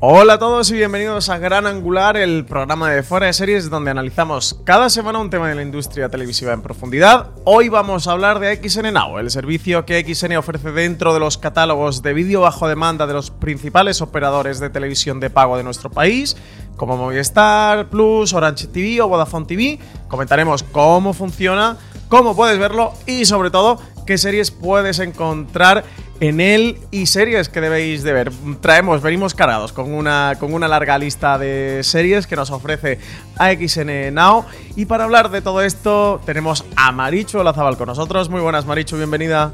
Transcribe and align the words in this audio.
Hola 0.00 0.34
a 0.34 0.38
todos 0.38 0.70
y 0.70 0.74
bienvenidos 0.74 1.28
a 1.28 1.38
Gran 1.38 1.66
Angular, 1.66 2.16
el 2.16 2.44
programa 2.44 2.88
de 2.88 3.02
fuera 3.02 3.26
de 3.26 3.32
series 3.32 3.68
donde 3.68 3.90
analizamos 3.90 4.60
cada 4.62 4.90
semana 4.90 5.18
un 5.18 5.28
tema 5.28 5.48
de 5.48 5.56
la 5.56 5.62
industria 5.62 6.08
televisiva 6.08 6.52
en 6.52 6.62
profundidad. 6.62 7.30
Hoy 7.44 7.68
vamos 7.68 8.06
a 8.06 8.12
hablar 8.12 8.38
de 8.38 8.56
XN 8.56 8.92
Now, 8.92 9.18
el 9.18 9.30
servicio 9.32 9.84
que 9.84 10.02
XN 10.02 10.36
ofrece 10.36 10.70
dentro 10.70 11.14
de 11.14 11.20
los 11.20 11.36
catálogos 11.36 12.00
de 12.02 12.14
vídeo 12.14 12.42
bajo 12.42 12.68
demanda 12.68 13.08
de 13.08 13.12
los 13.12 13.32
principales 13.32 14.00
operadores 14.00 14.60
de 14.60 14.70
televisión 14.70 15.18
de 15.18 15.30
pago 15.30 15.56
de 15.56 15.64
nuestro 15.64 15.90
país, 15.90 16.36
como 16.78 16.96
Movistar 16.96 17.88
Plus, 17.88 18.32
Orange 18.32 18.68
TV 18.68 19.02
o 19.02 19.08
Vodafone 19.08 19.44
TV. 19.44 19.78
Comentaremos 20.08 20.62
cómo 20.62 21.12
funciona, 21.12 21.76
cómo 22.08 22.34
puedes 22.34 22.58
verlo 22.58 22.94
y 23.04 23.26
sobre 23.26 23.50
todo 23.50 23.78
qué 24.06 24.16
series 24.16 24.50
puedes 24.50 24.98
encontrar 25.00 25.84
en 26.20 26.40
él 26.40 26.78
y 26.90 27.06
series 27.06 27.50
que 27.50 27.60
debéis 27.60 28.02
de 28.02 28.12
ver. 28.12 28.32
Traemos, 28.60 29.02
venimos 29.02 29.34
cargados 29.34 29.72
con 29.72 29.92
una, 29.92 30.36
con 30.40 30.54
una 30.54 30.66
larga 30.66 30.96
lista 30.98 31.36
de 31.36 31.82
series 31.82 32.26
que 32.26 32.36
nos 32.36 32.50
ofrece 32.50 32.98
AXN 33.36 34.14
Now. 34.14 34.46
Y 34.76 34.86
para 34.86 35.04
hablar 35.04 35.30
de 35.30 35.42
todo 35.42 35.60
esto 35.60 36.20
tenemos 36.24 36.64
a 36.76 36.92
Marichu 36.92 37.38
Olazabal 37.38 37.76
con 37.76 37.88
nosotros. 37.88 38.30
Muy 38.30 38.40
buenas 38.40 38.64
Marichu, 38.64 38.96
bienvenida. 38.96 39.52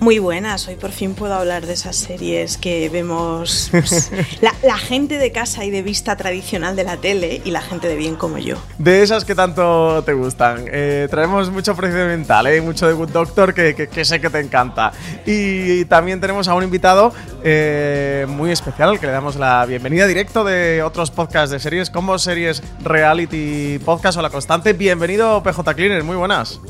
Muy 0.00 0.18
buenas, 0.18 0.68
hoy 0.68 0.76
por 0.76 0.90
fin 0.90 1.14
puedo 1.14 1.34
hablar 1.34 1.66
de 1.66 1.72
esas 1.72 1.96
series 1.96 2.58
que 2.58 2.88
vemos 2.88 3.68
pues, 3.70 4.10
la, 4.62 4.76
gente 4.76 5.18
de 5.18 5.32
casa 5.32 5.64
y 5.64 5.70
de 5.70 5.82
vista 5.82 6.16
tradicional 6.16 6.76
de 6.76 6.84
la 6.84 6.96
tele 6.98 7.40
y 7.44 7.50
la 7.50 7.62
gente 7.62 7.88
de 7.88 7.96
bien 7.96 8.16
como 8.16 8.38
yo. 8.38 8.56
De 8.78 9.02
esas 9.02 9.24
que 9.24 9.34
tanto 9.34 10.02
te 10.04 10.12
gustan. 10.12 10.66
Eh, 10.70 11.08
traemos 11.10 11.50
mucho 11.50 11.74
procedimental, 11.74 12.46
¿eh? 12.48 12.60
mucho 12.60 12.86
de 12.86 12.92
Good 12.92 13.10
Doctor 13.10 13.54
que, 13.54 14.04
sé 14.04 14.20
que 14.20 14.30
te 14.30 14.40
encanta. 14.40 14.92
Y 15.24 15.84
también 15.86 16.20
tenemos 16.20 16.48
a 16.48 16.54
un 16.54 16.64
invitado 16.64 17.12
eh, 17.42 18.26
muy 18.28 18.50
especial 18.50 18.90
al 18.90 19.00
que 19.00 19.06
le 19.06 19.12
damos 19.12 19.36
la 19.36 19.64
bienvenida 19.64 20.06
directo 20.06 20.44
de 20.44 20.82
otros 20.82 21.10
podcasts 21.10 21.50
de 21.50 21.60
series 21.60 21.88
como 21.88 22.18
Series 22.18 22.62
Reality 22.82 23.78
Podcast 23.78 24.18
o 24.18 24.22
La 24.22 24.30
Constante. 24.30 24.74
Bienvenido 24.74 25.42
PJ 25.42 25.74
Cleaner, 25.74 26.04
muy 26.04 26.16
buenas. 26.16 26.60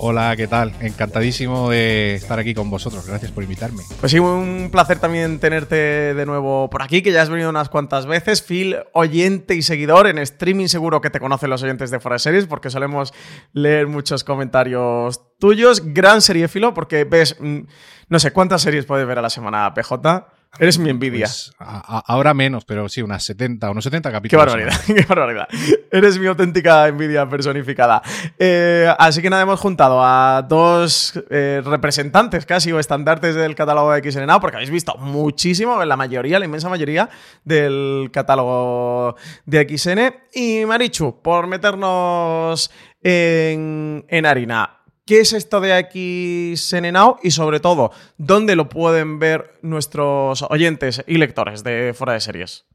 Hola, 0.00 0.36
¿qué 0.36 0.46
tal? 0.46 0.72
Encantadísimo 0.80 1.70
de 1.70 2.14
estar 2.14 2.38
aquí 2.38 2.54
con 2.54 2.70
vosotros. 2.70 3.04
Gracias 3.04 3.32
por 3.32 3.42
invitarme. 3.42 3.82
Pues 3.98 4.12
sí, 4.12 4.20
un 4.20 4.68
placer 4.70 5.00
también 5.00 5.40
tenerte 5.40 6.14
de 6.14 6.24
nuevo 6.24 6.70
por 6.70 6.82
aquí, 6.82 7.02
que 7.02 7.10
ya 7.10 7.20
has 7.20 7.28
venido 7.28 7.50
unas 7.50 7.68
cuantas 7.68 8.06
veces. 8.06 8.40
Phil, 8.40 8.76
oyente 8.92 9.56
y 9.56 9.62
seguidor 9.62 10.06
en 10.06 10.18
streaming, 10.18 10.68
seguro 10.68 11.00
que 11.00 11.10
te 11.10 11.18
conocen 11.18 11.50
los 11.50 11.64
oyentes 11.64 11.90
de 11.90 11.98
Fuera 11.98 12.20
Series, 12.20 12.46
porque 12.46 12.70
solemos 12.70 13.12
leer 13.52 13.88
muchos 13.88 14.22
comentarios 14.22 15.20
tuyos. 15.40 15.82
Gran 15.92 16.22
seriéfilo, 16.22 16.74
porque 16.74 17.02
ves, 17.02 17.36
mm, 17.40 17.62
no 18.08 18.18
sé, 18.20 18.30
¿cuántas 18.30 18.62
series 18.62 18.86
puedes 18.86 19.04
ver 19.04 19.18
a 19.18 19.22
la 19.22 19.30
semana, 19.30 19.74
PJ? 19.74 20.28
Eres 20.58 20.78
mi 20.78 20.90
envidia. 20.90 21.26
Pues, 21.26 21.52
ahora 21.58 22.34
menos, 22.34 22.64
pero 22.64 22.88
sí, 22.88 23.02
unas 23.02 23.22
70, 23.22 23.70
unos 23.70 23.84
70 23.84 24.10
capítulos. 24.10 24.44
Qué 24.44 24.50
barbaridad, 24.50 24.80
qué 24.86 25.02
barbaridad. 25.02 25.48
Eres 25.90 26.18
mi 26.18 26.26
auténtica 26.26 26.88
envidia 26.88 27.28
personificada. 27.28 28.02
Eh, 28.38 28.92
así 28.98 29.22
que 29.22 29.30
nada, 29.30 29.42
hemos 29.42 29.60
juntado 29.60 30.02
a 30.02 30.44
dos 30.48 31.22
eh, 31.30 31.62
representantes 31.64 32.44
casi 32.44 32.72
o 32.72 32.80
estandartes 32.80 33.34
del 33.34 33.54
catálogo 33.54 33.92
de 33.92 34.10
XN 34.10 34.28
porque 34.40 34.56
habéis 34.56 34.70
visto 34.70 34.96
muchísimo, 34.98 35.84
la 35.84 35.96
mayoría, 35.96 36.38
la 36.38 36.44
inmensa 36.44 36.68
mayoría 36.68 37.08
del 37.44 38.10
catálogo 38.12 39.16
de 39.46 39.78
XN. 39.78 40.14
Y 40.34 40.64
Marichu, 40.66 41.22
por 41.22 41.46
meternos 41.46 42.70
en, 43.02 44.04
en 44.08 44.26
harina. 44.26 44.77
¿Qué 45.08 45.20
es 45.20 45.32
esto 45.32 45.62
de 45.62 45.70
XN 45.90 46.92
Now? 46.92 47.16
Y 47.22 47.30
sobre 47.30 47.60
todo, 47.60 47.92
¿dónde 48.18 48.56
lo 48.56 48.68
pueden 48.68 49.18
ver 49.18 49.54
nuestros 49.62 50.42
oyentes 50.50 51.02
y 51.06 51.16
lectores 51.16 51.64
de 51.64 51.94
Fuera 51.96 52.12
de 52.12 52.20
Series? 52.20 52.66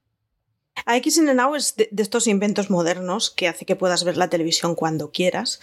AXN 0.88 1.30
es 1.56 1.76
de, 1.76 1.90
estos 1.96 2.26
inventos 2.26 2.72
modernos 2.72 3.30
que 3.30 3.48
hace 3.48 3.68
que 3.68 3.76
puedas 3.76 4.04
ver 4.04 4.18
la 4.18 4.32
televisión 4.32 4.74
cuando 4.74 5.12
quieras. 5.12 5.60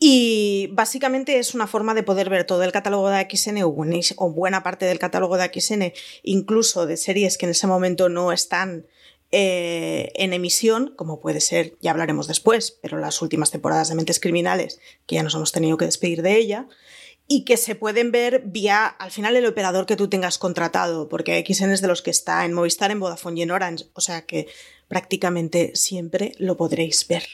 Y 0.00 0.70
básicamente 0.72 1.38
es 1.38 1.54
una 1.54 1.68
forma 1.68 1.94
de 1.94 2.02
poder 2.02 2.30
ver 2.30 2.42
todo 2.42 2.64
el 2.64 2.72
catálogo 2.72 3.10
de 3.10 3.18
AXN 3.18 3.62
o, 3.62 3.68
o 3.68 4.30
buena 4.32 4.64
parte 4.64 4.86
del 4.86 4.98
catálogo 4.98 5.36
de 5.36 5.44
AXN, 5.44 5.92
incluso 6.24 6.86
de 6.86 6.96
series 6.96 7.38
que 7.38 7.46
en 7.46 7.50
ese 7.50 7.68
momento 7.68 8.08
no 8.08 8.32
están 8.32 8.88
eh, 9.30 10.10
en 10.14 10.32
emisión, 10.32 10.94
como 10.96 11.20
puede 11.20 11.40
ser, 11.40 11.74
ya 11.80 11.90
hablaremos 11.90 12.26
después, 12.26 12.78
pero 12.80 12.98
las 12.98 13.20
últimas 13.20 13.50
temporadas 13.50 13.88
de 13.88 13.94
Mentes 13.94 14.20
Criminales, 14.20 14.80
que 15.06 15.16
ya 15.16 15.22
nos 15.22 15.34
hemos 15.34 15.52
tenido 15.52 15.76
que 15.76 15.84
despedir 15.84 16.22
de 16.22 16.36
ella, 16.36 16.66
y 17.30 17.44
que 17.44 17.58
se 17.58 17.74
pueden 17.74 18.10
ver 18.10 18.42
vía, 18.46 18.86
al 18.86 19.10
final, 19.10 19.36
el 19.36 19.44
operador 19.44 19.84
que 19.84 19.96
tú 19.96 20.08
tengas 20.08 20.38
contratado, 20.38 21.10
porque 21.10 21.44
XN 21.46 21.72
es 21.72 21.82
de 21.82 21.88
los 21.88 22.00
que 22.00 22.10
está 22.10 22.46
en 22.46 22.54
Movistar, 22.54 22.90
en 22.90 23.00
Vodafone 23.00 23.40
y 23.40 23.42
en 23.42 23.50
Orange, 23.50 23.84
o 23.92 24.00
sea 24.00 24.24
que 24.24 24.48
prácticamente 24.88 25.72
siempre 25.74 26.32
lo 26.38 26.56
podréis 26.56 27.06
ver. 27.06 27.24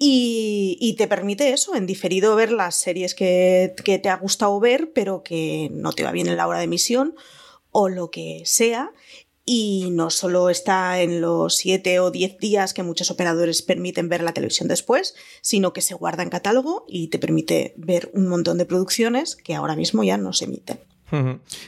Y, 0.00 0.96
te 0.98 1.06
permite 1.06 1.52
eso, 1.52 1.76
en 1.76 1.86
diferido 1.86 2.34
ver 2.34 2.50
las 2.50 2.74
series 2.74 3.14
que, 3.14 3.72
que 3.84 4.00
te 4.00 4.08
ha 4.08 4.16
gustado 4.16 4.58
ver, 4.58 4.90
pero 4.92 5.22
que 5.22 5.68
no 5.70 5.92
te 5.92 6.02
va 6.02 6.10
bien 6.10 6.26
en 6.26 6.36
la 6.36 6.48
hora 6.48 6.58
de 6.58 6.64
emisión, 6.64 7.14
o 7.70 7.88
lo 7.88 8.10
que 8.10 8.42
sea, 8.46 8.90
y 9.46 9.90
no 9.92 10.10
solo 10.10 10.50
está 10.50 11.00
en 11.00 11.20
los 11.20 11.54
7 11.54 12.00
o 12.00 12.10
10 12.10 12.38
días 12.38 12.74
que 12.74 12.82
muchos 12.82 13.12
operadores 13.12 13.62
permiten 13.62 14.08
ver 14.08 14.22
la 14.22 14.32
televisión 14.32 14.68
después, 14.68 15.14
sino 15.40 15.72
que 15.72 15.80
se 15.80 15.94
guarda 15.94 16.24
en 16.24 16.30
catálogo 16.30 16.84
y 16.88 17.08
te 17.08 17.20
permite 17.20 17.72
ver 17.76 18.10
un 18.12 18.26
montón 18.26 18.58
de 18.58 18.66
producciones 18.66 19.36
que 19.36 19.54
ahora 19.54 19.76
mismo 19.76 20.02
ya 20.02 20.18
no 20.18 20.32
se 20.32 20.46
emiten. 20.46 20.80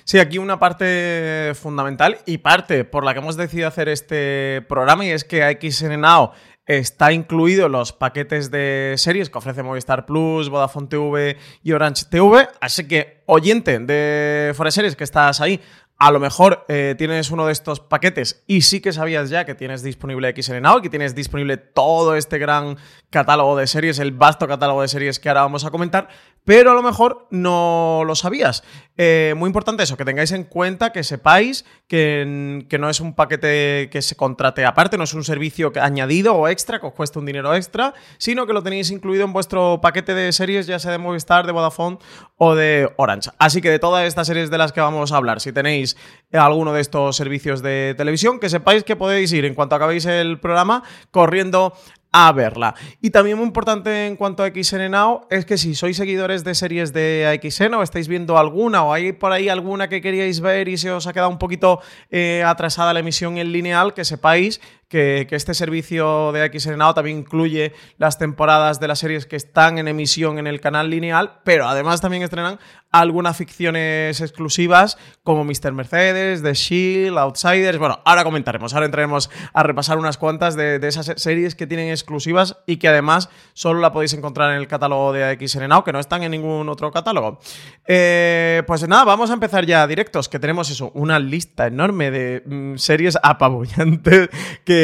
Sí, 0.03 0.19
aquí 0.19 0.39
una 0.39 0.59
parte 0.59 1.53
fundamental 1.55 2.19
y 2.27 2.39
parte 2.39 2.85
por 2.85 3.05
la 3.05 3.15
que 3.15 3.21
hemos 3.21 3.37
decidido 3.37 3.69
hacer 3.69 3.89
este 3.89 4.67
programa 4.69 5.07
y 5.07 5.11
es 5.11 5.23
que 5.23 5.45
AXN 5.45 6.01
Now 6.01 6.33
está 6.67 7.13
incluido 7.13 7.67
en 7.67 7.73
los 7.73 7.93
paquetes 7.93 8.51
de 8.51 8.95
series 8.99 9.31
que 9.31 9.39
ofrece 9.39 9.63
Movistar 9.63 10.05
Plus, 10.05 10.51
Vodafone 10.51 10.89
TV 10.89 11.37
y 11.63 11.73
Orange 11.73 12.05
TV. 12.11 12.47
Así 12.61 12.87
que, 12.87 13.23
oyente 13.27 13.79
de 13.79 14.53
Fuera 14.55 14.71
Series 14.71 14.95
que 14.95 15.05
estás 15.05 15.41
ahí, 15.41 15.61
a 15.99 16.13
lo 16.13 16.21
mejor 16.21 16.65
eh, 16.69 16.95
tienes 16.97 17.33
uno 17.33 17.47
de 17.47 17.53
estos 17.53 17.81
paquetes 17.81 18.45
y 18.47 18.63
sí 18.63 18.81
que 18.81 18.93
sabías 18.93 19.31
ya 19.31 19.45
que 19.45 19.57
tienes 19.57 19.83
disponible 19.83 20.33
XN 20.33 20.63
Now, 20.63 20.81
que 20.81 20.91
tienes 20.91 21.17
disponible 21.17 21.57
todo 21.57 22.15
este 22.15 22.39
gran 22.39 22.77
catálogo 23.11 23.57
de 23.57 23.67
series, 23.67 23.99
el 23.99 24.13
vasto 24.13 24.47
catálogo 24.47 24.83
de 24.83 24.89
series 24.89 25.19
que 25.19 25.29
ahora 25.29 25.43
vamos 25.43 25.65
a 25.65 25.71
comentar, 25.71 26.09
pero 26.45 26.71
a 26.71 26.75
lo 26.75 26.83
mejor 26.83 27.27
no 27.31 28.03
lo 28.07 28.15
sabías. 28.15 28.63
Eh, 28.97 29.35
muy 29.37 29.49
importante 29.49 29.83
eso, 29.83 29.97
que 29.97 30.05
tengáis 30.05 30.31
en 30.33 30.45
cuenta, 30.45 30.93
que 30.93 31.03
sepáis 31.03 31.65
que, 31.89 32.65
que, 32.69 32.79
no 32.79 32.89
es 32.89 33.01
un 33.01 33.15
paquete 33.15 33.89
que 33.91 34.03
se 34.03 34.17
contrate 34.17 34.65
aparte, 34.65 34.99
no 34.99 35.05
es 35.05 35.15
un 35.15 35.25
servicio 35.25 35.73
añadido 35.81 36.35
o 36.35 36.49
extra, 36.49 36.81
que 36.81 36.87
os 36.87 36.93
cuesta 36.93 37.19
un 37.19 37.27
dinero 37.27 37.55
extra, 37.55 37.95
sino 38.19 38.47
que 38.47 38.53
lo 38.53 38.63
tenéis 38.63 38.91
incluido 38.91 39.25
en 39.25 39.33
vuestro 39.33 39.81
paquete 39.81 40.15
de 40.15 40.33
series, 40.33 40.67
ya 40.67 40.79
sea 40.79 40.93
de 40.93 40.99
Movistar, 40.99 41.47
de 41.47 41.53
Vodafone 41.53 41.99
o 42.37 42.55
de 42.55 42.93
Orange. 42.97 43.31
Así 43.39 43.61
que 43.61 43.71
de 43.71 43.79
todas 43.79 44.07
estas 44.07 44.27
series 44.27 44.51
de 44.51 44.59
las 44.59 44.73
que 44.73 44.81
vamos 44.81 45.13
a 45.13 45.17
hablar, 45.17 45.41
si 45.41 45.53
tenéis 45.53 45.88
alguno 46.33 46.73
de 46.73 46.81
estos 46.81 47.17
servicios 47.17 47.63
de 47.63 47.95
televisión, 47.97 48.41
que 48.41 48.49
sepáis 48.49 48.85
que 48.85 48.97
podéis 48.97 49.33
ir 49.33 49.45
en 49.45 49.55
cuanto 49.55 49.77
acabéis 49.77 50.07
el 50.07 50.41
programa 50.41 50.83
corriendo 51.11 51.75
a 52.13 52.33
verla. 52.33 52.75
Y 53.01 53.11
también 53.11 53.37
muy 53.37 53.47
importante 53.47 54.07
en 54.07 54.17
cuanto 54.17 54.43
a 54.43 54.49
XN 54.49 54.91
Now 54.91 55.27
es 55.31 55.45
que 55.45 55.59
si 55.59 55.75
sois 55.75 55.97
seguidores 55.97 56.43
de 56.43 56.55
series 56.55 56.93
de 56.93 57.39
XN 57.43 57.75
o 57.75 57.83
estáis 57.83 58.09
viendo 58.09 58.39
alguna 58.39 58.83
o 58.85 58.93
hay 58.93 59.13
por 59.13 59.33
ahí 59.33 59.49
alguna 59.49 59.89
que 59.89 60.01
queríais 60.01 60.41
ver 60.41 60.69
y 60.69 60.79
se 60.79 60.91
os 60.91 61.07
ha 61.07 61.13
quedado 61.13 61.31
un 61.31 61.39
poquito 61.39 61.81
eh, 62.11 62.43
atrasada 62.45 62.95
la 62.95 63.01
emisión 63.01 63.37
en 63.37 63.53
lineal, 63.53 63.93
que 63.93 64.05
sepáis 64.05 64.61
que, 64.89 65.27
este 65.31 65.55
servicio 65.55 66.33
de 66.33 66.51
XN 66.59 66.79
Now 66.79 66.95
también 66.95 67.19
incluye 67.19 67.73
las 67.99 68.19
temporadas 68.19 68.81
de 68.81 68.89
las 68.89 68.99
series 68.99 69.27
que 69.27 69.37
están 69.37 69.79
en 69.79 69.87
emisión 69.87 70.39
en 70.39 70.47
el 70.47 70.61
canal 70.61 70.91
lineal, 70.91 71.41
pero 71.45 71.69
además 71.69 72.01
también 72.01 72.23
estrenan 72.23 72.59
algunas 72.91 73.37
ficciones 73.37 74.21
exclusivas 74.21 74.97
como 75.23 75.45
Mr. 75.45 75.73
Mercedes, 75.73 76.43
The 76.43 76.55
Shield, 76.55 77.19
Outsiders. 77.19 77.79
Bueno, 77.79 78.01
ahora 78.05 78.25
comentaremos, 78.25 78.73
ahora 78.73 78.87
entraremos 78.87 79.31
a 79.53 79.63
repasar 79.63 79.99
unas 79.99 80.17
cuantas 80.17 80.57
de, 80.57 80.81
esas 80.89 81.13
series 81.17 81.55
que 81.55 81.67
tienen 81.67 81.91
exclusivas 81.91 82.57
y 82.67 82.79
que 82.79 82.89
además 82.89 83.29
solo 83.53 83.81
la 83.81 83.93
podéis 83.93 84.15
encontrar 84.15 84.53
en 84.53 84.57
el 84.57 84.69
catálogo 84.69 85.13
de 85.13 85.25
AXN 85.25 85.69
que 85.85 85.93
no 85.93 86.01
están 86.01 86.23
en 86.23 86.31
ningún 86.31 86.69
otro 86.69 86.91
catálogo. 86.91 87.41
Eh, 87.87 88.63
pues 88.67 88.89
nada, 88.89 89.05
vamos 89.05 89.31
a 89.31 89.35
empezar 89.35 89.67
ya 89.67 89.87
directos, 89.87 90.29
que 90.29 90.39
tenemos 90.39 90.71
eso, 90.71 90.91
una 90.95 91.19
lista 91.19 91.67
enorme 91.67 92.11
de 92.11 92.43
mm, 92.47 92.77
series 92.77 93.19
apabullantes 93.23 94.31
que, 94.65 94.78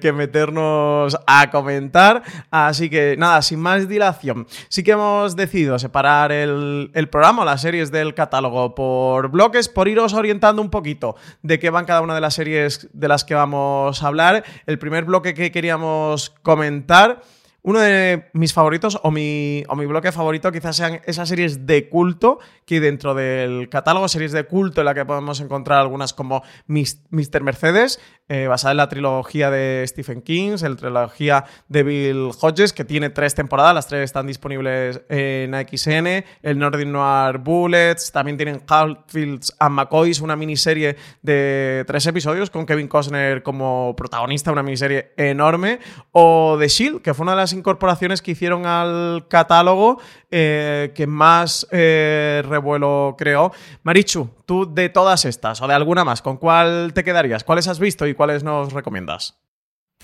que 0.00 0.12
meternos 0.14 1.16
a 1.26 1.50
comentar. 1.50 2.22
Así 2.50 2.90
que 2.90 3.16
nada, 3.18 3.42
sin 3.42 3.60
más 3.60 3.88
dilación, 3.88 4.46
sí 4.68 4.82
que 4.82 4.92
hemos 4.92 5.36
decidido 5.36 5.78
separar 5.78 6.32
el, 6.32 6.90
programa, 7.10 7.44
las 7.44 7.60
series 7.60 7.90
del 7.90 8.14
catálogo 8.14 8.74
por 8.74 9.30
bloques, 9.30 9.68
por 9.68 9.88
iros 9.88 10.14
orientando 10.14 10.62
un 10.62 10.70
poquito 10.70 11.16
de 11.42 11.58
qué 11.58 11.70
van 11.70 11.84
cada 11.84 12.00
una 12.00 12.14
de 12.14 12.20
las 12.20 12.34
series 12.34 12.88
de 12.92 13.08
las 13.08 13.24
que 13.24 13.34
vamos 13.34 14.02
a 14.02 14.06
hablar. 14.06 14.44
El 14.66 14.78
primer 14.78 15.04
bloque 15.04 15.34
que 15.34 15.52
queríamos 15.52 16.30
comentar 16.42 17.22
uno 17.66 17.80
de 17.80 18.30
mis 18.32 18.52
favoritos 18.52 19.00
o 19.02 19.10
mi, 19.10 19.64
o 19.68 19.74
mi 19.74 19.86
bloque 19.86 20.12
favorito 20.12 20.52
quizás 20.52 20.76
sean 20.76 21.00
esas 21.04 21.28
series 21.28 21.66
de 21.66 21.88
culto 21.88 22.38
que 22.64 22.78
dentro 22.78 23.12
del 23.12 23.68
catálogo, 23.68 24.06
series 24.06 24.30
de 24.30 24.44
culto 24.44 24.82
en 24.82 24.84
la 24.84 24.94
que 24.94 25.04
podemos 25.04 25.40
encontrar 25.40 25.80
algunas 25.80 26.14
como 26.14 26.44
Mr. 26.68 27.42
Mercedes, 27.42 27.98
eh, 28.28 28.46
basada 28.46 28.70
en 28.70 28.76
la 28.76 28.88
trilogía 28.88 29.50
de 29.50 29.84
Stephen 29.88 30.22
King, 30.22 30.56
la 30.60 30.76
trilogía 30.76 31.44
de 31.68 31.82
Bill 31.82 32.30
Hodges, 32.40 32.72
que 32.72 32.84
tiene 32.84 33.10
tres 33.10 33.34
temporadas, 33.34 33.74
las 33.74 33.88
tres 33.88 34.04
están 34.04 34.28
disponibles 34.28 35.00
en 35.08 35.52
AXN, 35.52 36.24
el 36.42 36.58
Nordic 36.58 36.86
Noir 36.86 37.38
Bullets, 37.38 38.12
también 38.12 38.36
tienen 38.36 38.62
Hatfields 38.68 39.56
and 39.58 39.74
McCoys, 39.74 40.20
una 40.20 40.36
miniserie 40.36 40.96
de 41.22 41.84
tres 41.84 42.06
episodios 42.06 42.48
con 42.48 42.64
Kevin 42.64 42.86
Costner 42.86 43.42
como 43.42 43.94
protagonista, 43.96 44.52
una 44.52 44.62
miniserie 44.62 45.12
enorme, 45.16 45.80
o 46.12 46.56
The 46.60 46.68
Shield, 46.68 47.02
que 47.02 47.12
fue 47.12 47.24
una 47.24 47.32
de 47.32 47.38
las 47.38 47.55
incorporaciones 47.56 48.22
que 48.22 48.32
hicieron 48.32 48.66
al 48.66 49.26
catálogo 49.28 50.00
eh, 50.30 50.92
que 50.94 51.06
más 51.06 51.66
eh, 51.70 52.42
revuelo 52.46 53.14
creó. 53.18 53.52
Marichu, 53.82 54.30
tú 54.44 54.72
de 54.72 54.88
todas 54.88 55.24
estas 55.24 55.60
o 55.60 55.66
de 55.66 55.74
alguna 55.74 56.04
más, 56.04 56.22
¿con 56.22 56.36
cuál 56.36 56.92
te 56.94 57.04
quedarías? 57.04 57.44
¿Cuáles 57.44 57.68
has 57.68 57.78
visto 57.78 58.06
y 58.06 58.14
cuáles 58.14 58.44
nos 58.44 58.72
recomiendas? 58.72 59.38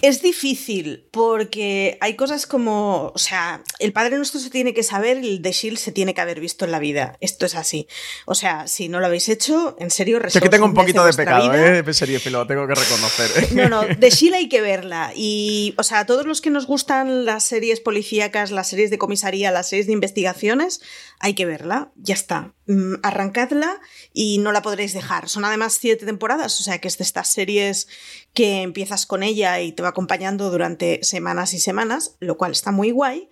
Es 0.00 0.20
difícil 0.20 1.06
porque 1.12 1.96
hay 2.00 2.16
cosas 2.16 2.46
como, 2.46 3.12
o 3.14 3.18
sea, 3.18 3.62
el 3.78 3.92
Padre 3.92 4.16
Nuestro 4.16 4.40
se 4.40 4.50
tiene 4.50 4.74
que 4.74 4.82
saber, 4.82 5.18
el 5.18 5.42
de 5.42 5.52
Shield 5.52 5.78
se 5.78 5.92
tiene 5.92 6.12
que 6.12 6.20
haber 6.20 6.40
visto 6.40 6.64
en 6.64 6.72
la 6.72 6.80
vida. 6.80 7.16
Esto 7.20 7.46
es 7.46 7.54
así. 7.54 7.86
O 8.26 8.34
sea, 8.34 8.66
si 8.66 8.88
no 8.88 8.98
lo 8.98 9.06
habéis 9.06 9.28
hecho, 9.28 9.76
en 9.78 9.90
serio, 9.92 10.20
Yo 10.28 10.40
que 10.40 10.48
tengo 10.48 10.66
un 10.66 10.74
poquito 10.74 11.04
de 11.04 11.12
pecado, 11.12 11.54
¿eh? 11.54 11.84
Serie, 11.94 12.20
lo 12.30 12.46
tengo 12.46 12.66
que 12.66 12.74
reconocer. 12.74 13.52
No, 13.52 13.68
no, 13.68 13.82
de 13.82 14.10
Shield 14.10 14.34
hay 14.34 14.48
que 14.48 14.60
verla. 14.60 15.12
Y, 15.14 15.74
o 15.78 15.84
sea, 15.84 16.04
todos 16.04 16.26
los 16.26 16.40
que 16.40 16.50
nos 16.50 16.66
gustan 16.66 17.24
las 17.24 17.44
series 17.44 17.80
policíacas, 17.80 18.50
las 18.50 18.68
series 18.68 18.90
de 18.90 18.98
comisaría, 18.98 19.52
las 19.52 19.68
series 19.68 19.86
de 19.86 19.92
investigaciones, 19.92 20.80
hay 21.20 21.34
que 21.34 21.46
verla. 21.46 21.92
Ya 21.96 22.14
está. 22.14 22.54
Mm, 22.66 22.94
arrancadla 23.02 23.80
y 24.12 24.38
no 24.38 24.52
la 24.52 24.62
podréis 24.62 24.94
dejar. 24.94 25.28
Son 25.28 25.44
además 25.44 25.76
siete 25.80 26.06
temporadas, 26.06 26.60
o 26.60 26.62
sea 26.62 26.78
que 26.78 26.88
es 26.88 26.96
de 26.96 27.04
estas 27.04 27.28
series 27.28 27.88
que 28.34 28.62
empiezas 28.62 29.04
con 29.04 29.22
ella 29.22 29.60
y 29.60 29.72
te 29.72 29.81
va 29.82 29.88
acompañando 29.88 30.50
durante 30.50 31.02
semanas 31.02 31.54
y 31.54 31.58
semanas, 31.58 32.16
lo 32.20 32.36
cual 32.38 32.52
está 32.52 32.72
muy 32.72 32.90
guay. 32.90 33.28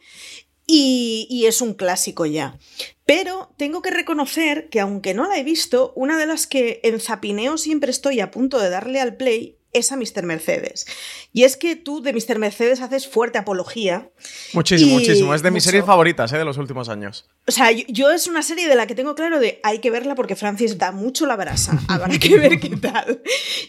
Y, 0.66 1.26
y, 1.28 1.46
es 1.46 1.62
un 1.62 1.74
clásico 1.74 2.26
ya. 2.26 2.56
Pero 3.04 3.52
tengo 3.56 3.82
que 3.82 3.90
reconocer 3.90 4.68
que 4.68 4.78
aunque 4.78 5.14
no 5.14 5.26
la 5.26 5.36
he 5.36 5.42
visto, 5.42 5.92
una 5.96 6.16
de 6.16 6.26
las 6.26 6.46
que 6.46 6.80
en 6.84 7.00
Zapineo 7.00 7.58
siempre 7.58 7.90
estoy 7.90 8.20
a 8.20 8.30
punto 8.30 8.60
de 8.60 8.70
darle 8.70 9.00
al 9.00 9.16
play 9.16 9.59
es 9.72 9.92
a 9.92 9.96
Mr. 9.96 10.24
Mercedes. 10.24 10.86
Y 11.32 11.44
es 11.44 11.56
que 11.56 11.76
tú 11.76 12.02
de 12.02 12.12
Mr. 12.12 12.38
Mercedes 12.38 12.80
haces 12.80 13.06
fuerte 13.06 13.38
apología. 13.38 14.10
Muchísimo, 14.52 14.94
muchísimo. 14.94 15.34
Es 15.34 15.42
de 15.42 15.50
mis 15.50 15.64
series 15.64 15.84
favoritas 15.84 16.32
¿eh? 16.32 16.38
de 16.38 16.44
los 16.44 16.58
últimos 16.58 16.88
años. 16.88 17.28
O 17.46 17.52
sea, 17.52 17.70
yo, 17.70 18.10
es 18.10 18.26
una 18.26 18.42
serie 18.42 18.68
de 18.68 18.74
la 18.74 18.86
que 18.86 18.94
tengo 18.94 19.14
claro 19.14 19.38
de 19.38 19.60
hay 19.62 19.78
que 19.78 19.90
verla 19.90 20.14
porque 20.14 20.36
Francis 20.36 20.78
da 20.78 20.92
mucho 20.92 21.26
la 21.26 21.36
brasa. 21.36 21.78
Habrá 21.88 22.18
que 22.18 22.36
ver 22.36 22.58
qué 22.58 22.76
tal. 22.76 23.22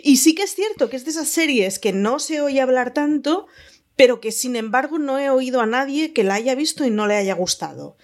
Y 0.04 0.18
sí 0.18 0.34
que 0.36 0.44
es 0.44 0.56
cierto 0.56 0.90
que 0.90 0.98
es 0.98 1.06
de 1.06 1.12
esas 1.12 1.30
series 1.30 1.80
que 1.80 1.94
no 1.94 2.20
se 2.20 2.42
oye 2.42 2.62
hablar 2.62 2.94
tanto, 2.94 3.48
pero 3.96 4.20
que 4.20 4.32
sin 4.32 4.56
embargo 4.56 4.98
no 4.98 5.20
he 5.20 5.30
oído 5.30 5.62
a 5.62 5.66
nadie 5.66 6.14
que 6.14 6.24
la 6.24 6.36
haya 6.36 6.56
visto 6.56 6.86
y 6.86 6.90
no 6.90 7.08
le 7.08 7.16
haya 7.16 7.36
gustado. 7.36 7.98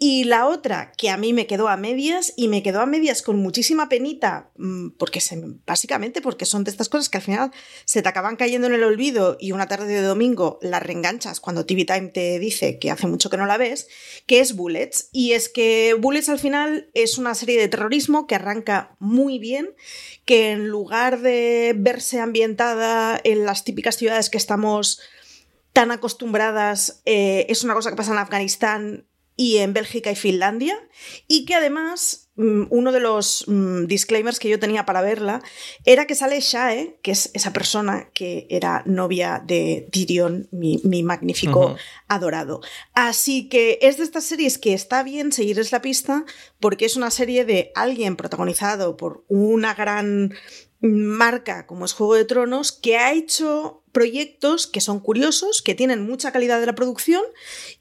Y 0.00 0.24
la 0.24 0.46
otra, 0.46 0.92
que 0.96 1.10
a 1.10 1.16
mí 1.16 1.32
me 1.32 1.48
quedó 1.48 1.66
a 1.66 1.76
medias, 1.76 2.32
y 2.36 2.46
me 2.46 2.62
quedó 2.62 2.80
a 2.80 2.86
medias 2.86 3.20
con 3.20 3.36
muchísima 3.36 3.88
penita, 3.88 4.50
mm, 4.56 4.90
porque 4.90 5.20
básicamente 5.66 6.22
porque 6.22 6.44
son 6.44 6.62
de 6.62 6.70
estas 6.70 6.88
cosas 6.88 7.08
que 7.08 7.18
al 7.18 7.24
final 7.24 7.50
se 7.84 8.00
te 8.00 8.08
acaban 8.08 8.36
cayendo 8.36 8.68
en 8.68 8.74
el 8.74 8.84
olvido 8.84 9.36
y 9.40 9.50
una 9.50 9.66
tarde 9.66 9.92
de 9.92 10.02
domingo 10.02 10.60
la 10.62 10.78
reenganchas 10.78 11.40
cuando 11.40 11.66
TV 11.66 11.84
Time 11.84 12.08
te 12.08 12.38
dice 12.38 12.78
que 12.78 12.92
hace 12.92 13.08
mucho 13.08 13.28
que 13.28 13.36
no 13.36 13.46
la 13.46 13.56
ves, 13.56 13.88
que 14.26 14.38
es 14.38 14.54
Bullets. 14.54 15.08
Y 15.10 15.32
es 15.32 15.48
que 15.48 15.96
Bullets 15.98 16.28
al 16.28 16.38
final 16.38 16.90
es 16.94 17.18
una 17.18 17.34
serie 17.34 17.58
de 17.58 17.68
terrorismo 17.68 18.28
que 18.28 18.36
arranca 18.36 18.94
muy 19.00 19.40
bien, 19.40 19.74
que 20.24 20.52
en 20.52 20.68
lugar 20.68 21.20
de 21.20 21.74
verse 21.76 22.20
ambientada 22.20 23.20
en 23.24 23.44
las 23.44 23.64
típicas 23.64 23.96
ciudades 23.96 24.30
que 24.30 24.38
estamos 24.38 25.00
tan 25.72 25.90
acostumbradas, 25.90 27.02
eh, 27.04 27.46
es 27.48 27.64
una 27.64 27.74
cosa 27.74 27.90
que 27.90 27.96
pasa 27.96 28.12
en 28.12 28.18
Afganistán 28.18 29.08
y 29.38 29.58
en 29.58 29.72
Bélgica 29.72 30.10
y 30.10 30.16
Finlandia, 30.16 30.76
y 31.28 31.44
que 31.44 31.54
además 31.54 32.28
mm, 32.34 32.64
uno 32.70 32.90
de 32.90 32.98
los 32.98 33.44
mm, 33.46 33.84
disclaimers 33.86 34.40
que 34.40 34.48
yo 34.48 34.58
tenía 34.58 34.84
para 34.84 35.00
verla 35.00 35.40
era 35.84 36.08
que 36.08 36.16
sale 36.16 36.40
Shae, 36.40 36.98
que 37.02 37.12
es 37.12 37.30
esa 37.34 37.52
persona 37.52 38.10
que 38.12 38.48
era 38.50 38.82
novia 38.84 39.40
de 39.46 39.88
Tyrion, 39.92 40.48
mi, 40.50 40.80
magnífico 41.04 41.76
adorado. 42.08 42.62
Así 42.94 43.48
que 43.48 43.78
es 43.80 43.96
de 43.96 44.02
estas 44.02 44.24
series 44.24 44.58
que 44.58 44.74
está 44.74 45.04
bien 45.04 45.30
seguirles 45.30 45.70
la 45.70 45.82
pista 45.82 46.24
porque 46.58 46.84
es 46.84 46.96
una 46.96 47.12
serie 47.12 47.44
de 47.44 47.70
alguien 47.76 48.16
protagonizado 48.16 48.96
por 48.96 49.24
una 49.28 49.74
gran 49.74 50.34
marca 50.80 51.66
como 51.66 51.84
es 51.84 51.92
Juego 51.92 52.14
de 52.14 52.24
Tronos 52.24 52.72
que 52.72 52.96
ha 52.96 53.12
hecho 53.12 53.82
proyectos 53.92 54.66
que 54.66 54.80
son 54.80 55.00
curiosos, 55.00 55.60
que 55.62 55.74
tienen 55.74 56.06
mucha 56.06 56.30
calidad 56.30 56.60
de 56.60 56.66
la 56.66 56.74
producción 56.74 57.22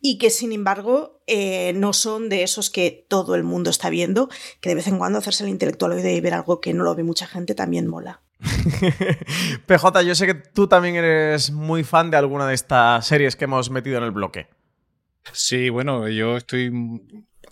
y 0.01 0.17
que 0.17 0.29
sin 0.29 0.51
embargo 0.51 1.21
eh, 1.27 1.73
no 1.73 1.93
son 1.93 2.29
de 2.29 2.43
esos 2.43 2.69
que 2.69 3.05
todo 3.07 3.35
el 3.35 3.43
mundo 3.43 3.69
está 3.69 3.89
viendo, 3.89 4.29
que 4.61 4.69
de 4.69 4.75
vez 4.75 4.87
en 4.87 4.97
cuando 4.97 5.19
hacerse 5.19 5.43
el 5.43 5.49
intelectual 5.49 5.99
y 5.99 6.21
ver 6.21 6.33
algo 6.33 6.59
que 6.59 6.73
no 6.73 6.83
lo 6.83 6.95
ve 6.95 7.03
mucha 7.03 7.27
gente 7.27 7.53
también 7.53 7.87
mola. 7.87 8.21
PJ, 9.65 10.01
yo 10.03 10.15
sé 10.15 10.25
que 10.25 10.35
tú 10.35 10.67
también 10.67 10.95
eres 10.95 11.51
muy 11.51 11.83
fan 11.83 12.09
de 12.11 12.17
alguna 12.17 12.47
de 12.47 12.55
estas 12.55 13.05
series 13.05 13.35
que 13.35 13.45
hemos 13.45 13.69
metido 13.69 13.97
en 13.97 14.03
el 14.03 14.11
bloque. 14.11 14.47
Sí, 15.33 15.69
bueno, 15.69 16.07
yo 16.07 16.37
estoy 16.37 16.71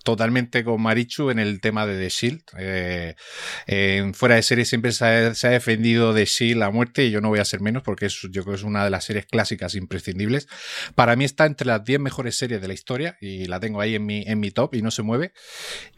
totalmente 0.06 0.64
con 0.64 0.82
Marichu 0.82 1.32
en 1.32 1.40
el 1.40 1.60
tema 1.60 1.86
de 1.86 2.00
The 2.00 2.10
Shield. 2.10 2.44
Eh, 2.58 4.12
fuera 4.14 4.36
de 4.36 4.44
serie 4.44 4.64
siempre 4.64 4.92
se 4.92 5.04
ha, 5.04 5.50
defendido 5.50 6.14
The 6.14 6.26
Shield 6.26 6.62
a 6.64 6.70
muerte 6.70 7.06
y 7.06 7.12
yo 7.12 7.20
no 7.22 7.30
voy 7.30 7.40
a 7.40 7.46
ser 7.46 7.60
menos 7.60 7.84
porque 7.84 8.06
es, 8.06 8.22
yo 8.32 8.44
creo 8.44 8.56
es 8.56 8.64
una 8.64 8.84
de 8.84 8.92
las 8.92 9.04
series 9.04 9.26
clásicas 9.26 9.76
imprescindibles. 9.76 10.48
Para 10.94 11.16
mí 11.16 11.26
está 11.26 11.46
entre 11.46 11.68
las 11.68 11.84
10 11.84 12.00
mejores 12.00 12.38
series 12.38 12.62
de 12.62 12.68
la 12.68 12.76
historia 12.76 13.18
y 13.20 13.46
la 13.46 13.60
tengo 13.60 13.82
ahí 13.82 13.96
en 13.96 14.06
mi, 14.06 14.24
en 14.28 14.40
mi 14.40 14.52
top 14.52 14.76
y 14.76 14.84
no 14.84 14.92
se 14.92 15.02
mueve. 15.02 15.34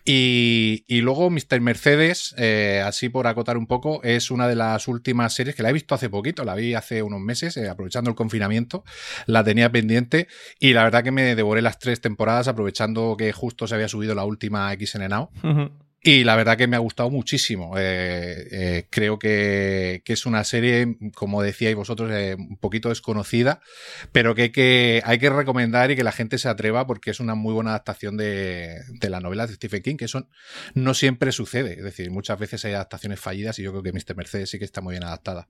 Y, 0.10 1.02
luego 1.02 1.30
Mr. 1.30 1.60
Mercedes, 1.60 2.34
eh, 2.38 2.82
así 2.86 3.10
por 3.10 3.28
acotar 3.28 3.58
un 3.58 3.68
poco, 3.68 4.02
es 4.04 4.32
una 4.32 4.48
de 4.48 4.56
las 4.56 4.88
últimas 4.88 5.34
series 5.34 5.54
que 5.54 5.64
la 5.64 5.70
he 5.70 5.74
visto 5.74 5.96
hace 5.96 6.10
poquito, 6.10 6.46
la 6.46 6.56
vi 6.56 6.76
hace 6.76 7.02
unos 7.02 7.20
meses, 7.20 7.58
eh, 7.58 7.68
aprovechando 7.68 8.10
el 8.10 8.16
confinamiento, 8.16 8.86
la 9.26 9.44
tenía 9.44 9.70
pendiente 9.70 10.30
y 10.60 10.72
la 10.72 10.86
verdad 10.86 11.04
que 11.04 11.12
me 11.12 11.36
devoré 11.36 11.62
las 11.62 11.78
tres 11.78 12.00
temporadas 12.00 12.48
aprovechando 12.48 13.18
que 13.18 13.34
justo 13.34 13.68
se 13.68 13.76
había 13.76 13.90
subido 13.90 13.97
la 14.06 14.26
última 14.26 14.74
XN 14.74 15.08
Now. 15.10 15.30
Y 16.08 16.24
la 16.24 16.38
verdad 16.38 16.58
que 16.58 16.68
me 16.68 16.78
ha 16.78 16.80
gustado 16.80 17.10
muchísimo. 17.10 17.78
Eh, 17.78 18.48
eh, 18.52 18.88
creo 18.90 19.20
que, 19.20 20.02
es 20.06 20.26
una 20.26 20.44
serie, 20.44 20.96
como 21.14 21.42
decíais 21.42 21.76
vosotros, 21.76 22.10
eh, 22.14 22.36
un 22.38 22.56
poquito 22.58 22.88
desconocida, 22.88 23.60
pero 24.12 24.34
que 24.34 24.44
hay, 24.44 24.50
que 24.52 25.02
hay 25.04 25.20
que 25.20 25.30
recomendar 25.30 25.92
y 25.92 25.98
que 25.98 26.06
la 26.06 26.12
gente 26.12 26.38
se 26.38 26.48
atreva 26.48 26.88
porque 26.88 27.12
es 27.12 27.20
una 27.20 27.36
muy 27.36 27.54
buena 27.54 27.72
adaptación 27.72 28.16
de, 28.16 28.76
de 28.88 29.10
las 29.10 29.22
novelas 29.22 29.50
de 29.50 29.56
Stephen 29.56 29.82
King, 29.82 29.98
que 29.98 30.06
eso 30.06 30.30
no 30.76 30.94
siempre 30.94 31.34
sucede. 31.34 31.74
Es 31.74 31.84
decir, 31.84 32.10
muchas 32.10 32.40
veces 32.40 32.64
hay 32.64 32.74
adaptaciones 32.74 33.20
fallidas 33.20 33.60
y 33.60 33.64
yo 33.64 33.72
creo 33.72 33.84
que 33.84 33.92
Mr. 33.92 34.16
Mercedes 34.16 34.50
sí 34.50 34.60
que 34.60 34.66
está 34.66 34.80
muy 34.80 34.94
bien 34.94 35.04
adaptada. 35.04 35.50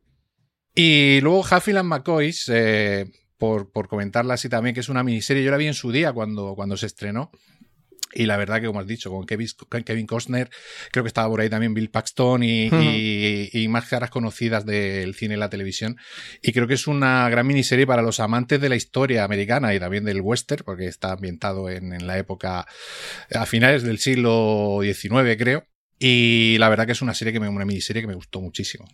Y 0.73 1.19
luego 1.21 1.45
and 1.51 1.83
McCoys, 1.83 2.51
por, 3.37 3.71
por 3.71 3.87
comentarla 3.87 4.33
así 4.35 4.49
también, 4.49 4.73
que 4.73 4.79
es 4.79 4.89
una 4.89 5.03
miniserie, 5.03 5.43
yo 5.43 5.51
la 5.51 5.57
vi 5.57 5.67
en 5.67 5.73
su 5.73 5.91
día 5.91 6.13
cuando, 6.13 6.55
cuando 6.55 6.77
se 6.77 6.87
estrenó. 6.87 7.31
Y 8.17 8.25
la 8.25 8.35
verdad 8.35 8.59
que, 8.59 8.65
como 8.65 8.79
has 8.79 8.87
dicho, 8.87 9.11
con 9.11 9.27
Kevin, 9.27 9.47
Kevin 9.85 10.07
Costner, 10.07 10.49
creo 10.91 11.03
que 11.03 11.07
estaba 11.07 11.29
por 11.29 11.39
ahí 11.39 11.49
también 11.49 11.75
Bill 11.75 11.91
Paxton 11.91 12.41
y, 12.41 12.69
y, 13.53 13.67
más 13.67 13.87
caras 13.87 14.09
conocidas 14.09 14.65
del 14.65 15.13
cine 15.13 15.35
y 15.35 15.37
la 15.37 15.51
televisión. 15.51 15.97
Y 16.41 16.51
creo 16.51 16.65
que 16.65 16.73
es 16.73 16.87
una 16.87 17.29
gran 17.29 17.45
miniserie 17.45 17.85
para 17.85 18.01
los 18.01 18.19
amantes 18.19 18.59
de 18.59 18.69
la 18.69 18.75
historia 18.75 19.23
americana 19.23 19.75
y 19.75 19.79
también 19.79 20.03
del 20.03 20.21
western, 20.21 20.63
porque 20.65 20.87
está 20.87 21.11
ambientado 21.11 21.69
en, 21.69 21.93
en 21.93 22.07
la 22.07 22.17
época, 22.17 22.65
a 23.31 23.45
finales 23.45 23.83
del 23.83 23.99
siglo 23.99 24.79
XIX, 24.81 25.37
creo. 25.37 25.67
Y 25.99 26.57
la 26.57 26.69
verdad 26.69 26.87
que 26.87 26.93
es 26.93 27.03
una 27.03 27.13
serie 27.13 27.33
que 27.33 27.39
me, 27.39 27.47
una 27.49 27.65
miniserie 27.65 28.01
que 28.01 28.07
me 28.07 28.15
gustó 28.15 28.41
muchísimo. 28.41 28.87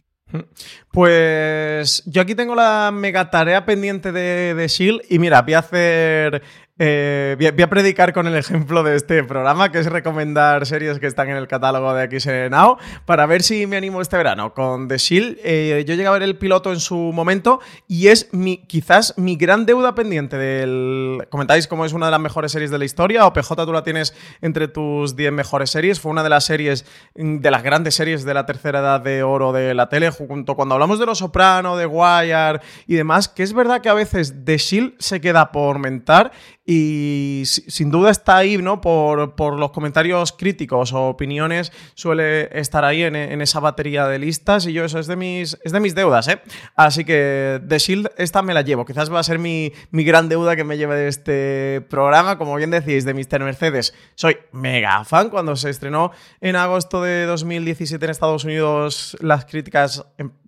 Pues 0.92 2.03
yo 2.06 2.22
aquí 2.22 2.34
tengo 2.34 2.56
la 2.56 2.92
mega 2.94 3.30
tarea 3.30 3.65
pendiente 3.65 4.12
de, 4.12 4.56
de 4.56 4.68
Shield 4.68 5.01
y 5.10 5.20
mira, 5.20 5.42
voy 5.42 5.53
a 5.53 5.60
hacer 5.60 6.42
eh, 6.80 7.36
voy, 7.38 7.62
a, 7.62 7.70
predicar 7.70 8.13
con 8.13 8.25
el 8.25 8.36
ejemplo 8.36 8.82
de 8.82 8.96
este 8.96 9.24
programa, 9.24 9.72
que 9.72 9.77
es 9.77 9.86
recomendar 9.86 10.65
series 10.65 10.98
que 10.98 11.06
están 11.06 11.30
en 11.30 11.38
el 11.38 11.48
catálogo 11.48 11.94
de 11.94 12.20
XN 12.20 12.50
Now, 12.50 12.77
para 13.06 13.27
ver 13.27 13.44
si 13.44 13.68
me 13.68 13.77
animo 13.77 14.01
este 14.01 14.18
verano. 14.18 14.56
Con 14.56 14.88
The 14.88 14.98
Shield, 14.98 15.38
eh, 15.44 15.84
yo 15.88 15.94
llegué 15.94 16.08
a 16.08 16.12
ver 16.12 16.24
el 16.24 16.36
piloto 16.36 16.74
en 16.74 16.80
su 16.80 16.96
momento 16.96 17.60
y 17.88 18.08
es 18.08 18.30
quizás 18.68 19.13
mi 19.18 19.36
gran 19.36 19.68
deuda 19.68 19.94
pendiente 19.94 20.38
del... 20.38 21.27
¿Comentáis 21.30 21.68
cómo 21.68 21.86
es 21.86 21.94
una 21.94 22.08
de 22.08 22.12
las 22.12 22.20
mejores 22.20 22.51
series 22.51 22.72
de 22.72 22.80
la 22.80 22.86
historia? 22.86 23.27
O 23.27 23.34
PJ, 23.34 23.65
tú 23.65 23.72
la 23.72 23.84
tienes 23.84 24.15
entre 24.42 24.68
tus 24.68 25.15
10 25.15 25.32
mejores 25.32 25.70
series. 25.70 26.00
Fue 26.00 26.12
una 26.12 26.24
de 26.24 26.30
las 26.30 26.46
series, 26.46 26.86
mm, 27.15 27.38
de 27.38 27.51
las 27.51 27.62
grandes 27.62 27.94
series 27.94 28.25
de 28.25 28.34
la 28.34 28.48
tercera 28.48 28.80
edad 28.80 29.00
de 29.00 29.22
oro 29.22 29.51
de 29.51 29.75
la 29.75 29.89
tele, 29.89 30.10
junto 30.10 30.56
cuando 30.56 30.74
hablamos 30.74 30.98
de 30.98 31.06
Los 31.06 31.20
Soprano, 31.20 31.77
de 31.77 31.86
Wire 31.86 32.62
y 32.88 32.96
demás, 32.96 33.30
que 33.30 33.44
es 33.44 33.53
verdad 33.53 33.82
que 33.82 33.89
a 33.89 33.94
veces 33.94 34.34
The 34.44 34.58
Shield 34.58 34.94
se 34.98 35.22
queda 35.22 35.51
por 35.51 35.77
mentar 35.77 36.32
y 36.65 37.43
sin 37.46 37.91
duda 37.91 38.10
está 38.10 38.38
ahí, 38.38 38.58
¿no? 38.58 38.79
Por, 38.79 39.60
los 39.60 39.72
comentarios 39.72 40.32
críticos 40.32 40.93
o 40.93 41.10
opiniones, 41.10 41.74
suele 41.93 42.58
estar 42.58 42.86
ahí 42.86 43.03
en, 43.03 43.41
esa 43.41 43.60
batería 43.60 44.08
de 44.08 44.17
listas. 44.17 44.65
Y 44.65 44.74
yo, 44.74 44.86
eso 44.86 44.98
es 45.00 45.08
de 45.08 45.17
mis, 45.17 45.58
es 45.63 45.74
de 45.74 45.79
mis 45.82 45.93
deudas, 45.93 46.27
¿eh? 46.29 46.41
Así 46.75 47.03
que 47.03 47.62
The 47.67 47.79
Shield, 47.79 48.12
esta 48.17 48.41
me 48.41 48.53
la 48.53 48.62
llevo. 48.62 48.86
Quizás 48.86 49.12
va 49.12 49.20
a 49.20 49.24
ser 49.24 49.39
mi, 49.39 49.74
mi 49.91 50.05
gran 50.05 50.29
deuda 50.29 50.55
que 50.55 50.63
me 50.63 50.77
lleve 50.77 50.96
de 50.96 51.08
este 51.10 51.82
programa. 51.89 52.38
Como 52.38 52.55
bien 52.55 52.72
decís, 52.72 53.03
de 53.03 53.13
Mr. 53.13 53.43
Mercedes, 53.43 53.93
soy 54.15 54.38
mega 54.53 55.03
fan. 55.03 55.29
Cuando 55.29 55.58
se 55.58 55.70
estrenó 55.70 56.12
en 56.39 56.55
agosto 56.55 57.01
de 57.01 57.25
2017 57.25 58.05
en 58.05 58.12
Estados 58.12 58.46
Unidos, 58.46 59.17
las 59.20 59.43
críticas 59.43 60.05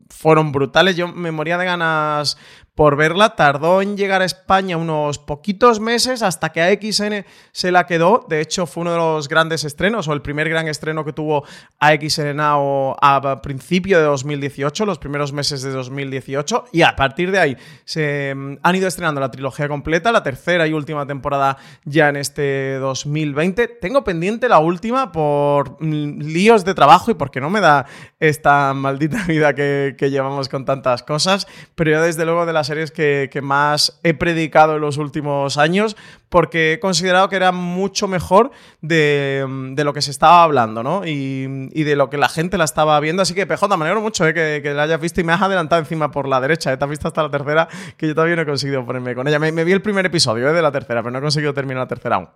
fueron 0.10 0.51
brutales. 0.51 0.95
Yo 0.95 1.07
me 1.07 1.31
moría 1.31 1.57
de 1.57 1.65
ganas 1.65 2.38
por 2.75 2.98
verla. 2.98 3.36
Tardó 3.36 3.82
en 3.82 3.98
llegar 3.98 4.22
a 4.22 4.25
España 4.25 4.77
unos 4.77 5.17
poquitos 5.17 5.79
meses 5.79 6.22
hasta 6.22 6.51
que 6.51 6.62
a 6.62 6.70
XN 6.70 7.25
se 7.51 7.72
la 7.72 7.88
quedó. 7.88 8.25
De 8.29 8.41
hecho, 8.41 8.65
fue 8.65 8.82
uno 8.82 8.91
de 8.91 8.98
los 8.98 9.29
grandes 9.29 9.63
estrenos 9.63 10.08
o 10.08 10.13
el 10.13 10.22
primer 10.22 10.50
gran 10.50 10.67
estreno 10.67 11.05
que 11.05 11.13
tuvo 11.13 11.46
AXN 11.79 12.36
Now 12.36 12.96
a 13.01 13.41
principio 13.41 13.98
de 13.98 14.03
2018, 14.03 14.86
los 14.86 15.00
primeros 15.00 15.32
meses 15.32 15.62
de 15.62 15.72
2018. 15.72 16.65
Y 16.74 16.82
a 16.82 16.96
partir 16.96 17.32
de 17.32 17.39
ahí 17.39 17.58
se 17.86 18.36
mm, 18.36 18.58
han 18.62 18.75
ido 18.75 18.88
estrenando 18.88 19.22
la 19.22 19.32
trilogía 19.32 19.67
completa, 19.70 20.12
la 20.12 20.22
tercera 20.24 20.67
y 20.67 20.74
última 20.74 21.08
temporada 21.08 21.58
ya 21.86 22.10
en 22.10 22.17
este 22.17 22.75
2020. 22.79 23.67
Tengo 23.79 24.03
pendiente 24.03 24.50
la 24.50 24.60
última 24.60 25.13
por 25.13 25.82
mm, 25.82 26.20
líos 26.20 26.65
de 26.65 26.74
trabajo 26.74 27.12
y 27.12 27.13
porque 27.13 27.39
no 27.39 27.50
me 27.50 27.62
da 27.62 27.86
esta 28.20 28.74
maldita 28.74 29.24
vida 29.27 29.55
que, 29.55 29.96
que 29.98 30.10
llevamos 30.12 30.50
con 30.50 30.65
tantas 30.65 31.03
cosas. 31.03 31.48
Pero 31.75 31.91
yo 31.91 32.01
desde 32.01 32.25
luego 32.25 32.46
de 32.46 32.51
las 32.51 32.64
series 32.67 32.91
que, 32.91 33.29
más 33.41 34.00
he 34.03 34.13
predicado 34.13 34.75
en 34.75 34.81
los 34.81 34.98
últimos 34.98 35.57
años 35.57 35.95
porque 36.29 36.74
he 36.74 36.79
considerado 36.79 37.29
que 37.29 37.36
era 37.36 37.51
mucho 37.51 38.07
mejor 38.07 38.51
de, 38.81 39.45
lo 39.77 39.93
que 39.93 40.01
se 40.01 40.12
estaba 40.12 40.43
hablando, 40.43 40.84
¿no? 40.84 41.05
Y, 41.05 41.84
de 41.84 41.95
lo 41.95 42.10
que 42.10 42.17
la 42.17 42.29
gente 42.29 42.57
la 42.57 42.65
estaba 42.65 43.00
viendo. 43.00 43.22
Así 43.22 43.34
que, 43.34 43.45
PJ, 43.45 43.77
me 43.77 43.86
alegro 43.86 44.01
mucho 44.01 44.27
¿eh? 44.27 44.34
que, 44.34 44.74
la 44.74 44.84
hayas 44.84 45.00
visto 45.00 45.22
y 45.22 45.24
me 45.24 45.34
has 45.34 45.41
adelantado 45.41 45.79
encima 45.79 46.12
por 46.12 46.27
la 46.27 46.41
derecha. 46.41 46.74
¿eh? 46.74 46.77
Te 46.77 46.84
has 46.84 46.89
visto 46.89 47.07
hasta 47.07 47.24
la 47.24 47.29
tercera, 47.29 47.67
que 47.95 48.07
yo 48.07 48.15
todavía 48.15 48.36
no 48.36 48.41
he 48.41 48.45
conseguido 48.45 48.86
ponerme 48.86 49.15
con 49.15 49.27
ella. 49.27 49.39
Me, 49.39 49.63
vi 49.63 49.72
el 49.72 49.81
primer 49.81 50.05
episodio 50.05 50.50
¿eh? 50.50 50.53
de 50.53 50.62
la 50.62 50.72
tercera, 50.72 51.01
pero 51.01 51.12
no 51.12 51.19
he 51.19 51.22
conseguido 51.22 51.53
terminar 51.53 51.84
la 51.84 51.88
tercera 51.88 52.15
aún. 52.17 52.29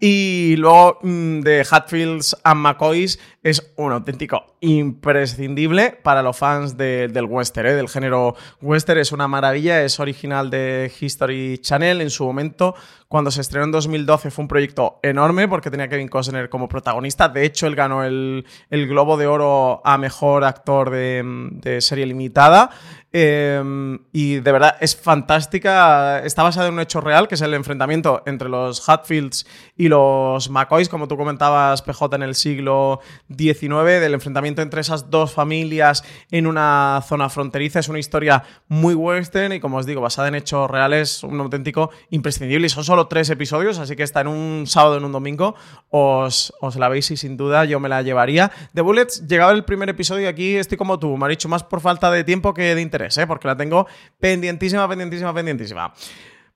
Y 0.00 0.56
luego 0.56 0.98
mm, 1.02 1.40
de 1.40 1.66
Hatfields 1.70 2.36
and 2.42 2.60
McCoys 2.60 3.18
es 3.44 3.74
un 3.76 3.92
auténtico 3.92 4.56
imprescindible 4.60 5.98
para 6.02 6.22
los 6.22 6.36
fans 6.36 6.78
del 6.78 7.26
western, 7.26 7.68
¿eh? 7.68 7.74
del 7.74 7.90
género 7.90 8.34
western. 8.62 8.98
Es 8.98 9.12
una 9.12 9.28
maravilla, 9.28 9.82
es 9.82 10.00
original 10.00 10.48
de 10.48 10.90
History 10.98 11.58
Channel. 11.58 12.00
En 12.00 12.08
su 12.08 12.24
momento, 12.24 12.74
cuando 13.06 13.30
se 13.30 13.42
estrenó 13.42 13.66
en 13.66 13.72
2012, 13.72 14.30
fue 14.30 14.42
un 14.42 14.48
proyecto 14.48 14.98
enorme 15.02 15.46
porque 15.46 15.70
tenía 15.70 15.88
Kevin 15.88 16.08
Costner 16.08 16.48
como 16.48 16.68
protagonista. 16.68 17.28
De 17.28 17.44
hecho, 17.44 17.66
él 17.66 17.76
ganó 17.76 18.02
el, 18.02 18.46
Globo 18.70 19.18
de 19.18 19.26
Oro 19.26 19.82
a 19.84 19.98
Mejor 19.98 20.42
Actor 20.44 20.90
de, 20.90 21.78
serie 21.80 22.06
limitada. 22.06 22.70
Em, 23.16 24.00
y 24.12 24.40
de 24.40 24.50
verdad 24.50 24.76
es 24.80 24.96
fantástica. 24.96 26.18
Está 26.24 26.42
basada 26.42 26.66
en 26.66 26.74
un 26.74 26.80
hecho 26.80 27.00
real, 27.00 27.28
que 27.28 27.36
es 27.36 27.42
el 27.42 27.54
enfrentamiento 27.54 28.22
entre 28.26 28.48
los 28.48 28.88
Hatfields 28.88 29.46
y 29.76 29.86
los 29.86 30.50
McCoys, 30.50 30.88
como 30.88 31.06
tú 31.06 31.16
comentabas, 31.16 31.82
PJ, 31.82 32.16
en 32.16 32.22
el 32.24 32.34
siglo 32.34 33.00
19, 33.36 34.00
del 34.00 34.14
enfrentamiento 34.14 34.62
entre 34.62 34.80
esas 34.80 35.10
dos 35.10 35.32
familias 35.32 36.04
en 36.30 36.46
una 36.46 37.02
zona 37.06 37.28
fronteriza. 37.28 37.80
Es 37.80 37.88
una 37.88 37.98
historia 37.98 38.42
muy 38.68 38.94
western 38.94 39.52
y, 39.52 39.60
como 39.60 39.78
os 39.78 39.86
digo, 39.86 40.00
basada 40.00 40.28
en 40.28 40.34
hechos 40.34 40.70
reales, 40.70 41.22
un 41.22 41.40
auténtico 41.40 41.90
imprescindible. 42.10 42.66
Y 42.66 42.70
son 42.70 42.84
solo 42.84 43.08
tres 43.08 43.30
episodios, 43.30 43.78
así 43.78 43.96
que 43.96 44.02
está 44.02 44.20
en 44.20 44.28
un 44.28 44.66
sábado, 44.66 44.96
en 44.96 45.04
un 45.04 45.12
domingo. 45.12 45.54
Os, 45.90 46.52
os 46.60 46.76
la 46.76 46.88
veis 46.88 47.10
y 47.10 47.16
sin 47.16 47.36
duda 47.36 47.64
yo 47.64 47.80
me 47.80 47.88
la 47.88 48.02
llevaría. 48.02 48.50
The 48.74 48.80
Bullets, 48.80 49.26
llegado 49.26 49.52
el 49.52 49.64
primer 49.64 49.88
episodio 49.88 50.24
y 50.24 50.26
aquí 50.26 50.56
estoy 50.56 50.78
como 50.78 50.98
tú, 50.98 51.16
me 51.16 51.26
ha 51.26 51.28
dicho 51.28 51.48
más 51.48 51.62
por 51.62 51.80
falta 51.80 52.10
de 52.10 52.24
tiempo 52.24 52.54
que 52.54 52.74
de 52.74 52.80
interés, 52.80 53.16
¿eh? 53.18 53.26
porque 53.26 53.48
la 53.48 53.56
tengo 53.56 53.86
pendientísima, 54.18 54.88
pendientísima, 54.88 55.34
pendientísima. 55.34 55.92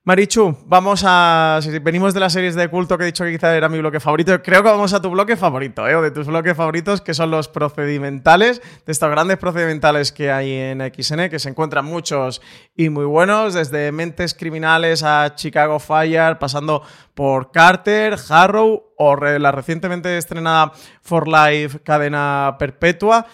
Marichu, 0.05 0.57
vamos 0.65 1.03
a. 1.05 1.59
Si 1.61 1.77
venimos 1.79 2.13
de 2.13 2.21
las 2.21 2.31
series 2.31 2.55
de 2.55 2.69
culto 2.69 2.97
que 2.97 3.03
he 3.03 3.07
dicho 3.07 3.25
que 3.25 3.33
quizá 3.33 3.55
era 3.55 3.67
mi 3.67 3.79
bloque 3.79 3.99
favorito, 3.99 4.41
creo 4.41 4.63
que 4.63 4.69
vamos 4.69 4.93
a 4.93 5.01
tu 5.01 5.09
bloque 5.09 5.35
favorito, 5.35 5.85
¿eh? 5.87 5.95
O 5.95 6.01
de 6.01 6.09
tus 6.09 6.25
bloques 6.25 6.55
favoritos, 6.55 7.01
que 7.01 7.13
son 7.13 7.31
los 7.31 7.49
procedimentales, 7.49 8.61
de 8.85 8.91
estos 8.93 9.11
grandes 9.11 9.37
procedimentales 9.37 10.13
que 10.13 10.31
hay 10.31 10.53
en 10.53 10.79
XN, 10.79 11.29
que 11.29 11.37
se 11.37 11.49
encuentran 11.49 11.83
muchos 11.83 12.41
y 12.77 12.87
muy 12.87 13.03
buenos, 13.03 13.53
desde 13.53 13.91
Mentes 13.91 14.33
Criminales 14.33 15.03
a 15.03 15.35
Chicago 15.35 15.79
Fire, 15.79 16.39
pasando 16.39 16.81
por 17.13 17.51
Carter, 17.51 18.15
Harrow 18.29 18.93
o 18.97 19.15
la 19.17 19.51
recientemente 19.51 20.17
estrenada 20.17 20.71
For 21.01 21.27
Life 21.27 21.81
Cadena 21.81 22.55
Perpetua. 22.57 23.27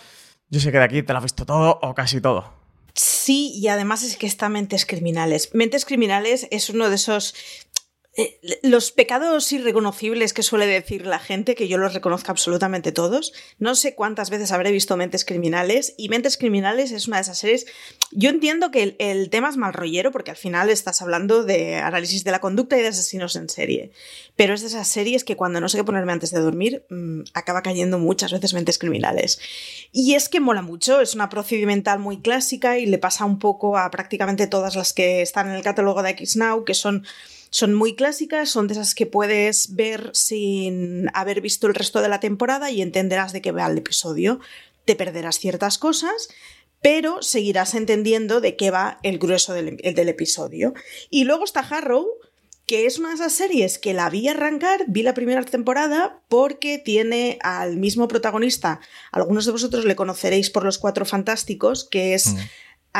Yo 0.49 0.59
sé 0.59 0.71
que 0.71 0.79
de 0.79 0.83
aquí 0.83 1.03
te 1.03 1.13
lo 1.13 1.19
has 1.19 1.25
visto 1.25 1.45
todo 1.45 1.79
o 1.79 1.93
casi 1.93 2.19
todo. 2.19 2.64
Sí, 2.95 3.51
y 3.53 3.67
además 3.67 4.03
es 4.03 4.15
que 4.15 4.25
está 4.25 4.47
Mentes 4.47 4.85
Criminales. 4.85 5.53
Mentes 5.53 5.83
Criminales 5.83 6.47
es 6.49 6.69
uno 6.69 6.89
de 6.89 6.95
esos 6.95 7.35
eh, 8.17 8.39
los 8.63 8.93
pecados 8.93 9.51
irreconocibles 9.51 10.31
que 10.31 10.41
suele 10.41 10.65
decir 10.65 11.05
la 11.05 11.19
gente, 11.19 11.53
que 11.53 11.67
yo 11.67 11.77
los 11.77 11.93
reconozco 11.93 12.31
absolutamente 12.31 12.93
todos. 12.93 13.33
No 13.59 13.75
sé 13.75 13.93
cuántas 13.93 14.29
veces 14.29 14.53
habré 14.53 14.71
visto 14.71 14.95
Mentes 14.95 15.25
Criminales 15.25 15.95
y 15.97 16.07
Mentes 16.07 16.37
Criminales 16.37 16.93
es 16.93 17.09
una 17.09 17.17
de 17.17 17.23
esas 17.23 17.37
series. 17.37 17.65
Yo 18.11 18.29
entiendo 18.29 18.71
que 18.71 18.95
el, 18.97 19.29
tema 19.29 19.49
es 19.49 19.57
mal 19.57 19.73
rollero 19.73 20.13
porque 20.13 20.31
al 20.31 20.37
final 20.37 20.69
estás 20.69 21.01
hablando 21.01 21.43
de 21.43 21.75
análisis 21.75 22.23
de 22.23 22.31
la 22.31 22.39
conducta 22.39 22.77
y 22.77 22.81
de 22.83 22.87
asesinos 22.87 23.35
en 23.35 23.49
serie. 23.49 23.91
Pero 24.37 24.53
es 24.53 24.61
de 24.61 24.67
esas 24.67 24.87
series 24.87 25.25
que 25.25 25.35
cuando 25.35 25.59
no 25.59 25.67
sé 25.67 25.77
qué 25.77 25.83
ponerme 25.83 26.13
antes 26.13 26.31
de 26.31 26.39
dormir 26.39 26.85
mm, 26.89 27.23
acaba 27.33 27.63
cayendo 27.63 27.99
muchas 27.99 28.31
veces 28.31 28.53
Mentes 28.53 28.79
Criminales. 28.79 29.39
Y 29.91 30.13
es 30.13 30.29
que 30.29 30.39
mola 30.39 30.61
mucho, 30.61 31.01
es 31.01 31.15
una 31.15 31.27
procedimental 31.27 31.99
muy 31.99 32.21
clásica 32.21 32.77
y 32.77 32.85
le 32.85 32.97
pasa 32.97 33.25
un 33.25 33.39
poco 33.39 33.77
a 33.77 33.91
prácticamente 33.91 34.47
todas 34.47 34.77
las 34.77 34.93
que 34.93 35.21
están 35.21 35.49
en 35.49 35.55
el 35.55 35.63
catálogo 35.63 36.01
de 36.01 36.15
XNow, 36.17 36.63
que 36.63 36.73
son 36.73 37.05
son 37.49 37.73
muy 37.73 37.95
clásicas, 37.95 38.49
son 38.49 38.67
de 38.67 38.73
esas 38.73 38.95
que 38.95 39.05
puedes 39.05 39.75
ver 39.75 40.11
sin 40.13 41.09
haber 41.13 41.41
visto 41.41 41.67
el 41.67 41.75
resto 41.75 42.01
de 42.01 42.09
la 42.09 42.19
temporada 42.19 42.71
y 42.71 42.81
entenderás 42.81 43.33
de 43.33 43.41
qué 43.41 43.51
va 43.51 43.67
el 43.67 43.77
episodio. 43.77 44.39
Te 44.85 44.95
perderás 44.95 45.39
ciertas 45.39 45.77
cosas, 45.77 46.29
pero 46.81 47.21
seguirás 47.21 47.73
entendiendo 47.73 48.41
de 48.41 48.55
qué 48.55 48.71
va 48.71 48.99
el 49.03 49.17
grueso 49.17 49.53
del, 49.53 49.77
del 49.77 50.09
episodio. 50.09 50.73
Y 51.09 51.23
luego 51.23 51.43
está 51.43 51.61
Harrow, 51.61 52.07
que 52.65 52.85
es 52.85 52.97
una 52.97 53.09
de 53.09 53.15
esas 53.15 53.33
series 53.33 53.77
que 53.77 53.93
la 53.93 54.09
vi 54.09 54.27
arrancar, 54.27 54.85
vi 54.87 55.03
la 55.03 55.13
primera 55.13 55.43
temporada 55.43 56.21
porque 56.29 56.79
tiene 56.79 57.37
al 57.41 57.77
mismo 57.77 58.07
protagonista. 58.07 58.79
Algunos 59.11 59.45
de 59.45 59.51
vosotros 59.51 59.85
le 59.85 59.95
conoceréis 59.95 60.49
por 60.49 60.63
Los 60.63 60.79
Cuatro 60.79 61.05
Fantásticos, 61.05 61.85
que 61.85 62.15
es 62.15 62.33
mm. 62.33 62.37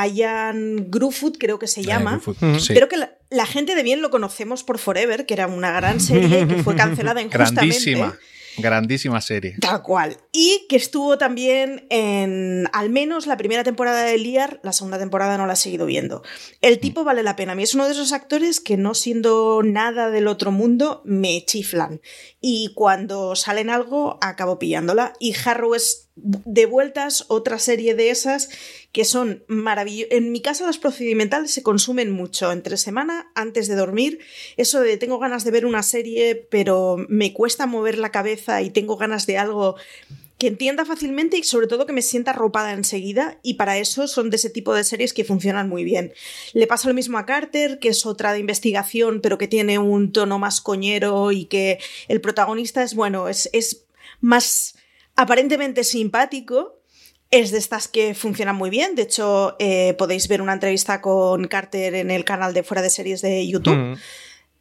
Ian 0.03 0.89
Grufoot, 0.89 1.37
creo 1.37 1.59
que 1.59 1.67
se 1.67 1.83
llama. 1.83 2.21
Pero 2.67 2.89
que 2.89 2.97
la, 3.29 3.45
gente 3.45 3.75
de 3.75 3.83
bien 3.83 4.01
lo 4.01 4.09
conocemos 4.09 4.63
por 4.63 4.77
Forever, 4.77 5.25
que 5.25 5.33
era 5.33 5.47
una 5.47 5.71
gran 5.71 5.99
serie 5.99 6.47
que 6.47 6.63
fue 6.63 6.75
cancelada 6.75 7.21
injustamente. 7.21 7.61
Grandísima. 7.61 8.17
Grandísima 8.57 9.21
serie. 9.21 9.55
Tal 9.59 9.81
cual. 9.81 10.17
Y 10.31 10.65
que 10.69 10.75
estuvo 10.77 11.17
también 11.17 11.85
en 11.89 12.69
al 12.73 12.89
menos 12.89 13.27
la 13.27 13.37
primera 13.37 13.63
temporada 13.63 14.03
de 14.03 14.17
Liar, 14.17 14.59
la 14.63 14.71
segunda 14.71 14.97
temporada 14.97 15.37
no 15.37 15.45
la 15.45 15.53
he 15.53 15.57
seguido 15.57 15.85
viendo. 15.85 16.23
El 16.61 16.79
tipo 16.79 17.03
vale 17.03 17.23
la 17.23 17.35
pena. 17.35 17.51
A 17.51 17.55
mí 17.55 17.63
es 17.63 17.75
uno 17.75 17.85
de 17.85 17.91
esos 17.91 18.13
actores 18.13 18.59
que 18.59 18.77
no 18.77 18.93
siendo 18.93 19.61
nada 19.63 20.09
del 20.09 20.27
otro 20.27 20.51
mundo 20.51 21.01
me 21.05 21.43
chiflan. 21.45 22.01
Y 22.39 22.71
cuando 22.75 23.35
salen 23.35 23.69
algo 23.69 24.17
acabo 24.21 24.57
pillándola. 24.57 25.13
Y 25.19 25.35
Harrow 25.45 25.75
es 25.75 26.04
de 26.15 26.65
vueltas 26.65 27.25
otra 27.27 27.59
serie 27.59 27.93
de 27.93 28.09
esas 28.09 28.49
que 28.91 29.03
son 29.03 29.43
maravillosas. 29.47 30.11
En 30.11 30.31
mi 30.31 30.41
casa 30.41 30.65
las 30.65 30.77
procedimentales 30.77 31.51
se 31.51 31.63
consumen 31.63 32.11
mucho 32.11 32.51
entre 32.51 32.77
semana, 32.77 33.31
antes 33.35 33.67
de 33.67 33.75
dormir. 33.75 34.19
Eso 34.55 34.79
de 34.79 34.97
tengo 34.97 35.19
ganas 35.19 35.43
de 35.43 35.51
ver 35.51 35.65
una 35.65 35.83
serie, 35.83 36.47
pero 36.49 36.97
me 37.09 37.33
cuesta 37.33 37.65
mover 37.65 37.97
la 37.97 38.11
cabeza 38.11 38.61
y 38.61 38.69
tengo 38.69 38.95
ganas 38.95 39.25
de 39.25 39.37
algo 39.37 39.75
que 40.37 40.47
entienda 40.47 40.83
fácilmente 40.83 41.37
y 41.37 41.43
sobre 41.43 41.67
todo 41.67 41.85
que 41.85 41.93
me 41.93 42.01
sienta 42.01 42.31
arropada 42.31 42.73
enseguida 42.73 43.39
y 43.41 43.53
para 43.53 43.77
eso 43.77 44.07
son 44.07 44.29
de 44.29 44.35
ese 44.35 44.49
tipo 44.49 44.73
de 44.73 44.83
series 44.83 45.13
que 45.13 45.23
funcionan 45.23 45.69
muy 45.69 45.83
bien. 45.83 46.13
Le 46.53 46.67
pasa 46.67 46.89
lo 46.89 46.93
mismo 46.93 47.17
a 47.17 47.25
Carter, 47.25 47.79
que 47.79 47.89
es 47.89 48.05
otra 48.05 48.33
de 48.33 48.39
investigación 48.39 49.21
pero 49.21 49.37
que 49.37 49.47
tiene 49.47 49.79
un 49.79 50.11
tono 50.11 50.39
más 50.39 50.61
coñero 50.61 51.31
y 51.31 51.45
que 51.45 51.79
el 52.07 52.21
protagonista 52.21 52.83
es 52.83 52.95
bueno, 52.95 53.29
es, 53.29 53.49
es 53.53 53.85
más 54.19 54.74
aparentemente 55.15 55.83
simpático. 55.83 56.81
Es 57.31 57.51
de 57.51 57.57
estas 57.57 57.87
que 57.87 58.13
funcionan 58.13 58.55
muy 58.55 58.69
bien. 58.69 58.95
De 58.95 59.01
hecho, 59.01 59.55
eh, 59.59 59.95
podéis 59.97 60.27
ver 60.27 60.41
una 60.41 60.53
entrevista 60.53 61.01
con 61.01 61.47
Carter 61.47 61.95
en 61.95 62.11
el 62.11 62.23
canal 62.23 62.53
de 62.53 62.63
Fuera 62.63 62.81
de 62.81 62.89
Series 62.89 63.21
de 63.21 63.47
YouTube. 63.47 63.75
Mm. 63.75 63.95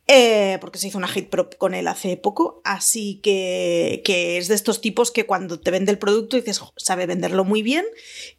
Eh, 0.06 0.58
porque 0.61 0.78
se 0.78 0.88
hizo 0.88 0.99
una 0.99 1.08
hit 1.08 1.30
prop 1.30 1.54
con 1.56 1.73
él 1.73 1.88
hace 1.88 2.18
poco, 2.18 2.61
así 2.62 3.20
que, 3.23 4.02
que, 4.04 4.37
es 4.37 4.49
de 4.49 4.54
estos 4.54 4.82
tipos 4.82 5.11
que 5.11 5.25
cuando 5.25 5.58
te 5.58 5.70
vende 5.70 5.92
el 5.92 5.99
producto 5.99 6.37
dices, 6.37 6.61
sabe 6.76 7.06
venderlo 7.06 7.42
muy 7.44 7.62
bien 7.62 7.87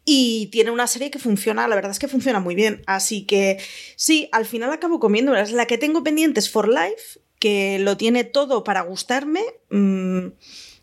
y 0.04 0.46
tiene 0.52 0.70
una 0.70 0.86
serie 0.86 1.10
que 1.10 1.18
funciona, 1.18 1.66
la 1.66 1.74
verdad 1.74 1.90
es 1.90 1.98
que 1.98 2.06
funciona 2.06 2.38
muy 2.38 2.54
bien, 2.54 2.84
así 2.86 3.26
que 3.26 3.58
sí, 3.96 4.28
al 4.30 4.46
final 4.46 4.72
acabo 4.72 5.00
comiendo, 5.00 5.32
la 5.32 5.66
que 5.66 5.76
tengo 5.76 6.04
pendiente 6.04 6.38
es 6.38 6.48
For 6.48 6.68
Life, 6.68 7.18
que 7.40 7.80
lo 7.80 7.96
tiene 7.96 8.22
todo 8.22 8.62
para 8.62 8.82
gustarme. 8.82 9.42
Mm, 9.70 10.28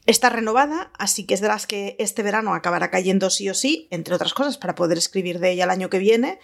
está 0.06 0.30
renovada, 0.30 0.92
así 0.98 1.26
que 1.26 1.34
es 1.34 1.42
de 1.42 1.48
las 1.48 1.68
que 1.68 1.96
este 2.00 2.24
verano 2.24 2.54
acabará 2.54 2.92
cayendo 2.92 3.30
sí 3.30 3.50
o 3.50 3.54
sí, 3.54 3.88
entre 3.92 4.16
otras 4.16 4.34
cosas, 4.34 4.58
para 4.58 4.76
poder 4.76 4.98
escribir 4.98 5.40
de 5.40 5.52
ella 5.52 5.64
el 5.64 5.70
año 5.70 5.90
que 5.90 6.00
viene 6.00 6.40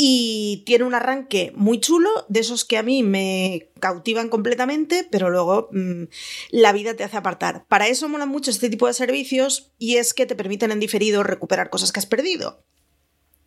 y 0.00 0.62
tiene 0.64 0.84
un 0.84 0.94
arranque 0.94 1.52
muy 1.56 1.80
chulo, 1.80 2.08
de 2.28 2.40
esos 2.40 2.64
que 2.64 2.78
a 2.78 2.84
mí 2.84 3.02
me 3.02 3.70
cautivan 3.80 4.28
completamente, 4.28 5.06
pero 5.10 5.28
luego 5.28 5.68
mm, 5.72 6.04
la 6.50 6.72
vida 6.72 6.94
te 6.94 7.02
hace 7.02 7.16
apartar. 7.16 7.64
Para 7.66 7.88
eso 7.88 8.08
molan 8.08 8.28
mucho 8.28 8.52
este 8.52 8.70
tipo 8.70 8.86
de 8.86 8.94
servicios 8.94 9.72
y 9.76 9.96
es 9.96 10.14
que 10.14 10.24
te 10.24 10.36
permiten 10.36 10.70
en 10.70 10.78
diferido 10.78 11.24
recuperar 11.24 11.68
cosas 11.68 11.90
que 11.90 11.98
has 11.98 12.06
perdido. 12.06 12.64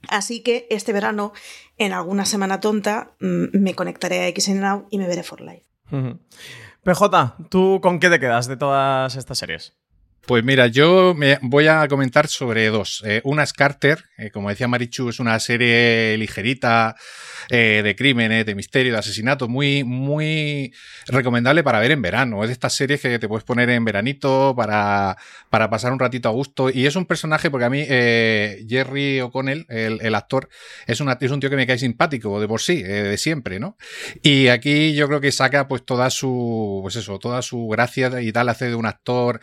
Así 0.10 0.42
que 0.42 0.68
este 0.70 0.92
verano, 0.92 1.32
en 1.78 1.94
alguna 1.94 2.26
semana 2.26 2.60
tonta, 2.60 3.16
mm, 3.22 3.58
me 3.58 3.74
conectaré 3.74 4.26
a 4.26 4.30
XNOW 4.30 4.88
y 4.90 4.98
me 4.98 5.08
veré 5.08 5.24
for 5.24 5.40
life. 5.40 5.66
PJ, 6.84 7.36
¿tú 7.50 7.80
con 7.80 8.00
qué 8.00 8.10
te 8.10 8.20
quedas 8.20 8.48
de 8.48 8.58
todas 8.58 9.16
estas 9.16 9.38
series? 9.38 9.81
Pues 10.28 10.44
mira, 10.44 10.68
yo 10.68 11.16
me 11.16 11.40
voy 11.42 11.68
a 11.68 11.88
comentar 11.88 12.28
sobre 12.28 12.68
dos. 12.68 13.02
Eh, 13.06 13.22
una 13.24 13.42
es 13.42 13.54
Carter, 13.54 14.06
eh, 14.20 14.30
como 14.30 14.50
decía 14.50 14.68
Marichu, 14.68 15.10
es 15.10 15.20
una 15.20 15.40
serie 15.40 16.16
ligerita 16.16 16.96
eh, 17.50 17.82
de 17.84 17.96
crímenes, 17.96 18.46
de 18.46 18.54
misterio, 18.54 18.94
de 18.94 19.00
asesinatos, 19.00 19.50
muy, 19.50 19.84
muy 19.84 20.74
recomendable 21.08 21.64
para 21.64 21.80
ver 21.80 21.90
en 21.90 22.04
verano. 22.04 22.44
Es 22.44 22.50
de 22.50 22.54
estas 22.54 22.74
series 22.74 23.02
que 23.02 23.18
te 23.18 23.28
puedes 23.28 23.44
poner 23.44 23.72
en 23.72 23.84
veranito 23.84 24.54
para, 24.56 25.18
para 25.50 25.72
pasar 25.72 25.92
un 25.92 26.00
ratito 26.00 26.30
a 26.30 26.32
gusto. 26.32 26.70
Y 26.70 26.86
es 26.86 26.96
un 26.96 27.08
personaje, 27.08 27.50
porque 27.50 27.66
a 27.66 27.70
mí 27.72 27.84
Jerry 27.84 29.22
O'Connell, 29.22 29.66
el, 29.70 30.14
actor, 30.14 30.50
es, 30.86 31.02
es 31.02 31.32
un 31.32 31.40
tío 31.40 31.50
que 31.50 31.56
me 31.56 31.66
cae 31.66 31.80
simpático 31.80 32.40
de 32.40 32.48
por 32.48 32.62
sí, 32.62 32.84
de 32.84 33.18
siempre, 33.18 33.60
¿no? 33.60 33.76
Y 34.22 34.50
aquí 34.50 34.94
yo 34.94 35.08
creo 35.08 35.20
que 35.20 35.32
saca 35.32 35.68
pues 35.68 35.84
toda 35.84 36.12
su, 36.12 36.80
pues 36.84 36.96
eso, 36.96 37.18
toda 37.18 37.42
su 37.42 37.68
gracia 37.68 38.22
y 38.22 38.32
tal, 38.32 38.50
hace 38.50 38.70
de 38.70 38.76
un 38.76 38.86
actor 38.86 39.42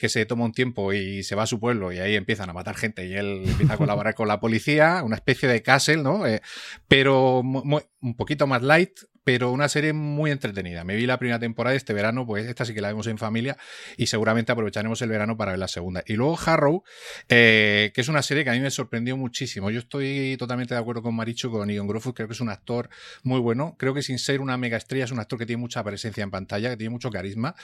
que 0.00 0.08
se 0.08 0.26
toma 0.26 0.44
un 0.44 0.52
tiempo 0.52 0.92
y 0.92 1.22
se 1.22 1.34
va 1.34 1.44
a 1.44 1.46
su 1.46 1.60
pueblo 1.60 1.92
y 1.92 1.98
ahí 1.98 2.16
empiezan 2.16 2.50
a 2.50 2.52
matar 2.52 2.76
gente 2.76 3.06
y 3.06 3.14
él 3.14 3.42
empieza 3.46 3.74
a 3.74 3.76
colaborar 3.76 4.14
con 4.14 4.28
la 4.28 4.40
policía, 4.40 5.02
una 5.04 5.16
especie 5.16 5.48
de 5.48 5.62
castle, 5.62 5.98
¿no? 5.98 6.26
Eh, 6.26 6.40
pero 6.88 7.40
un 7.40 8.16
poquito 8.16 8.46
más 8.46 8.62
light, 8.62 9.00
pero 9.24 9.50
una 9.50 9.68
serie 9.68 9.92
muy 9.92 10.30
entretenida. 10.30 10.84
Me 10.84 10.96
vi 10.96 11.06
la 11.06 11.18
primera 11.18 11.38
temporada 11.38 11.76
este 11.76 11.92
verano, 11.92 12.26
pues 12.26 12.46
esta 12.46 12.64
sí 12.64 12.74
que 12.74 12.80
la 12.80 12.88
vemos 12.88 13.06
en 13.06 13.18
familia 13.18 13.56
y 13.96 14.06
seguramente 14.06 14.52
aprovecharemos 14.52 15.00
el 15.02 15.10
verano 15.10 15.36
para 15.36 15.52
ver 15.52 15.58
la 15.58 15.68
segunda. 15.68 16.02
Y 16.06 16.14
luego 16.14 16.38
Harrow, 16.44 16.82
eh, 17.28 17.92
que 17.94 18.00
es 18.00 18.08
una 18.08 18.22
serie 18.22 18.44
que 18.44 18.50
a 18.50 18.52
mí 18.54 18.60
me 18.60 18.70
sorprendió 18.70 19.16
muchísimo. 19.16 19.70
Yo 19.70 19.80
estoy 19.80 20.36
totalmente 20.38 20.74
de 20.74 20.80
acuerdo 20.80 21.02
con 21.02 21.14
Marichu, 21.14 21.50
con 21.50 21.68
Ian 21.68 21.86
Grofus, 21.86 22.14
creo 22.14 22.28
que 22.28 22.34
es 22.34 22.40
un 22.40 22.48
actor 22.48 22.88
muy 23.22 23.40
bueno. 23.40 23.76
Creo 23.78 23.94
que 23.94 24.02
sin 24.02 24.18
ser 24.18 24.40
una 24.40 24.56
mega 24.56 24.76
estrella 24.76 25.04
es 25.04 25.12
un 25.12 25.20
actor 25.20 25.38
que 25.38 25.46
tiene 25.46 25.60
mucha 25.60 25.82
presencia 25.84 26.22
en 26.22 26.30
pantalla, 26.30 26.70
que 26.70 26.76
tiene 26.76 26.90
mucho 26.90 27.10
carisma. 27.10 27.54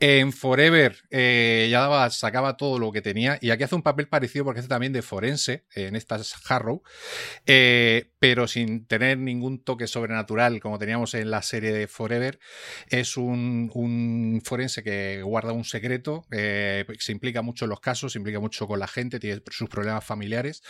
En 0.00 0.32
Forever 0.32 0.96
eh, 1.10 1.68
ya 1.70 1.80
daba, 1.80 2.10
sacaba 2.10 2.56
todo 2.56 2.78
lo 2.78 2.92
que 2.92 3.02
tenía 3.02 3.38
y 3.40 3.50
aquí 3.50 3.62
hace 3.62 3.74
un 3.74 3.82
papel 3.82 4.08
parecido 4.08 4.44
porque 4.44 4.60
hace 4.60 4.68
también 4.68 4.92
de 4.92 5.02
forense 5.02 5.64
en 5.74 5.96
estas 5.96 6.34
Harrow, 6.48 6.82
eh, 7.46 8.10
pero 8.24 8.48
sin 8.48 8.86
tener 8.86 9.18
ningún 9.18 9.62
toque 9.62 9.86
sobrenatural 9.86 10.58
como 10.58 10.78
tenía 10.78 10.98
en 11.12 11.30
la 11.30 11.42
serie 11.42 11.74
de 11.74 11.86
Forever, 11.86 12.38
es 12.88 13.18
un, 13.18 14.40
forense 14.42 14.82
que 14.82 15.20
guarda 15.22 15.52
un 15.52 15.64
secreto, 15.64 16.24
eh, 16.30 16.86
se 16.98 17.12
implica 17.12 17.42
mucho 17.42 17.66
en 17.66 17.68
los 17.68 17.80
casos, 17.80 18.12
se 18.12 18.18
implica 18.18 18.40
mucho 18.40 18.66
con 18.66 18.78
la 18.80 18.86
gente, 18.86 19.20
tiene 19.20 19.42
sus 19.50 19.68
problemas 19.68 20.06
familiares. 20.06 20.62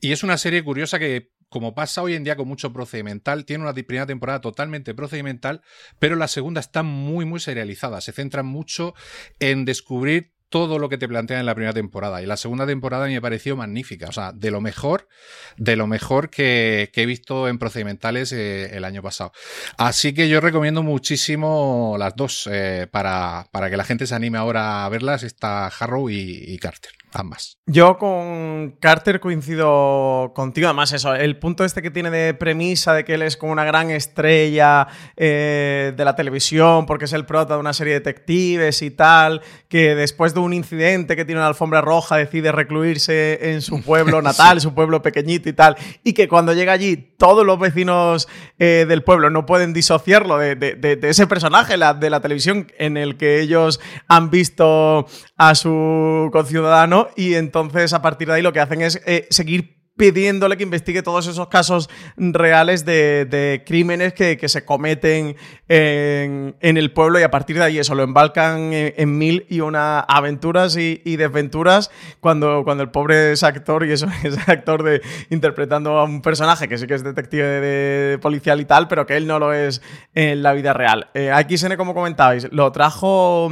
Y 0.00 0.12
es 0.12 0.22
una 0.22 0.38
serie 0.38 0.64
curiosa 0.64 0.98
que 0.98 1.32
como 1.50 1.74
pasa 1.74 2.00
hoy 2.00 2.14
en 2.14 2.24
día 2.24 2.36
con 2.36 2.48
mucho 2.48 2.72
procedimental, 2.72 3.44
tiene 3.44 3.64
una 3.64 3.74
primera 3.74 4.06
temporada 4.06 4.40
totalmente 4.40 4.94
procedimental, 4.94 5.60
pero 5.98 6.16
la 6.16 6.26
segunda 6.26 6.60
está 6.62 6.82
muy, 6.82 7.26
muy 7.26 7.38
serializada. 7.38 8.00
Se 8.00 8.12
centra 8.12 8.42
mucho 8.42 8.94
en 9.40 9.66
descubrir 9.66 10.32
todo 10.54 10.78
lo 10.78 10.88
que 10.88 10.98
te 10.98 11.08
plantea 11.08 11.40
en 11.40 11.46
la 11.46 11.54
primera 11.56 11.72
temporada. 11.72 12.22
Y 12.22 12.26
la 12.26 12.36
segunda 12.36 12.64
temporada 12.64 13.08
me 13.08 13.20
pareció 13.20 13.56
magnífica. 13.56 14.06
O 14.08 14.12
sea, 14.12 14.30
de 14.30 14.52
lo 14.52 14.60
mejor, 14.60 15.08
de 15.56 15.74
lo 15.74 15.88
mejor 15.88 16.30
que, 16.30 16.92
he 16.94 17.06
visto 17.06 17.48
en 17.48 17.58
procedimentales 17.58 18.30
eh, 18.30 18.76
el 18.76 18.84
año 18.84 19.02
pasado. 19.02 19.32
Así 19.78 20.14
que 20.14 20.28
yo 20.28 20.40
recomiendo 20.40 20.84
muchísimo 20.84 21.96
las 21.98 22.14
dos 22.14 22.48
eh, 22.52 22.86
para, 22.88 23.48
para, 23.50 23.68
que 23.68 23.76
la 23.76 23.82
gente 23.82 24.06
se 24.06 24.14
anime 24.14 24.38
ahora 24.38 24.84
a 24.84 24.88
verlas. 24.90 25.24
Está 25.24 25.66
Harrow 25.66 26.08
y 26.08 26.56
Carter 26.58 26.92
ambas. 27.14 27.58
Yo 27.66 27.98
con 27.98 28.76
Carter 28.80 29.20
coincido 29.20 30.32
contigo. 30.34 30.66
Además, 30.66 30.92
eso, 30.92 31.14
el 31.14 31.38
punto 31.38 31.64
este 31.64 31.82
que 31.82 31.90
tiene 31.90 32.10
de 32.10 32.34
premisa 32.34 32.92
de 32.92 33.04
que 33.04 33.14
él 33.14 33.22
es 33.22 33.36
como 33.36 33.52
una 33.52 33.64
gran 33.64 33.90
estrella 33.90 34.86
eh, 35.16 35.92
de 35.96 36.04
la 36.04 36.16
televisión 36.16 36.86
porque 36.86 37.06
es 37.06 37.12
el 37.12 37.26
prota 37.26 37.54
de 37.54 37.60
una 37.60 37.72
serie 37.72 37.94
de 37.94 38.00
detectives 38.00 38.82
y 38.82 38.90
tal, 38.90 39.42
que 39.68 39.94
después 39.94 40.34
de 40.34 40.40
un 40.40 40.52
incidente 40.52 41.16
que 41.16 41.24
tiene 41.24 41.40
una 41.40 41.48
alfombra 41.48 41.80
roja 41.80 42.16
decide 42.16 42.52
recluirse 42.52 43.52
en 43.52 43.62
su 43.62 43.82
pueblo 43.82 44.22
natal, 44.22 44.60
su 44.60 44.74
pueblo 44.74 45.02
pequeñito 45.02 45.48
y 45.48 45.52
tal, 45.52 45.76
y 46.02 46.12
que 46.12 46.28
cuando 46.28 46.52
llega 46.52 46.72
allí 46.72 46.96
todos 46.96 47.46
los 47.46 47.58
vecinos 47.58 48.28
eh, 48.58 48.84
del 48.88 49.02
pueblo 49.02 49.30
no 49.30 49.46
pueden 49.46 49.72
disociarlo 49.72 50.38
de, 50.38 50.98
ese 51.02 51.26
personaje 51.26 51.74
de 51.74 52.10
la 52.10 52.20
televisión 52.20 52.66
en 52.78 52.96
el 52.96 53.16
que 53.16 53.40
ellos 53.40 53.80
han 54.08 54.30
visto 54.30 55.06
a 55.36 55.54
su 55.54 56.28
conciudadano 56.32 57.03
y 57.16 57.34
entonces 57.34 57.92
a 57.92 58.02
partir 58.02 58.28
de 58.28 58.34
ahí 58.34 58.42
lo 58.42 58.52
que 58.52 58.60
hacen 58.60 58.80
es 58.80 59.00
eh, 59.06 59.26
seguir 59.30 59.84
pidiéndole 59.96 60.56
que 60.56 60.64
investigue 60.64 61.02
todos 61.02 61.26
esos 61.26 61.46
casos 61.48 61.88
reales 62.16 62.84
de, 62.84 63.62
crímenes 63.64 64.12
que, 64.12 64.48
se 64.48 64.64
cometen 64.64 65.36
en, 65.68 66.54
el 66.60 66.92
pueblo 66.92 67.20
y 67.20 67.22
a 67.22 67.30
partir 67.30 67.56
de 67.56 67.62
ahí 67.62 67.78
eso 67.78 67.94
lo 67.94 68.02
embalcan 68.02 68.70
en, 68.72 69.18
mil 69.18 69.46
y 69.48 69.60
una 69.60 70.00
aventuras 70.00 70.76
y, 70.76 71.16
desventuras 71.16 71.90
cuando, 72.20 72.64
cuando 72.64 72.82
el 72.82 72.90
pobre 72.90 73.32
es 73.32 73.42
actor 73.42 73.86
y 73.86 73.92
eso 73.92 74.06
es 74.24 74.36
actor 74.48 74.82
de 74.82 75.00
interpretando 75.30 75.98
a 75.98 76.04
un 76.04 76.22
personaje 76.22 76.68
que 76.68 76.76
sí 76.76 76.86
que 76.86 76.94
es 76.94 77.04
detective 77.04 77.44
de, 77.44 78.18
policial 78.18 78.60
y 78.60 78.64
tal, 78.64 78.88
pero 78.88 79.06
que 79.06 79.16
él 79.16 79.26
no 79.26 79.38
lo 79.38 79.52
es 79.52 79.80
en 80.14 80.42
la 80.42 80.52
vida 80.52 80.72
real. 80.72 81.08
Eh, 81.14 81.30
como 81.76 81.94
comentabais, 81.94 82.48
lo 82.52 82.70
trajo 82.72 83.50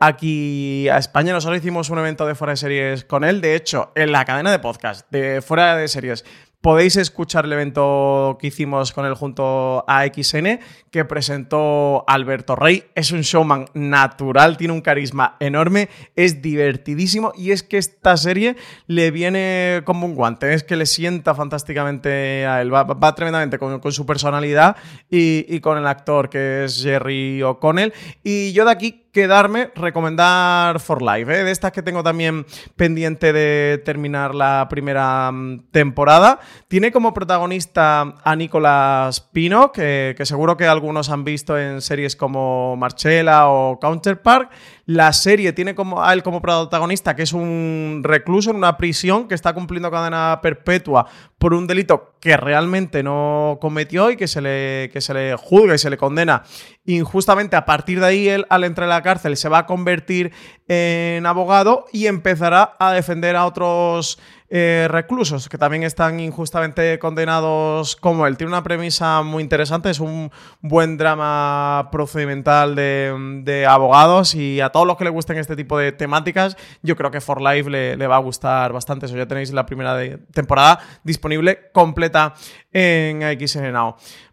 aquí 0.00 0.88
a 0.88 0.98
España. 0.98 1.32
Nosotros 1.32 1.58
hicimos 1.58 1.90
un 1.90 1.98
evento 1.98 2.26
de 2.26 2.34
fuera 2.34 2.52
de 2.52 2.56
series 2.56 3.04
con 3.04 3.22
él. 3.22 3.40
De 3.40 3.54
hecho, 3.54 3.92
en 3.94 4.10
la 4.10 4.24
cadena 4.24 4.50
de 4.50 4.58
podcast 4.58 5.08
de 5.10 5.42
fuera 5.42 5.76
de 5.76 5.86
series 5.86 6.24
podéis 6.60 6.96
escuchar 6.96 7.46
el 7.46 7.52
evento 7.54 8.36
que 8.38 8.48
hicimos 8.48 8.92
con 8.92 9.06
él 9.06 9.14
junto 9.14 9.84
a 9.88 10.04
XN, 10.04 10.60
que 10.90 11.04
presentó 11.04 12.04
Alberto 12.06 12.54
Rey. 12.54 12.84
Es 12.94 13.12
un 13.12 13.22
showman 13.22 13.66
natural, 13.74 14.56
tiene 14.56 14.74
un 14.74 14.82
carisma 14.82 15.36
enorme, 15.40 15.88
es 16.16 16.42
divertidísimo 16.42 17.32
y 17.36 17.52
es 17.52 17.62
que 17.62 17.78
esta 17.78 18.16
serie 18.16 18.56
le 18.86 19.10
viene 19.10 19.82
como 19.84 20.06
un 20.06 20.14
guante, 20.14 20.52
es 20.52 20.62
que 20.62 20.76
le 20.76 20.86
sienta 20.86 21.34
fantásticamente 21.34 22.46
a 22.46 22.60
él, 22.60 22.72
va, 22.72 23.14
tremendamente 23.14 23.58
con, 23.58 23.80
su 23.90 24.04
personalidad 24.04 24.76
y, 25.08 25.46
y, 25.48 25.60
con 25.60 25.78
el 25.78 25.86
actor 25.86 26.28
que 26.28 26.64
es 26.64 26.82
Jerry 26.82 27.42
O'Connell. 27.42 27.94
Y 28.22 28.52
yo 28.52 28.66
de 28.66 28.70
aquí 28.70 29.09
quedarme, 29.12 29.70
recomendar 29.74 30.80
For 30.80 31.02
Life, 31.02 31.32
¿eh? 31.32 31.44
de 31.44 31.50
estas 31.50 31.72
que 31.72 31.82
tengo 31.82 32.02
también 32.02 32.46
pendiente 32.76 33.32
de 33.32 33.78
terminar 33.84 34.34
la 34.34 34.66
primera 34.68 35.30
mm, 35.32 35.70
temporada. 35.70 36.40
Tiene 36.68 36.92
como 36.92 37.12
protagonista 37.12 38.14
a 38.22 38.36
Nicolas 38.36 39.20
Pino, 39.20 39.72
que, 39.72 40.14
que 40.16 40.26
seguro 40.26 40.56
que 40.56 40.66
algunos 40.66 41.10
han 41.10 41.24
visto 41.24 41.58
en 41.58 41.80
series 41.80 42.16
como 42.16 42.76
Marcella 42.76 43.48
o 43.48 43.78
Counterpart. 43.80 44.50
La 44.90 45.12
serie 45.12 45.52
tiene 45.52 45.76
como, 45.76 46.02
a 46.02 46.12
él 46.12 46.24
como 46.24 46.42
protagonista, 46.42 47.14
que 47.14 47.22
es 47.22 47.32
un 47.32 48.00
recluso 48.02 48.50
en 48.50 48.56
una 48.56 48.76
prisión 48.76 49.28
que 49.28 49.36
está 49.36 49.52
cumpliendo 49.52 49.88
cadena 49.88 50.40
perpetua 50.42 51.06
por 51.38 51.54
un 51.54 51.68
delito 51.68 52.16
que 52.20 52.36
realmente 52.36 53.04
no 53.04 53.58
cometió 53.60 54.10
y 54.10 54.16
que 54.16 54.26
se 54.26 54.40
le, 54.40 54.90
que 54.92 55.00
se 55.00 55.14
le 55.14 55.36
juzga 55.36 55.76
y 55.76 55.78
se 55.78 55.90
le 55.90 55.96
condena 55.96 56.42
injustamente. 56.86 57.54
A 57.54 57.64
partir 57.64 58.00
de 58.00 58.06
ahí, 58.06 58.28
él 58.28 58.46
al 58.50 58.64
entrar 58.64 58.86
en 58.86 58.90
la 58.90 59.02
cárcel 59.02 59.36
se 59.36 59.48
va 59.48 59.58
a 59.58 59.66
convertir 59.66 60.32
en 60.72 61.26
abogado 61.26 61.86
y 61.92 62.06
empezará 62.06 62.76
a 62.78 62.92
defender 62.92 63.34
a 63.34 63.44
otros 63.44 64.20
eh, 64.48 64.86
reclusos 64.88 65.48
que 65.48 65.58
también 65.58 65.82
están 65.82 66.20
injustamente 66.20 66.96
condenados 67.00 67.96
como 67.96 68.24
él. 68.24 68.36
Tiene 68.36 68.52
una 68.52 68.62
premisa 68.62 69.22
muy 69.22 69.42
interesante, 69.42 69.90
es 69.90 69.98
un 69.98 70.30
buen 70.60 70.96
drama 70.96 71.88
procedimental 71.90 72.76
de, 72.76 73.66
abogados 73.68 74.36
y 74.36 74.60
a 74.60 74.70
todos 74.70 74.86
los 74.86 74.96
que 74.96 75.02
les 75.02 75.12
gusten 75.12 75.38
este 75.38 75.56
tipo 75.56 75.76
de 75.76 75.90
temáticas, 75.90 76.56
yo 76.82 76.94
creo 76.94 77.10
que 77.10 77.20
For 77.20 77.42
Life 77.42 77.68
le, 77.68 78.06
va 78.06 78.14
a 78.14 78.20
gustar 78.20 78.72
bastante. 78.72 79.06
Eso 79.06 79.16
ya 79.16 79.26
tenéis 79.26 79.52
la 79.52 79.66
primera 79.66 79.98
temporada 80.32 80.78
disponible 81.02 81.70
completa 81.72 82.34
en 82.72 83.22
XN. 83.22 83.74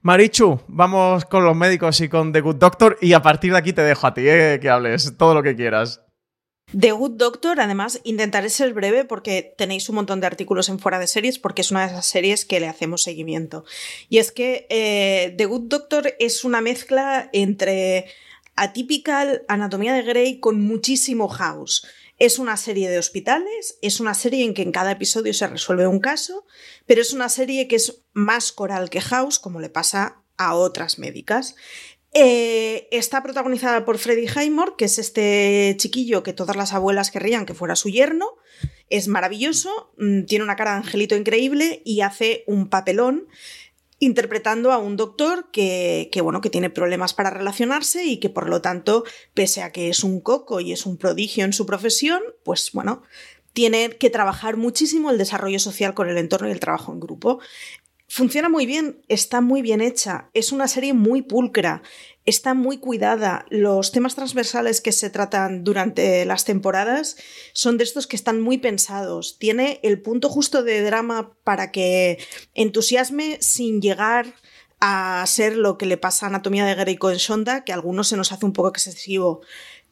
Marichu, 0.04 0.62
vamos 0.68 1.26
con 1.26 1.44
los 1.44 1.56
médicos 1.56 2.00
y 2.00 2.10
con 2.10 2.32
The 2.32 2.42
Good 2.42 2.58
Doctor 2.58 2.98
y 3.02 3.14
a 3.14 3.24
partir 3.24 3.54
de 3.54 3.58
aquí 3.58 3.74
te 3.74 3.82
dejo 3.82 4.06
a 4.06 4.14
ti 4.14 4.22
eh, 4.30 4.60
que 4.62 4.70
hables 4.70 5.18
todo 5.18 5.34
lo 5.34 5.42
que 5.42 5.56
quieras. 5.56 6.07
The 6.72 6.92
Good 6.92 7.12
Doctor, 7.12 7.62
además, 7.62 8.02
intentaré 8.04 8.50
ser 8.50 8.74
breve 8.74 9.06
porque 9.06 9.54
tenéis 9.58 9.88
un 9.88 9.96
montón 9.96 10.20
de 10.20 10.28
artículos 10.28 10.68
en 10.68 10.80
fuera 10.80 11.00
de 11.00 11.08
series 11.08 11.40
porque 11.40 11.62
es 11.62 11.72
una 11.72 11.82
de 11.82 11.94
esas 11.94 12.06
series 12.06 12.44
que 12.44 12.60
le 12.60 12.68
hacemos 12.68 13.04
seguimiento. 13.04 13.64
Y 14.10 14.18
es 14.18 14.34
que 14.34 14.68
eh, 14.70 15.34
The 15.38 15.46
Good 15.46 15.70
Doctor 15.70 16.16
es 16.20 16.44
una 16.44 16.60
mezcla 16.60 17.30
entre 17.32 18.08
Atypical, 18.58 19.46
Anatomía 19.48 19.94
de 19.94 20.02
Grey 20.02 20.40
con 20.42 20.60
muchísimo 20.60 21.30
house. 21.30 21.88
Es 22.20 22.38
una 22.38 22.58
serie 22.58 22.90
de 22.90 22.98
hospitales, 22.98 23.78
es 23.82 24.02
una 24.02 24.14
serie 24.14 24.44
en 24.44 24.54
que 24.54 24.64
en 24.64 24.74
cada 24.74 24.92
episodio 24.92 25.34
se 25.34 25.48
resuelve 25.48 25.88
un 25.88 26.00
caso, 26.00 26.46
pero 26.86 27.00
es 27.00 27.14
una 27.14 27.30
serie 27.30 27.70
que 27.70 27.78
es 27.78 28.02
más 28.12 28.52
coral 28.52 28.90
que 28.90 29.00
house, 29.00 29.40
como 29.40 29.62
le 29.62 29.70
pasa 29.70 30.24
a 30.36 30.56
otras 30.56 31.00
médicas. 31.00 31.56
Eh, 32.14 32.88
está 32.92 33.22
protagonizada 33.22 33.86
por 33.86 33.98
Freddie 33.98 34.30
Highmore, 34.30 34.74
que 34.78 34.86
es 34.86 34.98
este 34.98 35.76
chiquillo 35.78 36.24
que 36.24 36.34
todas 36.34 36.56
las 36.56 36.74
abuelas 36.74 37.12
querrían 37.12 37.46
que 37.46 37.54
fuera 37.54 37.76
su 37.76 37.90
yerno. 37.90 38.38
Es 38.90 39.08
maravilloso, 39.08 39.92
mm, 39.98 40.24
tiene 40.24 40.44
una 40.44 40.56
cara 40.56 40.72
de 40.72 40.78
angelito 40.78 41.16
increíble 41.16 41.82
y 41.86 42.02
hace 42.02 42.44
un 42.48 42.70
papelón 42.70 43.28
interpretando 44.00 44.72
a 44.72 44.78
un 44.78 44.96
doctor 44.96 45.50
que, 45.52 46.10
que, 46.12 46.22
bueno, 46.22 46.40
que 46.40 46.52
tiene 46.52 46.70
problemas 46.70 47.14
para 47.14 47.32
relacionarse 47.32 48.06
y 48.06 48.18
que 48.18 48.30
por 48.30 48.48
lo 48.48 48.62
tanto, 48.62 49.04
pese 49.34 49.64
a 49.64 49.72
que 49.72 49.90
es 49.90 50.04
un 50.04 50.22
coco 50.22 50.60
y 50.60 50.72
es 50.72 50.86
un 50.86 50.98
prodigio 50.98 51.46
en 51.46 51.54
su 51.54 51.66
profesión, 51.66 52.22
pues 52.44 52.72
bueno, 52.74 53.02
tiene 53.54 53.90
que 53.90 54.12
trabajar 54.12 54.56
muchísimo 54.56 55.10
el 55.10 55.18
desarrollo 55.18 55.58
social 55.58 55.96
con 55.96 56.10
el 56.10 56.20
entorno 56.20 56.48
y 56.48 56.52
el 56.52 56.60
trabajo 56.60 56.94
en 56.94 57.00
grupo. 57.00 57.40
Funciona 58.10 58.48
muy 58.48 58.66
bien, 58.66 59.02
está 59.10 59.42
muy 59.42 59.62
bien 59.62 59.82
hecha, 59.82 60.30
es 60.34 60.54
una 60.54 60.70
serie 60.70 60.94
muy 60.94 61.22
pulcra, 61.22 61.82
está 62.26 62.54
muy 62.54 62.78
cuidada. 62.78 63.46
Los 63.50 63.92
temas 63.92 64.16
transversales 64.16 64.80
que 64.80 64.94
se 64.94 65.10
tratan 65.10 65.66
durante 65.66 66.24
las 66.24 66.46
temporadas 66.46 67.18
son 67.52 67.78
de 67.78 67.84
estos 67.84 68.08
que 68.08 68.16
están 68.16 68.40
muy 68.40 68.60
pensados. 68.60 69.38
Tiene 69.40 69.82
el 69.84 70.02
punto 70.02 70.30
justo 70.30 70.64
de 70.64 70.82
drama 70.84 71.36
para 71.44 71.72
que 71.72 72.18
entusiasme 72.54 73.40
sin 73.42 73.82
llegar 73.82 74.36
a 74.80 75.24
ser 75.26 75.58
lo 75.58 75.78
que 75.78 75.86
le 75.86 75.98
pasa 75.98 76.26
a 76.26 76.30
Anatomía 76.30 76.66
de 76.66 76.76
Grey 76.76 76.98
con 76.98 77.16
Shonda, 77.16 77.66
que 77.66 77.72
a 77.72 77.76
algunos 77.76 78.08
se 78.08 78.18
nos 78.18 78.32
hace 78.32 78.46
un 78.46 78.54
poco 78.54 78.70
excesivo. 78.70 79.42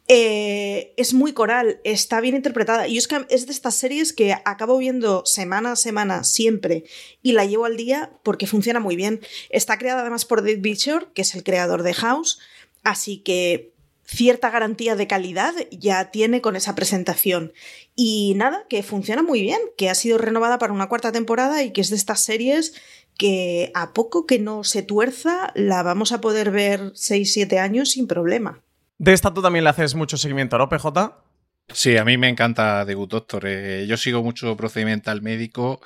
Eh, 0.07 0.93
es 0.97 1.15
muy 1.15 1.33
coral, 1.33 1.79
está 1.83 2.21
bien 2.21 2.35
interpretada. 2.35 2.87
Y 2.87 2.97
es 2.97 3.07
es 3.29 3.45
de 3.47 3.51
estas 3.51 3.75
series 3.75 4.13
que 4.13 4.33
acabo 4.33 4.77
viendo 4.77 5.25
semana 5.25 5.71
a 5.71 5.75
semana 5.75 6.23
siempre 6.23 6.83
y 7.23 7.31
la 7.31 7.45
llevo 7.45 7.65
al 7.65 7.77
día 7.77 8.11
porque 8.23 8.47
funciona 8.47 8.79
muy 8.79 8.95
bien. 8.95 9.21
Está 9.49 9.77
creada 9.77 10.01
además 10.01 10.25
por 10.25 10.41
David 10.41 10.61
Bishop, 10.61 11.13
que 11.13 11.23
es 11.23 11.33
el 11.33 11.43
creador 11.43 11.83
de 11.83 11.93
House, 11.93 12.39
así 12.83 13.17
que 13.17 13.73
cierta 14.05 14.51
garantía 14.51 14.95
de 14.95 15.07
calidad 15.07 15.53
ya 15.71 16.11
tiene 16.11 16.41
con 16.41 16.55
esa 16.55 16.75
presentación. 16.75 17.53
Y 17.95 18.33
nada, 18.35 18.65
que 18.69 18.83
funciona 18.83 19.23
muy 19.23 19.41
bien, 19.41 19.59
que 19.77 19.89
ha 19.89 19.95
sido 19.95 20.19
renovada 20.19 20.59
para 20.59 20.73
una 20.73 20.89
cuarta 20.89 21.11
temporada 21.11 21.63
y 21.63 21.71
que 21.71 21.81
es 21.81 21.89
de 21.89 21.95
estas 21.95 22.21
series 22.21 22.73
que 23.17 23.71
a 23.73 23.93
poco 23.93 24.25
que 24.25 24.39
no 24.39 24.63
se 24.63 24.83
tuerza 24.83 25.51
la 25.55 25.81
vamos 25.83 26.11
a 26.11 26.21
poder 26.21 26.51
ver 26.51 26.93
6-7 26.93 27.57
años 27.57 27.91
sin 27.91 28.07
problema. 28.07 28.61
De 28.97 29.13
esta 29.13 29.33
tú 29.33 29.41
también 29.41 29.63
le 29.63 29.69
haces 29.69 29.93
mucho 29.95 30.17
seguimiento, 30.17 30.57
¿no, 30.57 30.69
PJ? 30.69 31.24
Sí, 31.73 31.97
a 31.97 32.05
mí 32.05 32.15
me 32.17 32.29
encanta 32.29 32.85
The 32.85 32.93
Good 32.93 33.09
Doctor. 33.09 33.43
Eh, 33.47 33.85
yo 33.87 33.97
sigo 33.97 34.21
mucho 34.21 34.55
procedimental 34.55 35.23
médico 35.23 35.81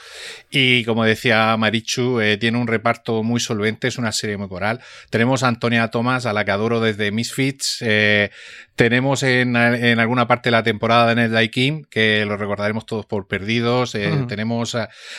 y 0.52 0.84
como 0.84 1.06
decía 1.06 1.56
Marichu, 1.58 2.20
eh, 2.20 2.38
tiene 2.38 2.58
un 2.58 2.68
reparto 2.68 3.24
muy 3.24 3.40
solvente, 3.40 3.88
es 3.88 3.98
una 3.98 4.12
serie 4.12 4.36
muy 4.36 4.50
coral. 4.50 4.82
Tenemos 5.10 5.42
a 5.42 5.48
Antonia 5.48 5.88
Thomas, 5.88 6.26
a 6.26 6.34
la 6.34 6.44
que 6.44 6.52
adoro 6.52 6.82
desde 6.82 7.12
Misfits. 7.12 7.78
Eh, 7.80 8.30
tenemos 8.76 9.24
en, 9.24 9.56
alguna 9.56 10.28
parte 10.28 10.50
de 10.50 10.52
la 10.52 10.64
temporada 10.64 11.14
de 11.14 11.28
Ned 11.28 11.50
Kim, 11.50 11.86
que 11.90 12.26
lo 12.26 12.36
recordaremos 12.36 12.86
todos 12.86 13.06
por 13.06 13.28
perdidos. 13.28 13.94
Tenemos 14.28 14.78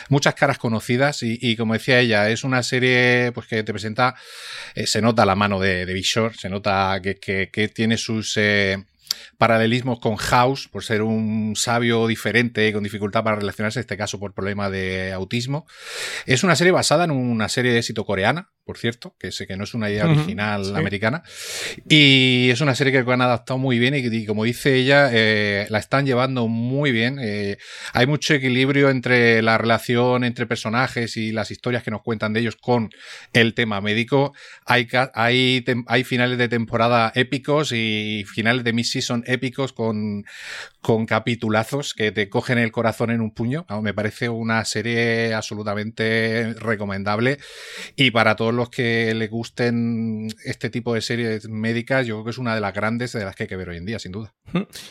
muchas 0.09 0.33
caras 0.35 0.57
conocidas 0.57 1.21
y, 1.21 1.55
como 1.57 1.73
decía 1.73 1.99
ella, 1.99 2.29
es 2.29 2.43
una 2.43 2.63
serie 2.63 3.31
pues, 3.33 3.47
que 3.47 3.63
te 3.63 3.71
presenta, 3.71 4.15
se 4.73 5.01
nota 5.01 5.25
la 5.25 5.35
mano 5.35 5.59
de, 5.59 5.85
de 5.85 5.93
Bishop, 5.93 6.33
se 6.33 6.49
nota 6.49 6.99
que, 7.03 7.49
que 7.51 7.67
tiene 7.67 7.97
sus 7.97 8.35
paralelismos 9.37 9.99
con 9.99 10.15
House, 10.15 10.67
por 10.67 10.83
ser 10.83 11.01
un 11.01 11.55
sabio 11.55 12.07
diferente 12.07 12.71
con 12.73 12.83
dificultad 12.83 13.23
para 13.23 13.37
relacionarse, 13.37 13.79
en 13.79 13.81
este 13.81 13.97
caso 13.97 14.19
por 14.19 14.33
problema 14.33 14.69
de 14.69 15.11
autismo. 15.13 15.65
Es 16.25 16.43
una 16.43 16.55
serie 16.55 16.71
basada 16.71 17.05
en 17.05 17.11
una 17.11 17.49
serie 17.49 17.71
de 17.71 17.79
éxito 17.79 18.05
coreana, 18.05 18.51
por 18.63 18.77
cierto, 18.77 19.15
que 19.19 19.31
sé 19.31 19.47
que 19.47 19.57
no 19.57 19.63
es 19.63 19.73
una 19.73 19.89
idea 19.89 20.05
original 20.05 20.75
americana. 20.75 21.23
Y 21.89 22.49
es 22.51 22.61
una 22.61 22.75
serie 22.75 22.93
que 22.93 23.11
han 23.11 23.21
adaptado 23.21 23.57
muy 23.57 23.79
bien 23.79 23.95
y, 23.95 24.25
como 24.25 24.43
dice 24.43 24.75
ella, 24.75 25.09
eh, 25.11 25.65
la 25.69 25.79
están 25.79 26.05
llevando 26.05 26.47
muy 26.47 26.91
bien. 26.91 27.17
Eh, 27.19 27.57
hay 27.93 28.05
mucho 28.05 28.33
equilibrio 28.33 28.89
entre 28.89 29.41
la 29.41 29.57
relación 29.57 30.23
entre 30.23 30.45
personajes 30.45 31.17
y 31.17 31.31
las 31.31 31.49
historias 31.51 31.83
que 31.83 31.91
nos 31.91 32.01
cuentan 32.01 32.33
de 32.33 32.41
ellos 32.41 32.55
con 32.55 32.89
el 33.33 33.53
tema 33.53 33.81
médico. 33.81 34.33
Hay, 34.65 34.87
hay, 35.13 35.65
hay 35.87 36.03
finales 36.03 36.37
de 36.37 36.47
temporada 36.47 37.11
épicos 37.15 37.71
y 37.71 38.25
finales 38.31 38.63
de 38.63 38.73
mid 38.73 38.85
son 39.01 39.23
épicos 39.27 39.73
con, 39.73 40.25
con 40.81 41.05
capitulazos 41.05 41.93
que 41.93 42.11
te 42.11 42.29
cogen 42.29 42.57
el 42.57 42.71
corazón 42.71 43.11
en 43.11 43.21
un 43.21 43.31
puño. 43.31 43.65
me 43.81 43.93
parece 43.93 44.29
una 44.29 44.65
serie 44.65 45.33
absolutamente 45.33 46.53
recomendable 46.55 47.37
y 47.95 48.11
para 48.11 48.35
todos 48.35 48.53
los 48.53 48.60
que 48.69 49.13
les 49.13 49.29
gusten 49.29 50.27
este 50.45 50.69
tipo 50.69 50.93
de 50.93 51.01
series 51.01 51.47
médicas, 51.47 52.05
yo 52.05 52.15
creo 52.15 52.25
que 52.25 52.31
es 52.31 52.37
una 52.37 52.55
de 52.55 52.61
las 52.61 52.73
grandes 52.73 53.13
de 53.13 53.25
las 53.25 53.35
que 53.35 53.43
hay 53.43 53.49
que 53.49 53.55
ver 53.55 53.69
hoy 53.69 53.77
en 53.77 53.85
día, 53.85 53.99
sin 53.99 54.11
duda. 54.11 54.33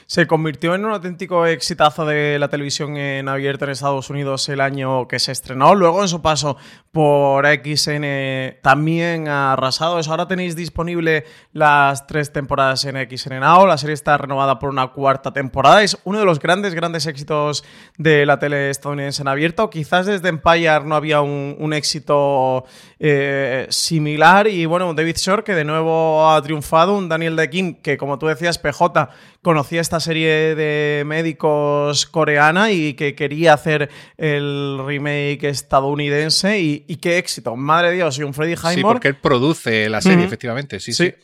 Se 0.06 0.26
convirtió 0.26 0.74
en 0.74 0.84
un 0.84 0.92
auténtico 0.92 1.46
exitazo 1.46 2.06
de 2.06 2.38
la 2.38 2.48
televisión 2.48 2.96
en 2.96 3.28
abierto 3.28 3.64
en 3.64 3.72
Estados 3.72 4.08
Unidos 4.08 4.48
el 4.48 4.60
año 4.60 5.06
que 5.06 5.18
se 5.18 5.32
estrenó. 5.32 5.74
Luego, 5.74 6.02
en 6.02 6.08
su 6.08 6.22
paso 6.22 6.56
por 6.92 7.46
XN, 7.46 8.60
también 8.62 9.28
ha 9.28 9.52
arrasado. 9.52 9.98
Eso 9.98 10.10
ahora 10.10 10.26
tenéis 10.26 10.56
disponible 10.56 11.24
las 11.52 12.06
tres 12.06 12.32
temporadas 12.32 12.84
en 12.84 12.96
XN 12.96 13.40
Now. 13.40 13.66
La 13.66 13.78
serie 13.78 13.94
está 13.94 14.16
renovada 14.16 14.58
por 14.58 14.70
una 14.70 14.88
cuarta 14.88 15.32
temporada. 15.32 15.82
Es 15.82 15.98
uno 16.04 16.18
de 16.18 16.24
los 16.24 16.38
grandes, 16.38 16.74
grandes 16.74 17.06
éxitos 17.06 17.64
de 17.98 18.26
la 18.26 18.38
tele 18.38 18.70
estadounidense 18.70 19.22
en 19.22 19.28
abierto. 19.28 19.70
Quizás 19.70 20.06
desde 20.06 20.28
Empire 20.28 20.80
no 20.84 20.96
había 20.96 21.20
un, 21.20 21.70
éxito 21.72 22.64
eh, 22.98 23.49
similar. 23.68 24.48
Y 24.48 24.66
bueno, 24.66 24.92
David 24.94 25.16
Shore, 25.16 25.44
que 25.44 25.54
de 25.54 25.64
nuevo 25.64 26.30
ha 26.30 26.40
triunfado. 26.42 26.96
Un 26.96 27.08
Daniel 27.08 27.36
De 27.36 27.48
Kim, 27.50 27.74
que 27.74 27.96
como 27.96 28.18
tú 28.18 28.26
decías, 28.26 28.58
PJ 28.58 29.08
conocía 29.42 29.80
esta 29.80 30.00
serie 30.00 30.54
de 30.54 31.04
médicos 31.06 32.06
coreana 32.06 32.72
y 32.72 32.94
que 32.94 33.14
quería 33.14 33.54
hacer 33.54 33.90
el 34.18 34.78
remake 34.84 35.44
estadounidense 35.44 36.60
y, 36.60 36.96
qué 36.96 37.18
éxito. 37.18 37.56
Madre 37.56 37.92
Dios, 37.92 38.18
y 38.18 38.22
un 38.22 38.34
Freddy 38.34 38.52
Highmore. 38.52 38.74
Sí, 38.74 38.82
porque 38.82 39.08
él 39.08 39.16
produce 39.16 39.88
la 39.88 40.00
serie, 40.00 40.24
efectivamente, 40.24 40.80
sí, 40.80 40.92
sí, 40.92 41.14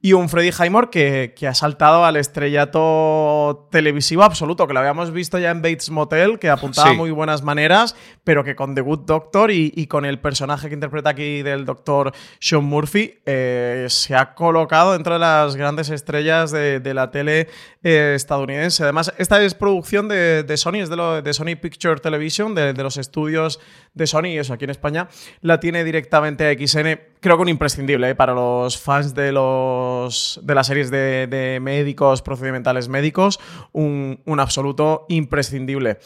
Y 0.00 0.14
un 0.14 0.28
Freddy 0.28 0.50
Highmore 0.50 0.90
que, 0.90 1.34
que, 1.36 1.46
ha 1.46 1.54
saltado 1.54 2.04
al 2.04 2.16
estrellato 2.16 3.68
televisivo 3.70 4.24
absoluto, 4.24 4.66
que 4.66 4.74
lo 4.74 4.80
habíamos 4.80 5.12
visto 5.12 5.38
ya 5.38 5.50
en 5.50 5.62
Bates 5.62 5.90
Motel, 5.90 6.38
que 6.38 6.48
apuntaba 6.48 6.92
muy 6.94 7.12
buenas 7.12 7.42
maneras, 7.42 7.94
pero 8.24 8.44
que 8.44 8.56
con 8.56 8.74
The 8.74 8.80
Good 8.80 9.00
Doctor 9.06 9.50
y, 9.50 9.86
con 9.86 10.04
el 10.04 10.18
personaje 10.18 10.68
que 10.68 10.74
interpreta 10.74 11.10
aquí 11.10 11.42
del 11.42 11.64
doctor 11.64 12.12
Sean 12.38 12.64
Murphy, 12.64 13.14
eh, 13.26 13.86
se 13.88 14.14
ha 14.14 14.34
colocado 14.34 14.92
dentro 14.92 15.14
de 15.14 15.20
las 15.20 15.56
grandes 15.56 15.90
estrellas 15.90 16.50
de, 16.50 16.80
la 16.94 17.10
tele 17.10 17.48
eh, 17.82 18.12
estadounidense. 18.14 18.82
Además, 18.82 19.12
esta 19.18 19.42
es 19.42 19.54
producción 19.54 20.08
de, 20.08 20.44
Sony, 20.56 20.76
es 20.76 20.90
de, 20.90 21.32
Sony 21.32 21.56
Picture 21.60 22.00
Television, 22.00 22.54
de, 22.54 22.74
los 22.74 22.96
estudios 22.96 23.60
de 23.94 24.06
Sony, 24.06 24.26
y 24.26 24.38
eso 24.38 24.52
aquí 24.52 24.64
en 24.64 24.70
España 24.70 25.08
la 25.40 25.60
tiene 25.60 25.84
directamente 25.84 26.52
XN. 26.54 27.00
Creo 27.20 27.36
que 27.36 27.42
un 27.42 27.48
imprescindible 27.48 28.14
para 28.14 28.34
los 28.34 28.78
fans 28.78 29.14
de, 29.14 29.32
los, 29.32 30.40
de 30.42 30.54
las 30.54 30.66
series 30.66 30.90
de, 30.90 31.58
médicos, 31.60 32.22
procedimentales 32.22 32.88
médicos, 32.88 33.40
un 33.72 34.40
absoluto 34.40 35.06
imprescindible. 35.08 35.98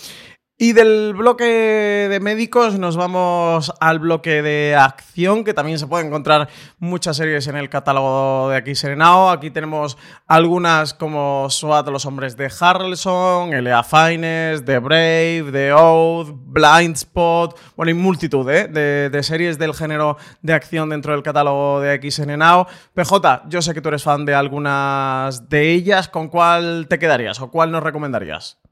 Y 0.57 0.73
del 0.73 1.14
bloque 1.14 1.45
de 1.45 2.21
médicos 2.21 2.79
nos 2.79 2.97
vamos 2.97 3.73
al 3.81 3.99
bloque 3.99 4.40
de 4.40 4.77
acción, 4.77 5.43
que 5.43 5.53
también 5.53 5.81
se 5.81 5.88
puede 5.88 6.07
encontrar 6.07 6.49
muchas 6.79 7.17
series 7.17 7.49
en 7.49 7.57
el 7.57 7.69
catálogo 7.69 8.51
de 8.51 8.59
aquí 8.59 8.77
Serenao. 8.77 9.31
Aquí 9.31 9.51
tenemos 9.51 9.99
algunas 10.29 10.95
como 10.95 11.51
SWAT, 11.51 11.88
Los 11.88 12.07
Hombres 12.07 12.37
de 12.37 12.53
Harrelson, 12.61 13.53
Elea 13.53 13.83
Fines, 13.83 14.64
The 14.64 14.79
Brave, 14.79 15.47
The 15.51 15.73
Oath, 15.73 16.29
Blind 16.33 16.95
Spot, 16.95 17.59
bueno, 17.75 17.90
y 17.90 17.95
multitud 17.95 18.49
¿eh? 18.49 18.69
de, 18.69 19.23
series 19.25 19.59
del 19.59 19.75
género 19.75 20.19
de 20.40 20.53
acción 20.53 20.88
dentro 20.88 21.14
del 21.14 21.25
catálogo 21.25 21.81
de 21.81 21.95
X 21.95 22.25
Now. 22.25 22.69
PJ, 22.95 23.43
yo 23.49 23.61
sé 23.61 23.75
que 23.75 23.81
tú 23.81 23.88
eres 23.88 24.05
fan 24.05 24.25
de 24.25 24.37
algunas 24.37 25.49
de 25.49 25.73
ellas, 25.73 26.09
¿con 26.09 26.29
cuál 26.29 26.87
te 26.88 27.01
quedarías 27.01 27.40
o 27.40 27.51
cuál 27.51 27.73
nos 27.73 27.83
recomendarías? 27.83 28.63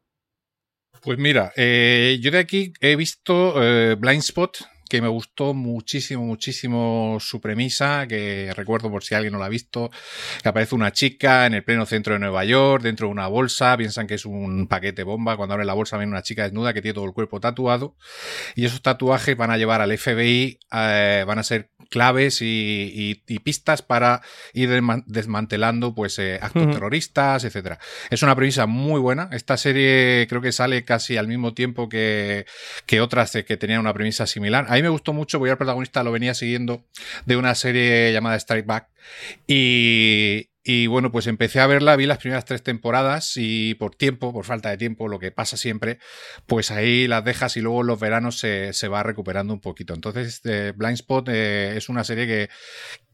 Pues 1.03 1.19
mira, 1.19 1.53
eh, 1.57 2.21
yo 2.23 2.31
de 2.31 2.39
aquí 2.39 2.73
he 2.81 2.95
visto 2.95 3.61
eh, 3.61 3.97
Blind 3.99 4.21
Spot, 4.21 4.57
que 4.89 5.03
me 5.03 5.09
gustó 5.09 5.53
muchísimo, 5.53 6.25
muchísimo 6.25 7.17
su 7.19 7.41
premisa, 7.41 8.07
que 8.07 8.53
recuerdo 8.55 8.89
por 8.89 9.03
si 9.03 9.17
alguien 9.17 9.33
no 9.33 9.41
la 9.41 9.47
ha 9.47 9.49
visto, 9.49 9.91
que 10.41 10.49
aparece 10.49 10.77
una 10.77 10.93
chica 10.93 11.47
en 11.47 11.55
el 11.55 11.65
pleno 11.65 11.87
centro 11.87 12.13
de 12.13 12.21
Nueva 12.21 12.45
York, 12.45 12.85
dentro 12.85 13.09
de 13.09 13.13
una 13.15 13.27
bolsa, 13.27 13.77
piensan 13.77 14.07
que 14.07 14.15
es 14.15 14.25
un 14.27 14.69
paquete 14.69 15.03
bomba, 15.03 15.37
cuando 15.37 15.55
abre 15.55 15.65
la 15.67 15.75
bolsa 15.75 15.97
ven 15.97 16.09
una 16.09 16.23
chica 16.23 16.45
desnuda 16.45 16.73
que 16.73 16.83
tiene 16.83 16.95
todo 16.95 17.07
el 17.07 17.15
cuerpo 17.15 17.41
tatuado, 17.41 17.97
y 18.55 18.65
esos 18.65 18.81
tatuajes 18.81 19.37
van 19.37 19.51
a 19.51 19.59
llevar 19.59 19.81
al 19.81 19.99
FBI, 19.99 20.61
eh, 20.71 21.25
van 21.27 21.39
a 21.41 21.43
ser 21.43 21.71
claves 21.93 22.39
y, 22.41 23.23
pistas 23.45 23.83
para 23.83 24.23
ir 24.53 24.71
desmantelando 25.07 25.95
pues 25.95 26.19
eh, 26.19 26.39
actos 26.41 26.71
terroristas, 26.71 27.45
etcétera. 27.45 27.79
Es 28.11 28.23
una 28.23 28.35
premisa 28.35 28.67
muy 28.67 29.01
buena. 29.01 29.29
Esta 29.33 29.57
serie 29.57 30.27
creo 30.29 30.41
que 30.41 30.53
sale 30.53 30.85
casi 30.85 31.17
al 31.17 31.29
mismo 31.29 31.55
tiempo 31.55 31.89
que, 31.89 32.47
que 32.87 33.01
otras 33.01 33.33
que 33.33 33.57
tenían 33.57 33.81
una 33.81 33.93
premisa 33.93 34.27
similar. 34.27 34.67
A 34.69 34.75
mí 34.75 34.83
me 34.83 34.89
gustó 34.89 35.13
mucho, 35.13 35.39
porque 35.39 35.51
el 35.51 35.59
protagonista 35.59 36.03
lo 36.03 36.13
venía 36.13 36.35
siguiendo 36.35 36.85
de 37.27 37.37
una 37.37 37.55
serie 37.55 38.13
llamada 38.13 38.37
Strike 38.37 38.67
Back 38.67 38.89
y, 39.47 40.49
y 40.65 40.87
bueno, 40.87 41.11
pues 41.11 41.27
empecé 41.27 41.59
a 41.59 41.67
verla, 41.67 41.97
vi 41.97 42.07
las 42.07 42.19
primeras 42.19 42.45
tres 42.45 42.63
temporadas 42.63 43.33
y 43.37 43.75
por 43.75 43.97
tiempo, 43.97 44.33
por 44.33 44.45
falta 44.45 44.71
de 44.71 44.77
tiempo, 44.79 45.09
lo 45.09 45.19
que 45.19 45.33
pasa 45.33 45.57
siempre, 45.57 45.99
pues 46.47 46.71
ahí 46.71 47.09
las 47.09 47.25
dejas 47.25 47.57
y 47.57 47.61
luego 47.61 47.81
en 47.81 47.89
los 47.89 47.99
veranos 47.99 48.39
se, 48.39 48.73
se 48.73 48.87
va 48.87 49.03
recuperando 49.03 49.53
un 49.53 49.61
poquito. 49.61 49.93
Entonces, 49.93 50.41
eh, 50.45 50.73
Blind 50.77 50.95
Spot 50.95 51.29
eh, 51.31 51.77
es 51.77 51.89
una 51.89 52.05
serie 52.05 52.27
que, 52.27 52.49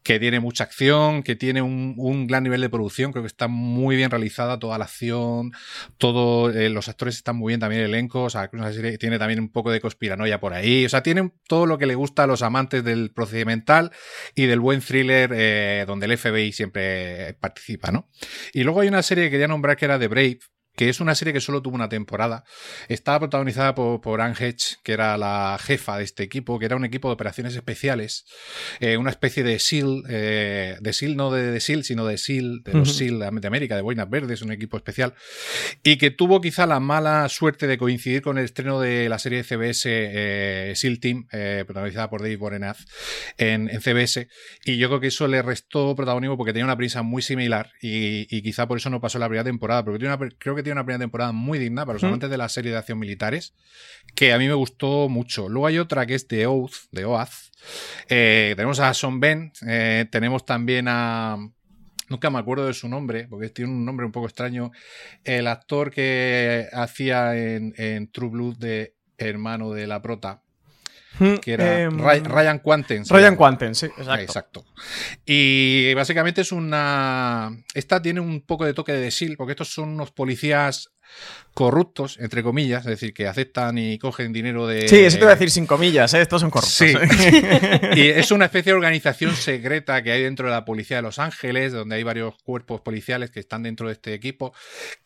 que 0.08 0.18
tiene 0.18 0.40
mucha 0.40 0.64
acción, 0.64 1.22
que 1.22 1.36
tiene 1.36 1.60
un, 1.60 2.26
gran 2.26 2.42
nivel 2.42 2.62
de 2.62 2.70
producción, 2.70 3.12
creo 3.12 3.24
que 3.24 3.26
está 3.26 3.46
muy 3.46 3.94
bien 3.94 4.10
realizada 4.10 4.58
toda 4.58 4.78
la 4.78 4.86
acción, 4.86 5.52
todos 5.98 6.56
eh, 6.56 6.70
los 6.70 6.88
actores 6.88 7.16
están 7.16 7.36
muy 7.36 7.50
bien 7.50 7.60
también 7.60 7.82
el 7.82 7.90
elenco, 7.90 8.22
o 8.22 8.30
sea, 8.30 8.48
tiene 8.48 9.18
también 9.18 9.38
un 9.38 9.52
poco 9.52 9.70
de 9.70 9.82
conspiranoia 9.82 10.40
por 10.40 10.54
ahí, 10.54 10.86
o 10.86 10.88
sea, 10.88 11.02
tiene 11.02 11.30
todo 11.46 11.66
lo 11.66 11.76
que 11.76 11.84
le 11.84 11.94
gusta 11.94 12.22
a 12.22 12.26
los 12.26 12.40
amantes 12.40 12.82
del 12.84 13.10
procedimental 13.10 13.92
y 14.34 14.46
del 14.46 14.60
buen 14.60 14.80
thriller 14.80 15.30
eh, 15.34 15.84
donde 15.86 16.06
el 16.06 16.16
FBI 16.16 16.52
siempre 16.52 17.34
participa, 17.34 17.92
¿no? 17.92 18.08
Y 18.54 18.62
luego 18.64 18.80
hay 18.80 18.88
una 18.88 19.02
serie 19.02 19.24
que 19.24 19.32
quería 19.32 19.48
nombrar 19.48 19.76
que 19.76 19.84
era 19.84 19.98
The 19.98 20.08
Brave, 20.08 20.38
que 20.78 20.88
es 20.88 21.00
una 21.00 21.16
serie 21.16 21.34
que 21.34 21.40
solo 21.40 21.60
tuvo 21.60 21.74
una 21.74 21.88
temporada. 21.88 22.44
Estaba 22.86 23.18
protagonizada 23.18 23.74
por, 23.74 24.00
por 24.00 24.20
Anne 24.20 24.36
Hedge, 24.38 24.76
que 24.84 24.92
era 24.92 25.18
la 25.18 25.58
jefa 25.60 25.98
de 25.98 26.04
este 26.04 26.22
equipo, 26.22 26.56
que 26.60 26.66
era 26.66 26.76
un 26.76 26.84
equipo 26.84 27.08
de 27.08 27.14
operaciones 27.14 27.56
especiales, 27.56 28.24
eh, 28.78 28.96
una 28.96 29.10
especie 29.10 29.42
de 29.42 29.58
SEAL, 29.58 30.04
eh, 30.08 30.76
de 30.80 30.92
SEAL, 30.92 31.16
no 31.16 31.32
de, 31.32 31.50
de, 31.50 31.58
SEAL, 31.58 31.82
sino 31.82 32.06
de 32.06 32.16
SEAL, 32.16 32.62
de 32.62 32.74
los 32.74 32.96
SEAL 32.96 33.18
de 33.18 33.46
América, 33.48 33.74
de 33.74 33.82
Boinas 33.82 34.08
Verdes, 34.08 34.40
un 34.40 34.52
equipo 34.52 34.76
especial, 34.76 35.14
y 35.82 35.96
que 35.96 36.12
tuvo 36.12 36.40
quizá 36.40 36.64
la 36.64 36.78
mala 36.78 37.28
suerte 37.28 37.66
de 37.66 37.76
coincidir 37.76 38.22
con 38.22 38.38
el 38.38 38.44
estreno 38.44 38.80
de 38.80 39.08
la 39.08 39.18
serie 39.18 39.38
de 39.38 39.44
CBS 39.44 39.82
eh, 39.90 40.72
SEAL 40.76 41.00
Team, 41.00 41.26
protagonizada 41.66 42.08
por 42.08 42.22
Dave 42.22 42.36
Borenath, 42.36 42.78
en, 43.36 43.68
CBS, 43.80 44.28
y 44.64 44.76
yo 44.76 44.86
creo 44.86 45.00
que 45.00 45.08
eso 45.08 45.26
le 45.26 45.42
restó 45.42 45.96
protagonismo 45.96 46.36
porque 46.36 46.52
tenía 46.52 46.66
una 46.66 46.76
prisa 46.76 47.02
muy 47.02 47.20
similar 47.20 47.72
y, 47.82 48.26
quizá 48.42 48.68
por 48.68 48.78
eso 48.78 48.90
no 48.90 49.00
pasó 49.00 49.18
la 49.18 49.26
primera 49.26 49.42
temporada, 49.42 49.84
porque 49.84 49.98
creo 50.38 50.54
que 50.54 50.67
una 50.72 50.84
primera 50.84 51.00
temporada 51.00 51.32
muy 51.32 51.58
digna 51.58 51.84
para 51.84 51.94
los 51.94 52.04
amantes 52.04 52.30
de 52.30 52.38
la 52.38 52.48
serie 52.48 52.72
de 52.72 52.78
acción 52.78 52.98
militares, 52.98 53.54
que 54.14 54.32
a 54.32 54.38
mí 54.38 54.46
me 54.46 54.54
gustó 54.54 55.08
mucho. 55.08 55.48
Luego 55.48 55.66
hay 55.66 55.78
otra 55.78 56.06
que 56.06 56.14
es 56.14 56.26
The 56.26 56.46
Oath, 56.46 56.74
de 56.92 57.04
Oath. 57.04 57.52
Eh, 58.08 58.54
tenemos 58.56 58.80
a 58.80 58.94
Son 58.94 59.20
Ben, 59.20 59.52
eh, 59.66 60.06
tenemos 60.10 60.44
también 60.44 60.86
a... 60.88 61.36
Nunca 62.08 62.30
me 62.30 62.38
acuerdo 62.38 62.66
de 62.66 62.72
su 62.72 62.88
nombre, 62.88 63.28
porque 63.28 63.50
tiene 63.50 63.70
un 63.70 63.84
nombre 63.84 64.06
un 64.06 64.12
poco 64.12 64.26
extraño. 64.26 64.70
El 65.24 65.46
actor 65.46 65.90
que 65.90 66.66
hacía 66.72 67.36
en, 67.36 68.10
True 68.10 68.30
Blood 68.30 68.56
de 68.56 68.94
hermano 69.18 69.72
de 69.72 69.86
la 69.86 70.00
prota, 70.00 70.42
que 71.42 71.52
era 71.52 71.82
em, 71.82 71.90
Ryan 71.98 72.58
Quanten. 72.58 73.04
Ryan 73.08 73.36
Quanten, 73.36 73.74
sí, 73.74 73.86
exacto. 73.86 74.22
exacto. 74.22 74.64
Y 75.26 75.92
básicamente 75.94 76.42
es 76.42 76.52
una... 76.52 77.50
Esta 77.74 78.00
tiene 78.00 78.20
un 78.20 78.40
poco 78.42 78.64
de 78.64 78.74
toque 78.74 78.92
de 78.92 79.10
SEAL, 79.10 79.36
porque 79.36 79.52
estos 79.52 79.72
son 79.72 79.90
unos 79.90 80.10
policías 80.12 80.90
corruptos, 81.58 82.18
entre 82.20 82.44
comillas, 82.44 82.84
es 82.86 82.90
decir, 82.90 83.12
que 83.12 83.26
aceptan 83.26 83.78
y 83.78 83.98
cogen 83.98 84.32
dinero 84.32 84.68
de... 84.68 84.86
Sí, 84.86 85.00
eso 85.00 85.18
te 85.18 85.24
voy 85.24 85.32
a 85.32 85.34
decir 85.34 85.50
sin 85.50 85.66
comillas, 85.66 86.14
¿eh? 86.14 86.20
estos 86.20 86.40
son 86.40 86.50
corruptos. 86.50 86.72
Sí. 86.72 86.94
¿eh? 86.96 87.90
y 87.96 88.06
es 88.06 88.30
una 88.30 88.44
especie 88.44 88.70
de 88.70 88.76
organización 88.76 89.34
secreta 89.34 90.00
que 90.04 90.12
hay 90.12 90.22
dentro 90.22 90.46
de 90.46 90.52
la 90.52 90.64
Policía 90.64 90.98
de 90.98 91.02
Los 91.02 91.18
Ángeles, 91.18 91.72
donde 91.72 91.96
hay 91.96 92.04
varios 92.04 92.36
cuerpos 92.44 92.80
policiales 92.82 93.32
que 93.32 93.40
están 93.40 93.64
dentro 93.64 93.88
de 93.88 93.94
este 93.94 94.14
equipo, 94.14 94.54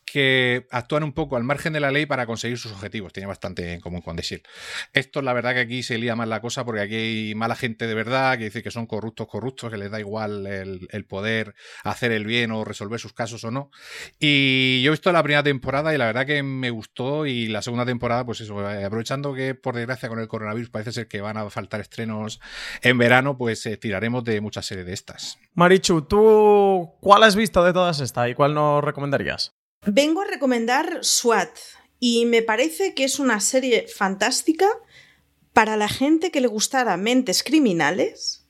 que 0.05 0.67
actúan 0.71 1.05
un 1.05 1.15
poco 1.15 1.37
al 1.37 1.43
margen 1.43 1.73
de 1.73 1.81
la 1.81 1.91
ley 1.91 2.05
para 2.05 2.27
conseguir 2.27 2.59
sus 2.59 2.73
objetivos. 2.73 3.15
Tiene 3.15 3.29
bastante 3.29 3.73
en 3.73 3.81
común 3.81 4.03
con 4.03 4.17
Shield. 4.17 4.43
Esto, 4.93 5.23
la 5.23 5.33
verdad, 5.33 5.55
que 5.55 5.61
aquí 5.61 5.83
se 5.83 5.97
lía 5.97 6.15
más 6.17 6.29
la 6.29 6.43
cosa 6.43 6.67
porque 6.67 6.83
aquí 6.83 6.95
hay 6.95 7.35
mala 7.35 7.55
gente 7.55 7.87
de 7.87 7.95
verdad 7.95 8.37
que 8.37 8.45
dice 8.45 8.63
que 8.63 8.71
son 8.71 8.87
corruptos, 8.87 9.27
corruptos, 9.27 9.71
que 9.71 9.79
les 9.79 9.91
da 9.91 10.01
igual 10.01 10.47
el, 10.47 10.87
el 10.91 11.07
poder 11.07 11.55
hacer 11.83 12.13
el 12.13 12.27
bien 12.27 12.51
o 12.51 12.63
resolver 12.63 13.01
sus 13.01 13.15
casos 13.15 13.43
o 13.45 13.51
no. 13.51 13.71
Y 14.19 14.83
yo 14.83 14.91
he 14.91 14.93
visto 14.93 15.11
la 15.13 15.23
primera 15.23 15.43
temporada 15.43 15.92
y 15.95 15.99
la 15.99 16.07
verdad 16.07 16.27
que 16.27 16.43
me 16.43 16.71
gustó 16.71 17.27
y 17.27 17.49
la 17.49 17.63
segunda 17.63 17.87
temporada, 17.87 18.25
pues 18.25 18.41
eso, 18.41 18.69
eh, 18.71 18.85
aprovechando 18.85 19.35
que 19.35 19.55
por 19.55 19.75
desgracia 19.75 20.09
con 20.09 20.19
el 20.19 20.29
coronavirus 20.29 20.71
parece 20.71 20.93
ser 20.93 21.09
que 21.09 21.21
van 21.21 21.37
a 21.37 21.49
faltar 21.51 21.81
estrenos 21.81 22.41
en 22.83 22.99
verano, 22.99 23.37
pues 23.37 23.65
eh, 23.67 23.77
tiraremos 23.77 24.25
de 24.25 24.41
muchas 24.41 24.67
series 24.67 24.87
de 24.87 24.93
estas. 24.93 25.39
Marichu, 25.55 26.03
¿tú 26.03 26.91
cuál 27.01 27.23
has 27.23 27.37
visto 27.37 27.63
de 27.65 27.73
todas 27.73 28.01
estas 28.01 28.31
y 28.31 28.35
cuál 28.35 28.55
nos 28.55 28.83
recomendarías? 28.83 29.55
Vengo 29.87 30.23
a 30.23 30.27
recomendar 30.27 31.01
SWAT 31.03 31.51
y 31.99 32.27
me 32.27 32.43
parece 32.43 32.95
que 32.95 33.05
es 33.05 33.19
una 33.19 33.41
serie 33.41 33.87
fantástica 33.89 34.67
para 35.53 35.77
la 35.77 35.89
gente 35.89 36.31
que 36.31 36.41
le 36.41 36.49
gustara 36.49 36.97
mentes 36.97 37.43
criminales 37.43 38.42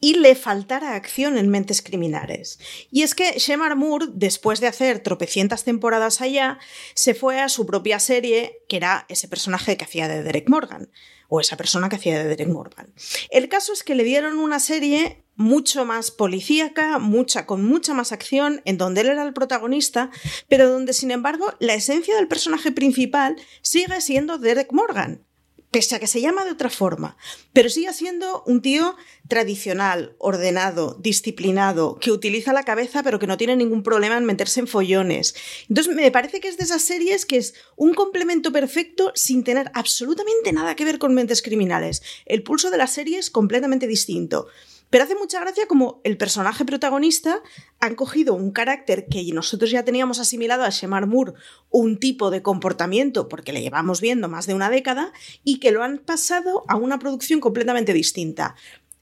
y 0.00 0.14
le 0.14 0.34
faltara 0.34 0.94
acción 0.94 1.36
en 1.36 1.50
Mentes 1.50 1.82
Criminales. 1.82 2.58
Y 2.90 3.02
es 3.02 3.14
que 3.14 3.38
Shemar 3.38 3.76
Moore, 3.76 4.06
después 4.12 4.60
de 4.60 4.66
hacer 4.66 5.00
tropecientas 5.00 5.64
temporadas 5.64 6.20
allá, 6.20 6.58
se 6.94 7.14
fue 7.14 7.40
a 7.40 7.48
su 7.48 7.66
propia 7.66 8.00
serie, 8.00 8.62
que 8.68 8.78
era 8.78 9.04
ese 9.08 9.28
personaje 9.28 9.76
que 9.76 9.84
hacía 9.84 10.08
de 10.08 10.22
Derek 10.22 10.48
Morgan, 10.48 10.90
o 11.28 11.40
esa 11.40 11.56
persona 11.56 11.88
que 11.88 11.96
hacía 11.96 12.18
de 12.18 12.28
Derek 12.28 12.48
Morgan. 12.48 12.92
El 13.30 13.48
caso 13.48 13.72
es 13.72 13.84
que 13.84 13.94
le 13.94 14.04
dieron 14.04 14.38
una 14.38 14.58
serie 14.58 15.22
mucho 15.36 15.84
más 15.84 16.10
policíaca, 16.10 16.98
mucha, 16.98 17.46
con 17.46 17.64
mucha 17.64 17.94
más 17.94 18.12
acción, 18.12 18.62
en 18.64 18.78
donde 18.78 19.02
él 19.02 19.08
era 19.08 19.22
el 19.22 19.32
protagonista, 19.32 20.10
pero 20.48 20.68
donde, 20.68 20.92
sin 20.92 21.10
embargo, 21.10 21.54
la 21.60 21.74
esencia 21.74 22.16
del 22.16 22.28
personaje 22.28 22.72
principal 22.72 23.36
sigue 23.62 24.00
siendo 24.00 24.38
Derek 24.38 24.72
Morgan 24.72 25.24
pese 25.70 25.94
a 25.94 26.00
que 26.00 26.06
se 26.06 26.20
llama 26.20 26.44
de 26.44 26.50
otra 26.50 26.70
forma, 26.70 27.16
pero 27.52 27.68
sigue 27.68 27.92
siendo 27.92 28.42
un 28.46 28.60
tío 28.60 28.96
tradicional, 29.28 30.16
ordenado, 30.18 30.96
disciplinado, 31.00 31.98
que 32.00 32.10
utiliza 32.10 32.52
la 32.52 32.64
cabeza 32.64 33.02
pero 33.02 33.18
que 33.18 33.26
no 33.26 33.36
tiene 33.36 33.56
ningún 33.56 33.82
problema 33.82 34.16
en 34.16 34.24
meterse 34.24 34.60
en 34.60 34.66
follones. 34.66 35.34
Entonces 35.68 35.94
me 35.94 36.10
parece 36.10 36.40
que 36.40 36.48
es 36.48 36.56
de 36.56 36.64
esas 36.64 36.82
series 36.82 37.24
que 37.24 37.36
es 37.36 37.54
un 37.76 37.94
complemento 37.94 38.52
perfecto 38.52 39.12
sin 39.14 39.44
tener 39.44 39.70
absolutamente 39.74 40.52
nada 40.52 40.74
que 40.74 40.84
ver 40.84 40.98
con 40.98 41.14
mentes 41.14 41.42
criminales. 41.42 42.02
El 42.26 42.42
pulso 42.42 42.70
de 42.70 42.78
la 42.78 42.86
serie 42.86 43.18
es 43.18 43.30
completamente 43.30 43.86
distinto. 43.86 44.48
Pero 44.90 45.04
hace 45.04 45.14
mucha 45.14 45.40
gracia 45.40 45.66
como 45.66 46.00
el 46.02 46.16
personaje 46.16 46.64
protagonista 46.64 47.42
han 47.78 47.94
cogido 47.94 48.34
un 48.34 48.50
carácter 48.50 49.06
que 49.06 49.22
nosotros 49.32 49.70
ya 49.70 49.84
teníamos 49.84 50.18
asimilado 50.18 50.64
a 50.64 50.70
Shemar 50.70 51.06
Moore, 51.06 51.34
un 51.70 51.98
tipo 51.98 52.30
de 52.30 52.42
comportamiento, 52.42 53.28
porque 53.28 53.52
le 53.52 53.62
llevamos 53.62 54.00
viendo 54.00 54.28
más 54.28 54.46
de 54.46 54.54
una 54.54 54.68
década, 54.68 55.12
y 55.44 55.60
que 55.60 55.70
lo 55.70 55.84
han 55.84 55.98
pasado 55.98 56.64
a 56.66 56.74
una 56.76 56.98
producción 56.98 57.38
completamente 57.38 57.92
distinta. 57.92 58.56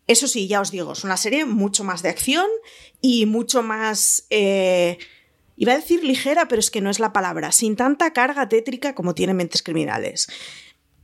Eso 0.07 0.29
sí, 0.29 0.47
ya 0.47 0.61
os 0.61 0.71
digo, 0.71 0.93
es 0.93 1.05
una 1.05 1.17
serie 1.17 1.47
mucho 1.47 1.85
más 1.85 2.03
de 2.03 2.11
acción 2.11 2.47
y 3.01 3.27
mucho 3.27 3.63
más... 3.63 4.27
Eh, 4.31 4.99
iba 5.57 5.73
a 5.73 5.77
decir 5.77 6.05
ligera, 6.05 6.49
pero 6.49 6.61
es 6.61 6.71
que 6.71 6.81
no 6.81 6.91
es 6.91 7.01
la 7.01 7.13
palabra, 7.13 7.51
sin 7.51 7.77
tanta 7.77 8.13
carga 8.13 8.49
tétrica 8.49 8.95
como 8.95 9.15
tiene 9.15 9.35
Mentes 9.35 9.63
Criminales. 9.63 10.29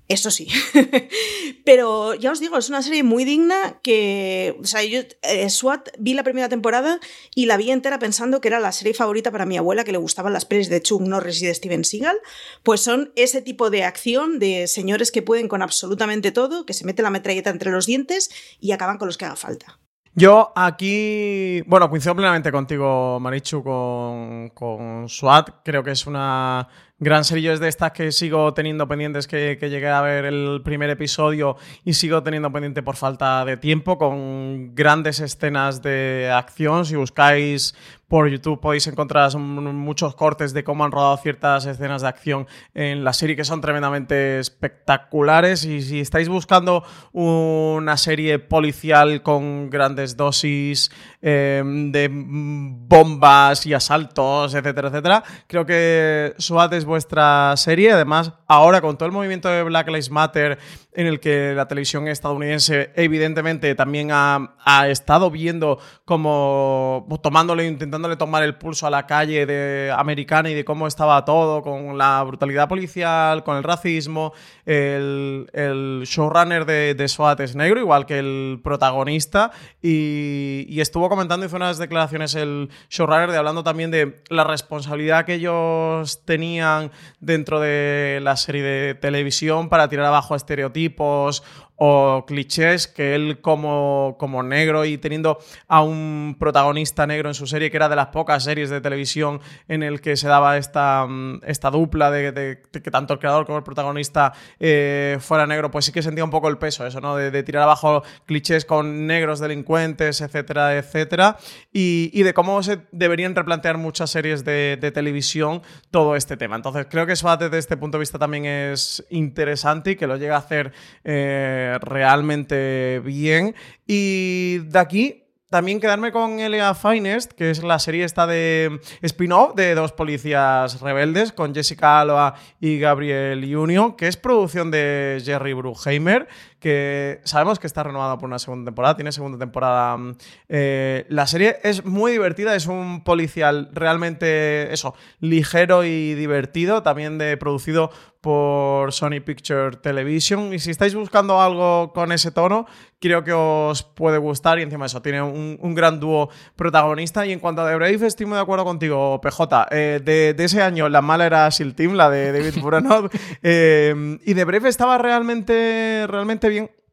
Eso 0.06 0.30
sí. 0.30 0.48
Pero 1.64 2.14
ya 2.14 2.30
os 2.30 2.38
digo, 2.38 2.58
es 2.58 2.68
una 2.68 2.82
serie 2.82 3.02
muy 3.02 3.24
digna 3.24 3.80
que. 3.82 4.54
O 4.60 4.64
sea, 4.64 4.82
yo 4.84 5.00
eh, 5.22 5.48
SWAT 5.48 5.88
vi 5.98 6.12
la 6.12 6.22
primera 6.22 6.50
temporada 6.50 7.00
y 7.34 7.46
la 7.46 7.56
vi 7.56 7.70
entera 7.70 7.98
pensando 7.98 8.42
que 8.42 8.48
era 8.48 8.60
la 8.60 8.72
serie 8.72 8.92
favorita 8.92 9.30
para 9.30 9.46
mi 9.46 9.56
abuela, 9.56 9.82
que 9.82 9.92
le 9.92 9.98
gustaban 9.98 10.34
las 10.34 10.44
pelis 10.44 10.68
de 10.68 10.82
Chuck 10.82 11.00
Norris 11.00 11.40
y 11.42 11.46
de 11.46 11.54
Steven 11.54 11.84
Seagal. 11.84 12.18
Pues 12.62 12.82
son 12.82 13.12
ese 13.16 13.40
tipo 13.40 13.70
de 13.70 13.84
acción 13.84 14.38
de 14.38 14.66
señores 14.66 15.10
que 15.10 15.22
pueden 15.22 15.48
con 15.48 15.62
absolutamente 15.62 16.32
todo, 16.32 16.66
que 16.66 16.74
se 16.74 16.84
mete 16.84 17.02
la 17.02 17.10
metralleta 17.10 17.48
entre 17.48 17.70
los 17.70 17.86
dientes 17.86 18.30
y 18.60 18.72
acaban 18.72 18.98
con 18.98 19.08
los 19.08 19.16
que 19.16 19.24
haga 19.24 19.36
falta. 19.36 19.80
Yo 20.16 20.52
aquí, 20.54 21.62
bueno, 21.62 21.90
coincido 21.90 22.14
plenamente 22.14 22.52
contigo, 22.52 23.18
Marichu, 23.18 23.64
con, 23.64 24.50
con 24.50 25.08
SWAT. 25.08 25.62
Creo 25.64 25.82
que 25.82 25.90
es 25.90 26.06
una 26.06 26.68
gran 27.04 27.24
serie. 27.24 27.52
es 27.52 27.60
de 27.60 27.68
estas 27.68 27.92
que 27.92 28.10
sigo 28.10 28.52
teniendo 28.54 28.88
pendientes, 28.88 29.28
que, 29.28 29.56
que, 29.60 29.70
llegué 29.70 29.88
a 29.88 30.00
ver 30.00 30.24
el 30.24 30.62
primer 30.64 30.90
episodio 30.90 31.56
y 31.84 31.92
sigo 31.92 32.22
teniendo 32.22 32.50
pendiente 32.50 32.82
por 32.82 32.96
falta 32.96 33.44
de 33.44 33.56
tiempo, 33.56 33.98
con 33.98 34.74
grandes 34.74 35.20
escenas 35.20 35.82
de 35.82 36.30
acción. 36.34 36.84
Si 36.84 36.96
buscáis 36.96 37.74
por 38.14 38.28
YouTube 38.28 38.60
podéis 38.60 38.86
encontrar 38.86 39.36
muchos 39.36 40.14
cortes 40.14 40.54
de 40.54 40.62
cómo 40.62 40.84
han 40.84 40.92
rodado 40.92 41.16
ciertas 41.16 41.66
escenas 41.66 42.02
de 42.02 42.06
acción 42.06 42.46
en 42.72 43.02
la 43.02 43.12
serie 43.12 43.34
que 43.34 43.42
son 43.42 43.60
tremendamente 43.60 44.38
espectaculares. 44.38 45.64
Y 45.64 45.82
si 45.82 45.98
estáis 45.98 46.28
buscando 46.28 46.84
una 47.10 47.96
serie 47.96 48.38
policial 48.38 49.20
con 49.24 49.68
grandes 49.68 50.16
dosis 50.16 50.92
em, 51.22 51.90
de 51.90 52.08
bombas 52.08 53.66
y 53.66 53.74
asaltos, 53.74 54.54
etcétera, 54.54 54.90
etcétera, 54.90 55.24
creo 55.48 55.66
que 55.66 56.34
SWAT 56.38 56.72
es 56.74 56.84
vuestra 56.84 57.56
serie. 57.56 57.90
Además, 57.90 58.32
ahora 58.46 58.80
con 58.80 58.96
todo 58.96 59.06
el 59.06 59.12
movimiento 59.12 59.48
de 59.48 59.64
Black 59.64 59.88
Lives 59.88 60.12
Matter 60.12 60.56
en 60.94 61.06
el 61.06 61.20
que 61.20 61.54
la 61.54 61.66
televisión 61.66 62.08
estadounidense 62.08 62.92
evidentemente 62.94 63.74
también 63.74 64.10
ha, 64.12 64.54
estado 64.88 65.30
viendo 65.30 65.78
como 66.04 67.06
tomándole, 67.22 67.66
intentándole 68.04 68.16
tomar 68.16 68.42
el 68.42 68.54
pulso 68.56 68.86
a 68.86 68.90
la 68.90 69.06
calle 69.06 69.46
de, 69.46 69.92
americana 69.96 70.50
y 70.50 70.54
de 70.54 70.64
cómo 70.64 70.86
estaba 70.86 71.24
todo, 71.24 71.62
con 71.62 71.96
la 71.96 72.22
brutalidad 72.22 72.68
policial, 72.68 73.42
con 73.44 73.56
el 73.56 73.62
racismo. 73.62 74.32
El, 74.66 76.02
showrunner 76.06 76.64
de, 76.66 76.94
de, 76.94 77.08
SWAT 77.08 77.40
es 77.40 77.56
negro, 77.56 77.80
igual 77.80 78.06
que 78.06 78.18
el 78.18 78.60
protagonista, 78.62 79.50
y, 79.82 80.66
y 80.68 80.80
estuvo 80.80 81.08
comentando, 81.08 81.46
hizo 81.46 81.56
unas 81.56 81.78
declaraciones 81.78 82.34
el 82.34 82.68
showrunner 82.90 83.30
de 83.30 83.38
hablando 83.38 83.62
también 83.62 83.90
de 83.90 84.22
la 84.28 84.44
responsabilidad 84.44 85.24
que 85.24 85.34
ellos 85.34 86.24
tenían 86.24 86.90
dentro 87.20 87.60
de 87.60 88.20
la 88.22 88.36
serie 88.36 88.62
de 88.62 88.94
televisión 88.94 89.68
para 89.68 89.88
tirar 89.88 90.06
abajo 90.06 90.34
estereotipos 90.34 91.42
o 91.76 92.24
clichés 92.26 92.86
que 92.86 93.14
él 93.14 93.40
como, 93.40 94.16
como 94.18 94.42
negro 94.42 94.84
y 94.84 94.98
teniendo 94.98 95.38
a 95.66 95.82
un 95.82 96.36
protagonista 96.38 97.06
negro 97.06 97.28
en 97.28 97.34
su 97.34 97.46
serie, 97.46 97.70
que 97.70 97.76
era 97.76 97.88
de 97.88 97.96
las 97.96 98.08
pocas 98.08 98.44
series 98.44 98.70
de 98.70 98.80
televisión 98.80 99.40
en 99.68 99.82
el 99.82 100.00
que 100.00 100.16
se 100.16 100.28
daba 100.28 100.56
esta, 100.56 101.06
mm, 101.06 101.40
esta 101.46 101.70
dupla 101.70 102.10
de, 102.10 102.62
que 102.70 102.90
tanto 102.90 103.14
el 103.14 103.18
creador 103.18 103.46
como 103.46 103.58
el 103.58 103.64
protagonista 103.64 104.32
eh, 104.60 105.18
fuera 105.20 105.46
negro, 105.46 105.70
pues 105.70 105.84
sí 105.84 105.92
que 105.92 106.02
sentía 106.02 106.24
un 106.24 106.30
poco 106.30 106.48
el 106.48 106.58
peso 106.58 106.86
eso, 106.86 107.00
¿no? 107.00 107.16
De, 107.16 107.44
tirar 107.44 107.64
abajo 107.64 108.02
clichés 108.24 108.64
con 108.64 109.06
negros 109.06 109.40
delincuentes, 109.40 110.20
etcétera, 110.20 110.76
etcétera, 110.76 111.36
y, 111.72 112.22
de 112.22 112.32
cómo 112.32 112.62
se 112.62 112.78
deberían 112.90 113.34
replantear 113.34 113.76
muchas 113.76 114.10
series 114.10 114.44
de, 114.44 114.78
televisión 114.94 115.62
todo 115.90 116.16
este 116.16 116.36
tema. 116.36 116.56
Entonces 116.56 116.86
creo 116.88 117.06
que 117.06 117.12
eso 117.12 117.34
desde 117.36 117.58
este 117.58 117.76
punto 117.76 117.98
de 117.98 118.00
vista 118.00 118.18
también 118.18 118.46
es 118.46 119.04
interesante 119.10 119.92
y 119.92 119.96
que 119.96 120.06
lo 120.06 120.16
llega 120.16 120.36
a 120.36 120.38
hacer 120.38 120.72
eh, 121.02 121.63
realmente 121.80 123.00
bien. 123.04 123.54
Y 123.86 124.58
de 124.58 124.78
aquí 124.78 125.24
también 125.54 125.78
quedarme 125.78 126.10
con 126.10 126.40
Elia 126.40 126.74
Finest, 126.74 127.30
que 127.30 127.50
es 127.50 127.62
la 127.62 127.78
serie 127.78 128.04
esta 128.04 128.26
de 128.26 128.80
spin-off 129.02 129.54
de 129.54 129.76
dos 129.76 129.92
policías 129.92 130.80
rebeldes, 130.80 131.30
con 131.30 131.54
Jessica 131.54 132.00
Alba 132.00 132.34
y 132.58 132.80
Gabriel 132.80 133.56
Union, 133.56 133.94
que 133.94 134.08
es 134.08 134.16
producción 134.16 134.72
de 134.72 135.22
Jerry 135.24 135.52
Bruckheimer, 135.52 136.26
que 136.64 137.20
sabemos 137.24 137.58
que 137.58 137.66
está 137.66 137.82
renovada 137.82 138.16
por 138.16 138.26
una 138.26 138.38
segunda 138.38 138.64
temporada, 138.64 138.96
tiene 138.96 139.12
segunda 139.12 139.36
temporada. 139.36 139.98
Mm, 139.98 140.16
eh, 140.48 141.04
la 141.10 141.26
serie 141.26 141.58
es 141.62 141.84
muy 141.84 142.12
divertida, 142.12 142.56
es 142.56 142.66
un 142.66 143.04
policial 143.04 143.68
realmente, 143.74 144.72
eso, 144.72 144.94
ligero 145.20 145.84
y 145.84 146.14
divertido, 146.14 146.82
también 146.82 147.18
de, 147.18 147.36
producido 147.36 147.90
por 148.24 148.90
Sony 148.94 149.20
Picture 149.22 149.76
Television. 149.76 150.54
Y 150.54 150.58
si 150.58 150.70
estáis 150.70 150.94
buscando 150.94 151.42
algo 151.42 151.92
con 151.92 152.10
ese 152.10 152.30
tono, 152.30 152.64
creo 152.98 153.22
que 153.22 153.34
os 153.34 153.82
puede 153.82 154.16
gustar. 154.16 154.58
Y 154.58 154.62
encima 154.62 154.86
eso, 154.86 155.02
tiene 155.02 155.20
un, 155.20 155.74
gran 155.74 156.00
dúo 156.00 156.30
protagonista. 156.56 157.26
Y 157.26 157.32
en 157.32 157.38
cuanto 157.38 157.60
a 157.60 157.68
The 157.68 157.76
Brave, 157.76 158.06
estoy 158.06 158.24
muy 158.24 158.36
de 158.36 158.40
acuerdo 158.40 158.64
contigo, 158.64 159.20
PJ. 159.20 159.66
Eh, 159.72 160.00
de, 160.02 160.42
ese 160.42 160.62
año, 160.62 160.88
la 160.88 161.02
mala 161.02 161.26
era 161.26 161.50
Seal 161.50 161.74
Team, 161.74 161.92
la 161.92 162.08
de 162.08 162.32
David 162.32 162.58
Buranov. 162.62 163.10
Eh, 163.42 164.18
y 164.24 164.34
The 164.34 164.44
Brave 164.44 164.70
estaba 164.70 164.96
realmente, 164.96 166.06
realmente 166.08 166.48
bien. 166.48 166.53
经。 166.54 166.83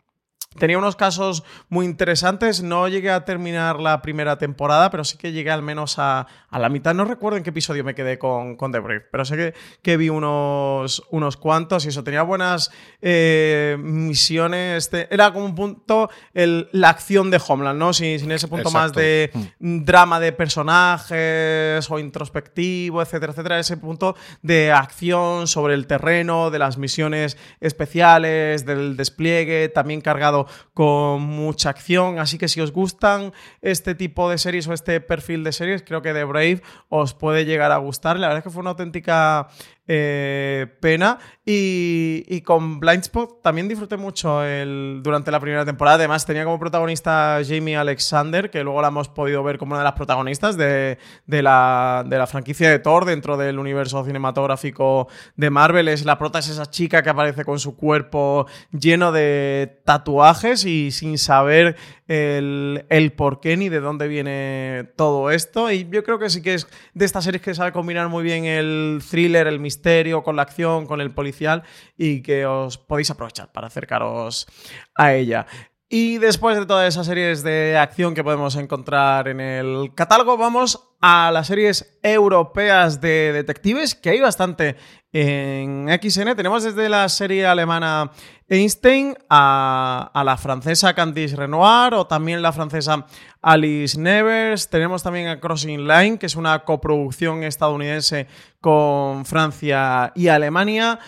Tenía 0.59 0.77
unos 0.77 0.97
casos 0.97 1.45
muy 1.69 1.85
interesantes. 1.85 2.61
No 2.61 2.89
llegué 2.89 3.09
a 3.09 3.23
terminar 3.23 3.79
la 3.79 4.01
primera 4.01 4.37
temporada, 4.37 4.91
pero 4.91 5.05
sí 5.05 5.17
que 5.17 5.31
llegué 5.31 5.49
al 5.49 5.61
menos 5.61 5.95
a, 5.97 6.27
la 6.51 6.67
mitad. 6.67 6.93
No 6.93 7.05
recuerdo 7.05 7.37
en 7.37 7.43
qué 7.43 7.51
episodio 7.51 7.85
me 7.85 7.95
quedé 7.95 8.19
con, 8.19 8.57
con 8.57 8.73
The 8.73 8.79
Brave, 8.79 9.05
pero 9.11 9.23
sé 9.23 9.37
que, 9.37 9.53
que 9.81 9.95
vi 9.95 10.09
unos, 10.09 11.03
unos 11.09 11.37
cuantos 11.37 11.85
y 11.85 11.87
eso. 11.87 12.03
Tenía 12.03 12.23
buenas 12.23 12.69
eh, 13.01 13.77
misiones. 13.79 14.89
era 15.09 15.31
como 15.31 15.45
un 15.45 15.55
punto 15.55 16.09
la 16.33 16.89
acción 16.89 17.31
de 17.31 17.41
Homeland, 17.47 17.79
¿no? 17.79 17.93
Sin, 17.93 18.19
sin 18.19 18.31
ese 18.33 18.49
punto 18.49 18.71
más 18.71 18.91
de 18.91 19.31
mm. 19.59 19.85
drama 19.85 20.19
de 20.19 20.33
personajes 20.33 21.89
o 21.89 21.97
introspectivo, 21.97 23.01
etcétera, 23.01 23.31
etcétera. 23.31 23.59
Ese 23.59 23.77
punto 23.77 24.17
de 24.41 24.73
acción 24.73 25.47
sobre 25.47 25.75
el 25.75 25.87
terreno, 25.87 26.51
de 26.51 26.59
las 26.59 26.77
misiones 26.77 27.37
especiales, 27.61 28.65
del 28.65 28.97
despliegue, 28.97 29.69
también 29.69 30.01
cargado 30.01 30.40
con 30.73 31.21
mucha 31.21 31.69
acción. 31.69 32.19
Así 32.19 32.37
que 32.37 32.47
si 32.47 32.61
os 32.61 32.71
gustan 32.71 33.33
este 33.61 33.95
tipo 33.95 34.29
de 34.29 34.37
series 34.37 34.67
o 34.67 34.73
este 34.73 35.01
perfil 35.01 35.43
de 35.43 35.51
series, 35.51 35.83
creo 35.83 36.01
que 36.01 36.13
The 36.13 36.23
Brave 36.23 36.61
os 36.89 37.13
puede 37.13 37.45
llegar 37.45 37.71
a 37.71 37.77
gustar. 37.77 38.19
La 38.19 38.27
verdad 38.27 38.39
es 38.39 38.43
que 38.43 38.49
fue 38.49 38.61
una 38.61 38.71
auténtica 38.71 39.47
eh, 39.93 40.67
pena. 40.79 41.19
Y, 41.43 42.41
con 42.45 42.79
Blindspot 42.79 43.41
también 43.41 43.67
disfruté 43.67 43.97
mucho 43.97 44.41
el, 44.41 45.01
durante 45.03 45.31
la 45.31 45.39
primera 45.41 45.65
temporada. 45.65 45.95
Además, 45.95 46.25
tenía 46.25 46.45
como 46.45 46.57
protagonista 46.57 47.39
Jamie 47.45 47.75
Alexander, 47.75 48.49
que 48.49 48.63
luego 48.63 48.81
la 48.81 48.87
hemos 48.87 49.09
podido 49.09 49.43
ver 49.43 49.57
como 49.57 49.71
una 49.71 49.79
de 49.79 49.83
las 49.83 49.93
protagonistas 49.93 50.55
de, 50.55 50.97
la, 51.27 52.05
de 52.07 52.17
la, 52.17 52.27
franquicia 52.27 52.69
de 52.69 52.79
Thor 52.79 53.03
dentro 53.03 53.35
del 53.35 53.59
universo 53.59 54.05
cinematográfico 54.05 55.09
de 55.35 55.49
Marvel. 55.49 55.89
Es 55.89 56.05
la 56.05 56.17
prota 56.17 56.39
es 56.39 56.47
esa 56.47 56.67
chica 56.67 57.03
que 57.03 57.09
aparece 57.09 57.43
con 57.43 57.59
su 57.59 57.75
cuerpo 57.75 58.47
lleno 58.71 59.11
de 59.11 59.81
tatuajes 59.83 60.63
y 60.63 60.91
sin 60.91 61.17
saber 61.17 61.75
el, 62.11 63.13
por 63.15 63.39
qué 63.39 63.55
ni 63.55 63.69
de 63.69 63.79
dónde 63.79 64.07
viene 64.07 64.89
todo 64.95 65.31
esto. 65.31 65.71
Y 65.71 65.87
yo 65.89 66.03
creo 66.03 66.19
que 66.19 66.29
sí 66.29 66.41
que 66.41 66.55
es 66.55 66.67
de 66.93 67.05
estas 67.05 67.23
series 67.23 67.41
que 67.41 67.55
sabe 67.55 67.71
combinar 67.71 68.09
muy 68.09 68.23
bien 68.23 68.45
el 68.45 69.01
thriller, 69.09 69.47
el 69.47 69.59
misterio, 69.59 70.23
con 70.23 70.35
la 70.35 70.41
acción, 70.41 70.85
con 70.85 70.99
el 70.99 71.13
policial 71.13 71.63
y 71.97 72.21
que 72.21 72.45
os 72.45 72.77
podéis 72.77 73.11
aprovechar 73.11 73.51
para 73.51 73.67
acercaros 73.67 74.47
a 74.95 75.13
ella. 75.13 75.45
Y 75.93 76.19
después 76.19 76.57
de 76.57 76.65
todas 76.65 76.87
esas 76.87 77.05
series 77.05 77.43
de 77.43 77.77
acción 77.77 78.13
que 78.13 78.23
podemos 78.23 78.55
encontrar 78.55 79.27
en 79.27 79.41
el 79.41 79.93
catálogo, 79.93 80.37
vamos 80.37 80.95
a 81.01 81.31
las 81.31 81.47
series 81.47 81.99
europeas 82.01 83.01
de 83.01 83.33
detectives, 83.33 83.95
que 83.95 84.11
hay 84.11 84.21
bastante 84.21 84.77
en 85.13 85.87
XN. 85.87 86.35
Tenemos 86.35 86.63
desde 86.63 86.87
la 86.89 87.07
serie 87.09 87.45
alemana 87.45 88.11
Einstein 88.47 89.15
a, 89.29 90.11
la 90.25 90.37
francesa 90.37 90.93
Candice 90.93 91.35
Renoir 91.35 91.93
o 91.93 92.05
también 92.05 92.41
la 92.41 92.51
francesa 92.51 93.05
Alice 93.41 93.99
Nevers. 93.99 94.69
Tenemos 94.69 95.03
también 95.03 95.27
a 95.27 95.39
Crossing 95.39 95.87
Line, 95.87 96.17
que 96.17 96.25
es 96.25 96.35
una 96.35 96.59
coproducción 96.59 97.43
estadounidense 97.43 98.27
con 98.59 99.25
Francia 99.25 100.11
y 100.15 100.27
Alemania. 100.27 100.99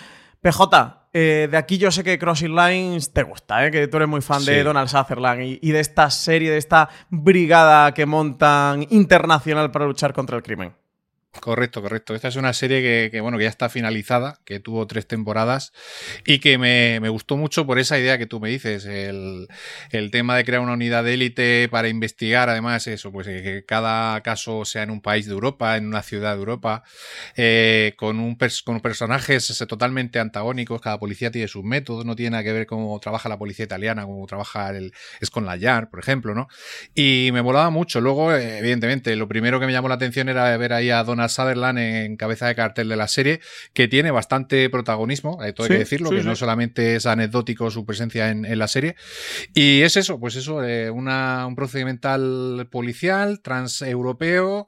PJ, 0.42 1.08
eh, 1.14 1.48
de 1.50 1.58
aquí 1.58 1.78
yo 1.78 1.92
sé 1.92 2.04
que 2.04 2.18
Crossing 2.20 2.56
Lines 2.56 3.14
te 3.14 3.24
gusta, 3.24 3.66
¿eh? 3.66 3.72
que 3.72 3.88
tú 3.88 3.98
eres 3.98 4.10
muy 4.10 4.22
fan 4.22 4.44
de 4.44 4.64
Donald 4.64 4.90
Sutherland 4.90 5.60
y, 5.62 5.72
de 5.72 5.80
esta 5.80 6.10
serie, 6.10 6.52
de 6.52 6.58
esta 6.58 6.90
brigada 7.10 7.94
que 7.94 8.06
montan 8.06 8.86
internacional 8.90 9.72
para 9.72 9.86
luchar 9.86 10.14
contra 10.14 10.36
el 10.36 10.44
crimen. 10.44 10.74
Correcto, 11.40 11.82
correcto. 11.82 12.14
Esta 12.14 12.28
es 12.28 12.36
una 12.36 12.54
serie 12.54 13.10
que, 13.10 13.20
bueno, 13.20 13.40
que 13.40 13.46
ya 13.46 13.50
está 13.50 13.68
finalizada, 13.68 14.40
que 14.46 14.60
tuvo 14.60 14.86
tres 14.86 15.08
temporadas 15.08 15.74
y 16.26 16.38
que 16.40 16.60
me, 16.60 17.00
gustó 17.10 17.38
mucho 17.38 17.66
por 17.66 17.80
esa 17.80 17.98
idea 17.98 18.20
que 18.20 18.28
tú 18.28 18.40
me 18.40 18.50
dices, 18.50 18.86
el, 18.86 19.48
tema 20.12 20.38
de 20.38 20.46
crear 20.46 20.62
una 20.62 20.74
unidad 20.74 21.04
de 21.04 21.16
élite 21.16 21.68
para 21.70 21.90
investigar, 21.90 22.50
además 22.50 22.86
eso, 22.86 23.12
pues 23.12 23.28
eh, 23.28 23.42
que 23.42 23.66
cada 23.66 24.22
caso 24.22 24.64
sea 24.64 24.84
en 24.84 24.92
un 24.92 25.02
país 25.02 25.26
de 25.26 25.34
Europa, 25.34 25.76
en 25.76 25.88
una 25.88 26.04
ciudad 26.04 26.34
de 26.34 26.40
Europa, 26.40 26.84
eh, 27.36 27.94
con, 27.98 28.20
un 28.20 28.38
con 28.64 28.80
personajes 28.80 29.66
totalmente 29.68 30.20
antagónicos, 30.20 30.82
cada 30.82 31.00
policía 31.00 31.32
tiene 31.32 31.48
sus 31.48 31.64
métodos, 31.64 32.06
no 32.06 32.16
tiene 32.16 32.32
nada 32.32 32.44
que 32.44 32.54
ver 32.54 32.68
cómo 32.68 33.00
trabaja 33.00 33.28
la 33.28 33.40
policía 33.40 33.66
italiana, 33.66 34.04
cómo 34.06 34.26
trabaja 34.28 34.70
el, 34.70 34.94
con 35.32 35.46
la 35.46 35.56
YAR, 35.56 35.90
por 35.90 36.00
ejemplo, 36.00 36.36
¿no? 36.36 36.48
Y 36.94 37.32
me 37.34 37.42
volaba 37.42 37.72
mucho. 37.72 38.02
Luego, 38.02 38.34
evidentemente, 38.34 39.16
lo 39.16 39.28
primero 39.28 39.60
que 39.60 39.66
me 39.66 39.72
llamó 39.72 39.88
la 39.88 39.96
atención 39.96 40.30
era 40.30 40.56
ver 40.58 40.74
ahí 40.74 40.92
a 40.92 41.04
Sutherland 41.30 41.80
en 41.80 42.18
cabeza 42.18 42.48
de 42.48 42.56
cartel 42.56 42.90
de 42.90 42.96
la 42.96 43.08
serie, 43.08 43.40
que 43.74 43.88
tiene 43.88 44.12
bastante 44.12 44.70
protagonismo, 44.70 45.42
hay 45.42 45.54
que 45.54 45.78
decirlo, 45.78 46.10
que 46.10 46.24
no 46.24 46.36
solamente 46.36 46.96
es 46.96 47.06
anecdótico 47.06 47.72
su 47.72 47.86
presencia 47.86 48.30
en, 48.30 48.54
la 48.58 48.68
serie. 48.68 48.96
Y 49.54 49.82
es 49.82 49.98
eso, 49.98 50.20
pues 50.20 50.36
eso, 50.36 50.64
eh, 50.64 50.90
una, 50.90 51.46
un 51.48 51.56
procedimental 51.56 52.68
policial 52.70 53.42
transeuropeo 53.42 54.68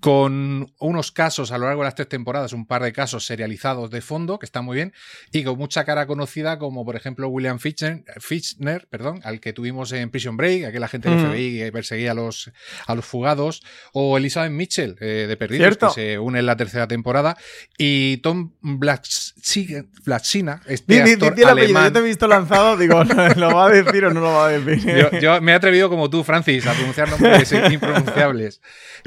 con 0.00 0.72
unos 0.78 1.12
casos 1.12 1.52
a 1.52 1.58
lo 1.58 1.66
largo 1.66 1.82
de 1.82 1.86
las 1.86 1.94
tres 1.94 2.08
temporadas, 2.08 2.54
un 2.54 2.66
par 2.66 2.82
de 2.82 2.92
casos 2.92 3.26
serializados 3.26 3.90
de 3.90 4.00
fondo, 4.00 4.38
que 4.38 4.46
está 4.46 4.62
muy 4.62 4.76
bien, 4.76 4.94
y 5.30 5.44
con 5.44 5.58
mucha 5.58 5.84
cara 5.84 6.06
conocida, 6.06 6.58
como 6.58 6.84
por 6.84 6.96
ejemplo 6.96 7.28
William 7.28 7.58
Fichtner, 7.58 8.88
perdón, 8.88 9.20
al 9.24 9.40
que 9.40 9.52
tuvimos 9.52 9.92
en 9.92 10.10
Prison 10.10 10.38
Break, 10.38 10.64
aquel 10.64 10.82
agente 10.82 11.10
del 11.10 11.18
mm. 11.18 11.30
FBI 11.30 11.58
que 11.58 11.72
perseguía 11.72 12.12
a 12.12 12.14
los, 12.14 12.50
a 12.86 12.94
los 12.94 13.04
fugados, 13.04 13.62
o 13.92 14.16
Elizabeth 14.16 14.52
Mitchell, 14.52 14.96
eh, 15.00 15.26
de 15.28 15.36
Perdidos, 15.36 15.76
que 15.76 15.90
se 15.90 16.18
une 16.18 16.38
en 16.38 16.46
la 16.46 16.56
tercera 16.56 16.88
temporada, 16.88 17.36
y 17.76 18.16
Tom 18.18 18.52
Blacksina, 18.62 20.62
este 20.66 21.02
actor 21.02 21.34
alemán. 21.46 21.84
Yo 21.84 21.92
te 21.92 21.98
he 21.98 22.02
visto 22.02 22.26
lanzado, 22.26 22.78
digo, 22.78 23.04
¿lo 23.36 23.54
va 23.54 23.66
a 23.66 23.70
decir 23.70 24.06
o 24.06 24.14
no 24.14 24.20
lo 24.20 24.32
va 24.32 24.46
a 24.46 24.48
decir? 24.48 25.10
Yo, 25.20 25.42
me 25.42 25.52
he 25.52 25.54
atrevido 25.54 25.90
como 25.90 26.08
tú, 26.08 26.24
Francis, 26.24 26.66
a 26.66 26.72
pronunciar 26.72 27.10
nombres 27.10 27.52
impronunciables, 27.70 28.62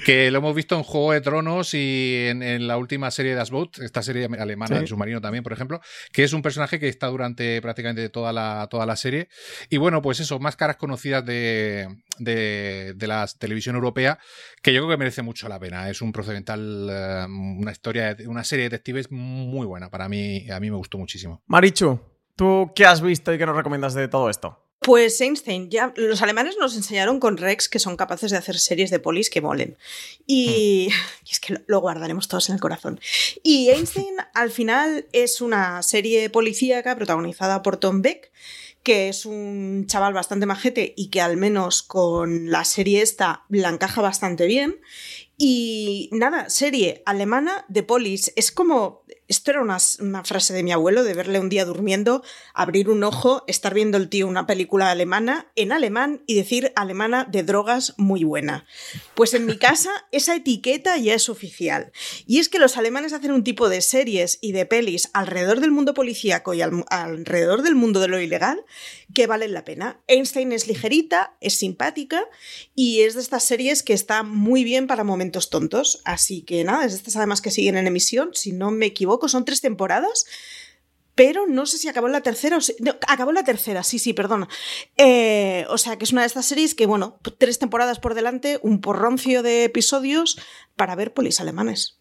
que 0.06 0.30
lo 0.30 0.38
hemos 0.38 0.56
visto 0.56 0.76
en 0.76 0.83
Juego 0.84 1.14
de 1.14 1.22
Tronos 1.22 1.74
y 1.74 2.26
en, 2.28 2.68
la 2.68 2.78
última 2.78 3.12
serie 3.12 3.36
de 3.36 3.42
Asboat, 3.42 3.80
esta 3.80 4.02
serie 4.02 4.26
alemana 4.26 4.78
del 4.78 4.88
submarino 4.88 5.22
también, 5.22 5.44
por 5.44 5.54
ejemplo, 5.54 5.82
que 6.12 6.24
es 6.24 6.34
un 6.34 6.42
personaje 6.42 6.80
que 6.80 6.88
está 6.88 7.08
durante 7.08 7.62
prácticamente 7.62 8.08
toda 8.10 8.34
la, 8.34 8.68
toda 8.70 8.86
la 8.86 8.96
serie. 8.96 9.30
Y 9.70 9.78
bueno, 9.78 10.02
pues 10.02 10.20
eso, 10.20 10.40
más 10.40 10.56
caras 10.56 10.78
conocidas 10.78 11.26
de, 11.26 11.88
de, 12.20 12.96
la 13.08 13.28
televisión 13.38 13.76
europea, 13.76 14.20
que 14.62 14.74
yo 14.74 14.82
creo 14.82 14.92
que 14.92 14.98
merece 14.98 15.22
mucho 15.22 15.50
la 15.50 15.60
pena. 15.60 15.90
Es 15.90 16.02
un 16.02 16.12
procedimental, 16.12 16.88
eh, 16.90 17.26
una 17.28 17.72
historia, 17.72 18.16
una 18.28 18.44
serie 18.44 18.64
de 18.64 18.70
detectives 18.70 19.12
muy 19.12 19.66
buena. 19.66 19.90
Para 19.90 20.10
mí, 20.10 20.50
a 20.50 20.60
mí 20.60 20.70
me 20.70 20.78
gustó 20.78 20.98
muchísimo. 20.98 21.42
Marichu, 21.48 22.00
¿tú 22.36 22.72
qué 22.76 22.86
has 22.86 23.02
visto 23.02 23.34
y 23.34 23.38
qué 23.38 23.46
nos 23.46 23.56
recomiendas 23.56 23.94
de 23.94 24.08
todo 24.08 24.30
esto? 24.30 24.63
Pues 24.84 25.20
Einstein, 25.22 25.70
ya 25.70 25.94
los 25.96 26.22
alemanes 26.22 26.58
nos 26.60 26.76
enseñaron 26.76 27.22
con 27.22 27.38
Rex 27.38 27.70
que 27.70 27.80
son 27.80 27.96
capaces 27.96 28.32
de 28.32 28.38
hacer 28.38 28.60
series 28.60 28.92
de 28.92 29.00
polis 29.00 29.30
que 29.30 29.42
molen. 29.42 29.78
Y, 30.28 30.90
hmm. 31.24 31.32
es 31.32 31.40
que 31.40 31.62
lo, 31.68 31.80
guardaremos 31.80 32.28
todos 32.28 32.50
en 32.50 32.56
el 32.56 32.62
corazón. 32.62 33.00
Y 33.44 33.70
Einstein 33.70 34.16
al 34.34 34.52
final 34.52 35.08
es 35.14 35.40
una 35.40 35.82
serie 35.84 36.30
policíaca 36.30 36.96
protagonizada 36.98 37.64
por 37.64 37.78
Tom 37.78 38.02
Beck, 38.02 38.32
que 38.84 39.08
es 39.08 39.26
un 39.26 39.86
chaval 39.88 40.14
bastante 40.14 40.46
majete 40.46 40.94
y 40.98 41.08
que 41.08 41.22
al 41.22 41.38
menos 41.38 41.82
con 41.82 42.52
la 42.52 42.66
serie 42.66 43.02
esta 43.02 43.46
la 43.50 43.70
encaja 43.70 44.02
bastante 44.02 44.46
bien. 44.46 44.82
Y 45.38 46.10
nada, 46.12 46.50
serie 46.50 47.02
alemana 47.06 47.66
de 47.70 47.84
polis. 47.84 48.34
Es 48.36 48.52
como 48.52 49.04
esto 49.28 49.52
era 49.52 49.62
una, 49.62 49.80
frase 50.24 50.54
de 50.54 50.64
mi 50.64 50.72
abuelo, 50.72 51.04
de 51.04 51.14
verle 51.14 51.40
un 51.40 51.50
día 51.50 51.66
durmiendo, 51.66 52.24
abrir 52.54 52.90
un 52.90 53.04
ojo, 53.04 53.44
estar 53.48 53.74
viendo 53.74 53.98
el 53.98 54.10
tío 54.10 54.28
una 54.28 54.46
película 54.46 54.92
alemana 54.92 55.52
en 55.56 55.72
alemán 55.72 56.24
y 56.28 56.36
decir 56.36 56.74
alemana 56.76 57.26
de 57.26 57.44
drogas 57.44 57.94
muy 57.98 58.24
buena. 58.24 58.66
Pues 59.16 59.34
en 59.34 59.46
mi 59.46 59.58
casa 59.58 59.92
esa 60.12 60.36
etiqueta 60.36 60.98
ya 60.98 61.14
es 61.14 61.30
oficial. 61.30 61.92
Y 62.28 62.40
es 62.40 62.50
que 62.50 62.60
los 62.60 62.78
alemanes 62.78 63.14
hacen 63.14 63.32
un 63.32 63.44
tipo 63.44 63.70
de 63.70 63.82
series 63.82 64.40
y 64.42 64.52
de 64.52 64.66
pelis 64.66 65.10
alrededor 65.14 65.62
del 65.62 65.72
mundo 65.72 65.94
policíaco 65.94 66.54
y 66.54 66.62
alrededor 66.62 67.62
del 67.62 67.76
mundo 67.76 68.00
de 68.00 68.10
lo 68.10 68.20
ilegal 68.20 68.64
que 69.14 69.28
valen 69.28 69.54
la 69.54 69.64
pena. 69.64 70.02
Einstein 70.08 70.52
es 70.52 70.68
ligerita, 70.68 71.38
es 71.40 71.56
simpática 71.56 72.26
y 72.76 73.02
es 73.02 73.14
de 73.14 73.22
estas 73.22 73.44
series 73.44 73.84
que 73.84 73.94
está 73.94 74.24
muy 74.24 74.64
bien 74.64 74.88
para 74.88 75.04
momentos 75.04 75.50
tontos. 75.50 76.02
Así 76.04 76.42
que 76.42 76.64
nada, 76.64 76.86
es 76.86 76.94
estas 76.94 77.16
además 77.16 77.42
que 77.42 77.52
siguen 77.52 77.78
en 77.78 77.88
emisión, 77.88 78.32
si 78.34 78.52
no 78.52 78.72
me 78.72 78.88
equivoco, 78.88 79.13
son 79.28 79.46
tres 79.46 79.62
temporadas. 79.62 80.26
Pero 81.16 81.46
no 81.46 81.68
sé 81.68 81.78
si 81.78 81.88
acabó 81.88 82.08
en 82.08 82.14
la 82.14 82.22
tercera 82.22 82.58
o 82.58 82.62
si... 82.62 82.76
No, 82.80 82.96
acabó 83.08 83.30
en 83.30 83.36
la 83.36 83.44
tercera, 83.44 83.84
sí, 83.84 84.00
sí, 84.00 84.14
perdona. 84.14 84.48
Eh, 84.98 85.66
o 85.70 85.78
sea, 85.78 85.98
que 85.98 86.06
es 86.06 86.12
una 86.12 86.22
de 86.22 86.28
estas 86.28 86.48
series 86.48 86.74
que, 86.74 86.88
bueno, 86.88 87.20
tres 87.38 87.60
temporadas 87.60 88.00
por 88.00 88.16
delante, 88.16 88.60
un 88.64 88.82
porroncio 88.82 89.44
de 89.44 89.64
episodios 89.64 90.40
para 90.76 90.96
ver 90.96 91.14
polis 91.14 91.40
alemanes. 91.40 92.00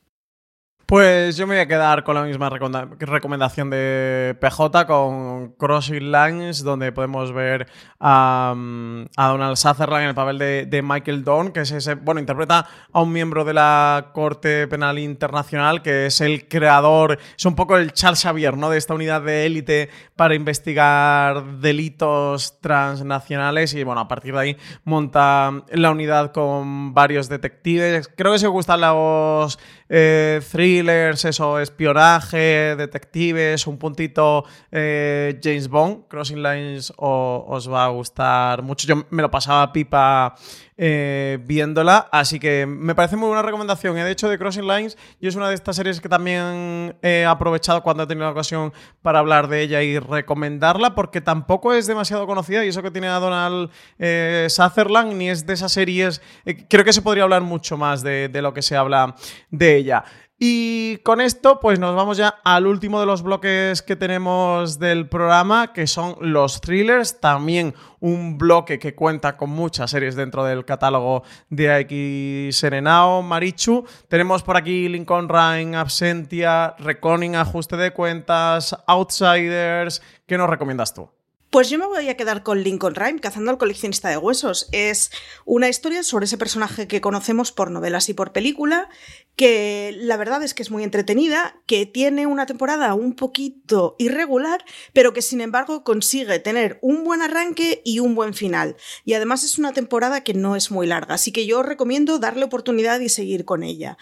Pues 0.92 1.38
yo 1.38 1.46
me 1.46 1.54
voy 1.54 1.62
a 1.62 1.66
quedar 1.66 2.04
con 2.04 2.14
la 2.16 2.22
misma 2.22 2.50
recomendación 2.50 3.70
de 3.70 4.36
PJ, 4.38 4.86
con 4.86 5.52
Crossing 5.52 6.12
Lines, 6.12 6.62
donde 6.62 6.92
podemos 6.92 7.32
ver 7.32 7.66
a, 7.98 8.52
Donald 8.54 9.56
Sutherland 9.56 10.02
en 10.02 10.08
el 10.10 10.14
papel 10.14 10.36
de, 10.68 10.82
Michael 10.84 11.24
Dawn, 11.24 11.52
que 11.52 11.60
es 11.60 11.70
ese, 11.70 11.94
bueno, 11.94 12.20
interpreta 12.20 12.66
a 12.92 13.00
un 13.00 13.10
miembro 13.10 13.42
de 13.42 13.54
la 13.54 14.10
Corte 14.12 14.68
Penal 14.68 14.98
Internacional, 14.98 15.80
que 15.80 16.04
es 16.04 16.20
el 16.20 16.46
creador, 16.46 17.18
es 17.38 17.46
un 17.46 17.54
poco 17.54 17.78
el 17.78 17.94
Charles 17.94 18.20
Xavier, 18.20 18.58
¿no? 18.58 18.68
De 18.68 18.76
esta 18.76 18.92
unidad 18.92 19.22
de 19.22 19.46
élite 19.46 19.88
para 20.14 20.34
investigar 20.34 21.58
delitos 21.60 22.60
transnacionales 22.60 23.72
y, 23.72 23.82
bueno, 23.82 24.02
a 24.02 24.08
partir 24.08 24.34
de 24.34 24.40
ahí 24.40 24.56
monta 24.84 25.62
la 25.70 25.90
unidad 25.90 26.32
con 26.32 26.92
varios 26.92 27.30
detectives. 27.30 28.10
Creo 28.14 28.32
que 28.32 28.38
si 28.38 28.44
os 28.44 28.52
gustan 28.52 28.82
los 28.82 29.58
eh, 29.94 30.40
thrillers, 30.50 31.22
eso, 31.26 31.58
espionaje, 31.58 32.74
detectives, 32.76 33.66
un 33.66 33.76
puntito 33.76 34.42
eh, 34.70 35.38
James 35.42 35.68
Bond, 35.68 36.08
Crossing 36.08 36.42
Lines 36.42 36.94
os 36.96 37.70
va 37.70 37.84
a 37.84 37.88
gustar 37.88 38.62
mucho. 38.62 38.86
Yo 38.86 39.04
me 39.10 39.20
lo 39.20 39.30
pasaba 39.30 39.70
pipa 39.70 40.34
eh, 40.76 41.38
viéndola. 41.44 42.08
Así 42.10 42.38
que 42.38 42.66
me 42.66 42.94
parece 42.94 43.16
muy 43.16 43.28
buena 43.28 43.42
recomendación. 43.42 43.96
¿eh? 43.98 44.04
De 44.04 44.10
hecho, 44.10 44.28
de 44.28 44.38
Crossing 44.38 44.66
Lines, 44.66 44.98
y 45.20 45.28
es 45.28 45.36
una 45.36 45.48
de 45.48 45.54
estas 45.54 45.76
series 45.76 46.00
que 46.00 46.08
también 46.08 46.96
he 47.02 47.24
aprovechado 47.24 47.82
cuando 47.82 48.04
he 48.04 48.06
tenido 48.06 48.26
la 48.26 48.32
ocasión 48.32 48.72
para 49.02 49.18
hablar 49.18 49.48
de 49.48 49.62
ella 49.62 49.82
y 49.82 49.98
recomendarla, 49.98 50.94
porque 50.94 51.20
tampoco 51.20 51.72
es 51.74 51.86
demasiado 51.86 52.26
conocida 52.26 52.64
y 52.64 52.68
eso 52.68 52.82
que 52.82 52.90
tiene 52.90 53.08
a 53.08 53.18
Donald 53.18 53.70
eh, 53.98 54.46
Sutherland, 54.48 55.14
ni 55.14 55.30
es 55.30 55.46
de 55.46 55.54
esas 55.54 55.72
series. 55.72 56.22
Eh, 56.44 56.66
creo 56.68 56.84
que 56.84 56.92
se 56.92 57.02
podría 57.02 57.24
hablar 57.24 57.42
mucho 57.42 57.76
más 57.76 58.02
de 58.02 58.28
lo 58.42 58.54
que 58.54 58.62
se 58.62 58.76
habla 58.76 59.14
de 59.50 59.76
ella. 59.76 60.04
Y 60.44 60.96
con 61.04 61.20
esto, 61.20 61.60
pues 61.60 61.78
nos 61.78 61.94
vamos 61.94 62.16
ya 62.16 62.40
al 62.42 62.66
último 62.66 62.98
de 62.98 63.06
los 63.06 63.22
bloques 63.22 63.80
que 63.80 63.94
tenemos 63.94 64.80
del 64.80 65.08
programa, 65.08 65.72
que 65.72 65.86
son 65.86 66.16
los 66.18 66.60
thrillers. 66.60 67.20
También 67.20 67.74
un 68.00 68.38
bloque 68.38 68.80
que 68.80 68.96
cuenta 68.96 69.36
con 69.36 69.50
muchas 69.50 69.92
series 69.92 70.16
dentro 70.16 70.42
del 70.42 70.64
catálogo 70.64 71.22
de 71.48 71.82
X 71.82 72.56
Serenao, 72.56 73.22
Marichu. 73.22 73.86
Tenemos 74.08 74.42
por 74.42 74.56
aquí 74.56 74.88
Lincoln 74.88 75.28
Ryan, 75.28 75.76
Absentia, 75.76 76.74
Reconning, 76.76 77.36
Ajuste 77.36 77.76
de 77.76 77.92
Cuentas, 77.92 78.76
Outsiders. 78.88 80.02
¿Qué 80.26 80.36
nos 80.36 80.50
recomiendas 80.50 80.92
tú? 80.92 81.08
Pues 81.52 81.68
yo 81.68 81.78
me 81.78 81.84
voy 81.84 82.08
a 82.08 82.16
quedar 82.16 82.42
con 82.42 82.62
Lincoln 82.62 82.94
Rhyme, 82.94 83.20
cazando 83.20 83.50
al 83.50 83.58
coleccionista 83.58 84.08
de 84.08 84.16
huesos. 84.16 84.70
Es 84.72 85.10
una 85.44 85.68
historia 85.68 86.02
sobre 86.02 86.24
ese 86.24 86.38
personaje 86.38 86.88
que 86.88 87.02
conocemos 87.02 87.52
por 87.52 87.70
novelas 87.70 88.08
y 88.08 88.14
por 88.14 88.32
película, 88.32 88.88
que 89.36 89.94
la 89.94 90.16
verdad 90.16 90.42
es 90.42 90.54
que 90.54 90.62
es 90.62 90.70
muy 90.70 90.82
entretenida, 90.82 91.60
que 91.66 91.84
tiene 91.84 92.26
una 92.26 92.46
temporada 92.46 92.94
un 92.94 93.14
poquito 93.14 93.96
irregular, 93.98 94.64
pero 94.94 95.12
que 95.12 95.20
sin 95.20 95.42
embargo 95.42 95.84
consigue 95.84 96.38
tener 96.38 96.78
un 96.80 97.04
buen 97.04 97.20
arranque 97.20 97.82
y 97.84 97.98
un 97.98 98.14
buen 98.14 98.32
final. 98.32 98.74
Y 99.04 99.12
además 99.12 99.44
es 99.44 99.58
una 99.58 99.74
temporada 99.74 100.24
que 100.24 100.32
no 100.32 100.56
es 100.56 100.70
muy 100.70 100.86
larga, 100.86 101.16
así 101.16 101.32
que 101.32 101.44
yo 101.44 101.62
recomiendo 101.62 102.18
darle 102.18 102.44
oportunidad 102.44 102.98
y 103.00 103.10
seguir 103.10 103.44
con 103.44 103.62
ella. 103.62 103.98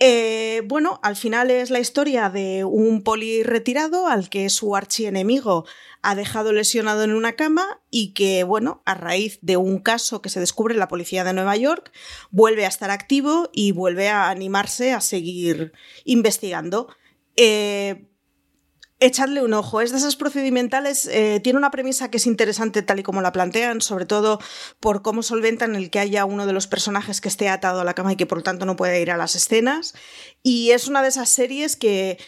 Eh, 0.00 0.62
bueno, 0.66 1.00
al 1.02 1.16
final 1.16 1.50
es 1.50 1.70
la 1.70 1.80
historia 1.80 2.30
de 2.30 2.64
un 2.64 3.02
poli 3.02 3.42
retirado 3.42 4.06
al 4.06 4.28
que 4.28 4.48
su 4.48 4.76
archienemigo 4.76 5.66
ha 6.02 6.14
dejado 6.14 6.52
lesionado 6.52 7.02
en 7.02 7.12
una 7.12 7.32
cama 7.32 7.80
y 7.90 8.12
que, 8.12 8.44
bueno, 8.44 8.80
a 8.86 8.94
raíz 8.94 9.40
de 9.42 9.56
un 9.56 9.80
caso 9.80 10.22
que 10.22 10.28
se 10.28 10.38
descubre 10.38 10.74
en 10.74 10.78
la 10.78 10.86
policía 10.86 11.24
de 11.24 11.32
Nueva 11.32 11.56
York, 11.56 11.90
vuelve 12.30 12.64
a 12.64 12.68
estar 12.68 12.90
activo 12.90 13.50
y 13.52 13.72
vuelve 13.72 14.08
a 14.08 14.30
animarse 14.30 14.92
a 14.92 15.00
seguir 15.00 15.72
investigando. 16.04 16.88
Eh, 17.36 18.07
echadle 19.00 19.42
un 19.42 19.54
ojo. 19.54 19.80
Es 19.80 19.92
de 19.92 19.98
esas 19.98 20.16
procedimentales, 20.16 21.06
eh, 21.06 21.40
tiene 21.42 21.58
una 21.58 21.70
premisa 21.70 22.10
que 22.10 22.16
es 22.16 22.26
interesante 22.26 22.82
tal 22.82 23.00
y 23.00 23.02
como 23.02 23.20
la 23.20 23.32
plantean, 23.32 23.80
sobre 23.80 24.06
todo 24.06 24.40
por 24.80 25.02
cómo 25.02 25.22
solventan 25.22 25.76
el 25.76 25.90
que 25.90 25.98
haya 25.98 26.24
uno 26.24 26.46
de 26.46 26.52
los 26.52 26.66
personajes 26.66 27.20
que 27.20 27.28
esté 27.28 27.48
atado 27.48 27.80
a 27.80 27.84
la 27.84 27.94
cama 27.94 28.12
y 28.12 28.16
que 28.16 28.26
por 28.26 28.38
lo 28.38 28.44
tanto 28.44 28.66
no 28.66 28.76
puede 28.76 29.00
ir 29.00 29.10
a 29.10 29.16
las 29.16 29.34
escenas. 29.34 29.94
Y 30.42 30.70
es 30.70 30.88
una 30.88 31.02
de 31.02 31.08
esas 31.08 31.28
series 31.28 31.76
que 31.76 32.18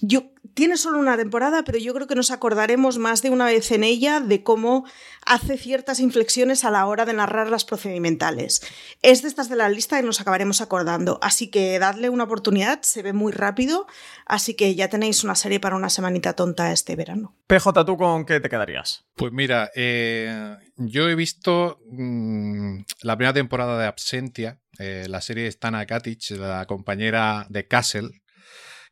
yo, 0.00 0.33
tiene 0.54 0.76
solo 0.76 0.98
una 0.98 1.16
temporada, 1.16 1.64
pero 1.64 1.78
yo 1.78 1.92
creo 1.94 2.06
que 2.06 2.14
nos 2.14 2.30
acordaremos 2.30 2.98
más 2.98 3.22
de 3.22 3.30
una 3.30 3.46
vez 3.46 3.70
en 3.72 3.84
ella 3.84 4.20
de 4.20 4.42
cómo 4.42 4.86
hace 5.26 5.58
ciertas 5.58 6.00
inflexiones 6.00 6.64
a 6.64 6.70
la 6.70 6.86
hora 6.86 7.04
de 7.04 7.12
narrar 7.12 7.50
las 7.50 7.64
procedimentales. 7.64 8.62
Es 9.02 9.22
de 9.22 9.28
estas 9.28 9.48
de 9.48 9.56
la 9.56 9.68
lista 9.68 10.00
que 10.00 10.06
nos 10.06 10.20
acabaremos 10.20 10.60
acordando, 10.60 11.18
así 11.22 11.50
que 11.50 11.78
dadle 11.78 12.08
una 12.08 12.24
oportunidad, 12.24 12.82
se 12.82 13.02
ve 13.02 13.12
muy 13.12 13.32
rápido, 13.32 13.86
así 14.26 14.54
que 14.54 14.74
ya 14.74 14.88
tenéis 14.88 15.24
una 15.24 15.34
serie 15.34 15.60
para 15.60 15.76
una 15.76 15.90
semanita 15.90 16.34
tonta 16.34 16.72
este 16.72 16.96
verano. 16.96 17.36
PJ, 17.46 17.84
¿tú 17.84 17.96
con 17.96 18.24
qué 18.24 18.40
te 18.40 18.48
quedarías? 18.48 19.04
Pues 19.16 19.32
mira, 19.32 19.70
eh, 19.74 20.56
yo 20.76 21.08
he 21.08 21.14
visto 21.14 21.80
mmm, 21.90 22.80
la 23.02 23.16
primera 23.16 23.34
temporada 23.34 23.78
de 23.78 23.86
Absentia, 23.86 24.60
eh, 24.78 25.06
la 25.08 25.20
serie 25.20 25.44
de 25.44 25.52
Stana 25.52 25.86
Katic, 25.86 26.30
la 26.30 26.66
compañera 26.66 27.46
de 27.48 27.66
Castle, 27.66 28.10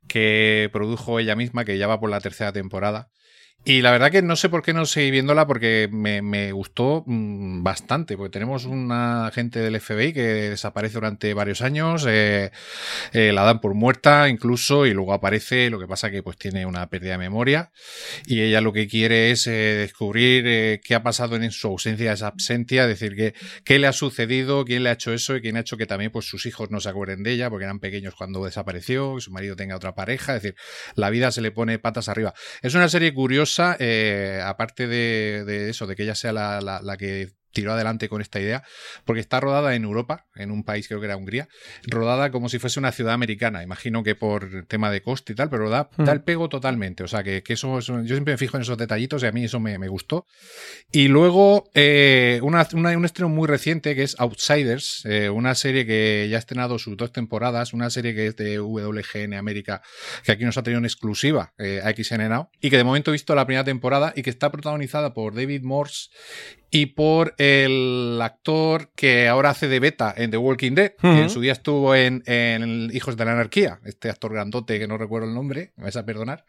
que 0.09 0.71
produjo 0.73 1.19
ella 1.19 1.37
misma, 1.37 1.65
que 1.65 1.79
ya 1.79 1.87
va 1.87 2.01
por 2.01 2.11
la 2.11 2.21
tercera 2.21 2.53
temporada. 2.53 3.11
Y 3.65 3.81
la 3.81 3.93
verdad 3.93 4.11
que 4.11 4.23
no 4.23 4.35
sé 4.35 4.49
por 4.49 4.65
qué 4.65 4.73
no 4.73 4.87
seguí 4.87 5.13
viéndola 5.13 5.47
porque 5.47 5.89
me, 5.93 6.51
gustó 6.51 7.05
mm, 7.07 7.63
bastante, 7.63 8.17
porque 8.17 8.33
tenemos 8.33 8.65
una 8.65 9.29
agente 9.29 9.61
del 9.61 9.81
FBI 9.81 10.13
que 10.13 10.23
desaparece 10.51 10.95
durante 10.95 11.33
varios 11.33 11.63
años, 11.63 12.05
eh, 12.09 12.51
eh, 13.13 13.33
la 13.33 13.45
dan 13.45 13.61
por 13.61 13.75
muerta 13.75 14.29
incluso 14.29 14.85
y 14.85 14.93
luego 14.93 15.13
aparece, 15.13 15.71
lo 15.71 15.79
que 15.79 15.87
pasa 15.87 16.11
que 16.11 16.25
pues 16.25 16.39
tiene 16.39 16.67
una 16.67 16.89
pérdida 16.91 17.13
de 17.13 17.19
memoria 17.19 17.71
y 18.27 18.41
ella 18.41 18.61
lo 18.61 18.73
que 18.73 18.89
quiere 18.89 19.31
es 19.31 19.47
eh, 19.47 19.51
descubrir 19.53 20.81
qué 20.81 20.95
ha 20.97 21.05
pasado 21.05 21.37
en 21.37 21.53
su 21.53 21.69
ausencia, 21.69 22.13
esa 22.13 22.27
absentia, 22.27 22.83
es 22.83 22.89
decir, 22.89 23.15
que, 23.15 23.33
qué 23.65 23.79
le 23.79 23.87
ha 23.87 23.93
sucedido, 23.93 24.65
quién 24.65 24.83
le 24.83 24.89
ha 24.89 24.95
hecho 24.95 25.13
eso 25.13 25.37
y 25.37 25.41
quién 25.41 25.57
ha 25.57 25.61
hecho 25.61 25.77
que 25.77 25.87
también 25.87 26.11
pues 26.11 26.27
sus 26.27 26.47
hijos 26.47 26.73
no 26.73 26.81
se 26.81 26.89
acuerden 26.89 27.23
de 27.23 27.31
ella 27.31 27.49
porque 27.49 27.65
eran 27.67 27.79
pequeños 27.79 28.17
cuando 28.17 28.45
desapareció, 28.45 29.15
que 29.15 29.21
su 29.21 29.31
marido 29.31 29.55
tenga 29.55 29.77
otra 29.77 29.95
pareja, 29.95 30.35
es 30.35 30.43
decir, 30.43 30.59
la 30.97 31.11
vida 31.11 31.31
se 31.31 31.43
le 31.43 31.53
pone 31.53 31.79
patas 31.79 32.09
arriba. 32.09 32.35
Es 32.61 32.75
una 32.75 32.89
serie 32.89 33.15
curiosa 33.15 33.52
eh, 33.79 34.41
aparte 34.45 34.87
de, 34.87 35.45
de, 35.45 35.71
eso, 35.71 35.87
de 35.87 35.97
que 35.97 36.05
ella 36.05 36.15
sea 36.15 36.33
la, 36.33 36.61
la, 36.61 36.81
la 36.83 36.97
que 36.97 37.33
tiró 37.53 37.73
adelante 37.73 38.09
con 38.09 38.21
esta 38.21 38.41
idea, 38.41 38.63
porque 39.05 39.21
está 39.21 39.41
rodada 39.41 39.75
en 39.75 39.85
Europa, 39.85 40.27
en 40.35 40.51
un 40.51 40.65
país 40.65 40.89
creo 40.89 41.01
que 41.01 41.07
era 41.07 41.17
Hungría, 41.17 41.49
rodada 41.87 42.31
como 42.31 42.49
si 42.49 42.59
fuese 42.59 42.79
una 42.79 42.93
ciudad 42.93 43.15
americana, 43.15 43.63
imagino 43.63 44.03
que 44.03 44.15
por 44.15 44.67
tema 44.67 44.91
de 44.91 45.03
coste 45.03 45.33
y 45.33 45.37
tal, 45.37 45.51
pero 45.51 45.71
da, 45.71 45.89
da 45.97 46.13
el 46.13 46.23
pego 46.23 46.49
totalmente, 46.49 47.05
o 47.05 47.09
sea 47.09 47.23
que, 47.23 47.43
que 47.43 47.55
eso, 47.55 47.79
eso, 47.79 48.03
yo 48.03 48.15
siempre 48.15 48.35
me 48.35 48.39
fijo 48.39 48.57
en 48.57 48.63
esos 48.63 48.79
detallitos 48.79 49.23
y 49.23 49.27
a 49.27 49.33
mí 49.33 49.45
eso 49.45 49.61
me, 49.61 49.79
me 49.79 49.89
gustó. 49.89 50.27
Y 50.91 51.09
luego 51.09 51.71
eh, 51.75 52.41
una, 52.43 52.67
una, 52.75 52.97
un 52.97 53.05
estreno 53.05 53.29
muy 53.29 53.47
reciente 53.47 53.95
que 53.95 54.03
es 54.03 54.19
Outsiders, 54.19 55.05
eh, 55.05 55.31
una 55.31 55.55
serie 55.55 55.87
que 55.87 56.29
ya 56.31 56.37
ha 56.37 56.39
estrenado 56.39 56.79
sus 56.79 56.97
dos 56.97 57.13
temporadas, 57.13 57.73
una 57.73 57.91
serie 57.91 58.15
que 58.15 58.29
es 58.29 58.37
de 58.37 58.61
WGN 58.61 59.35
América, 59.35 59.83
que 60.25 60.33
aquí 60.33 60.45
nos 60.45 60.57
ha 60.57 60.63
tenido 60.63 60.79
en 60.79 60.85
exclusiva 60.85 61.53
eh, 61.59 61.81
a 61.85 61.91
XN 61.91 62.29
Now, 62.29 62.49
y 62.61 62.71
que 62.71 62.77
de 62.77 62.85
momento 62.85 63.11
he 63.11 63.13
visto 63.13 63.35
la 63.35 63.47
primera 63.47 63.65
temporada 63.65 64.13
y 64.17 64.23
que 64.23 64.31
está 64.31 64.51
protagonizada 64.51 65.15
por 65.15 65.35
David 65.35 65.63
Morse 65.63 66.11
y 66.75 66.87
por 66.87 67.35
el 67.37 68.19
actor 68.23 68.91
que 68.97 69.29
ahora 69.29 69.51
hace 69.51 69.69
de 69.69 69.79
beta 69.79 70.13
en 70.17 70.31
The 70.31 70.39
Walking 70.39 70.73
Dead, 70.73 70.95
uh 71.03 71.07
-huh. 71.07 71.15
que 71.15 71.23
en 71.23 71.31
su 71.31 71.43
día 71.43 71.53
estuvo 71.53 71.95
en, 71.95 72.23
en, 72.25 72.91
Hijos 72.95 73.19
de 73.19 73.27
la 73.27 73.33
Anarquía, 73.33 73.79
este 73.85 74.09
actor 74.09 74.33
grandote 74.33 74.79
que 74.79 74.89
no 74.89 74.97
recuerdo 74.97 75.29
el 75.29 75.35
nombre, 75.35 75.75
me 75.77 75.85
vais 75.85 75.97
a 75.97 76.07
perdonar. 76.07 76.47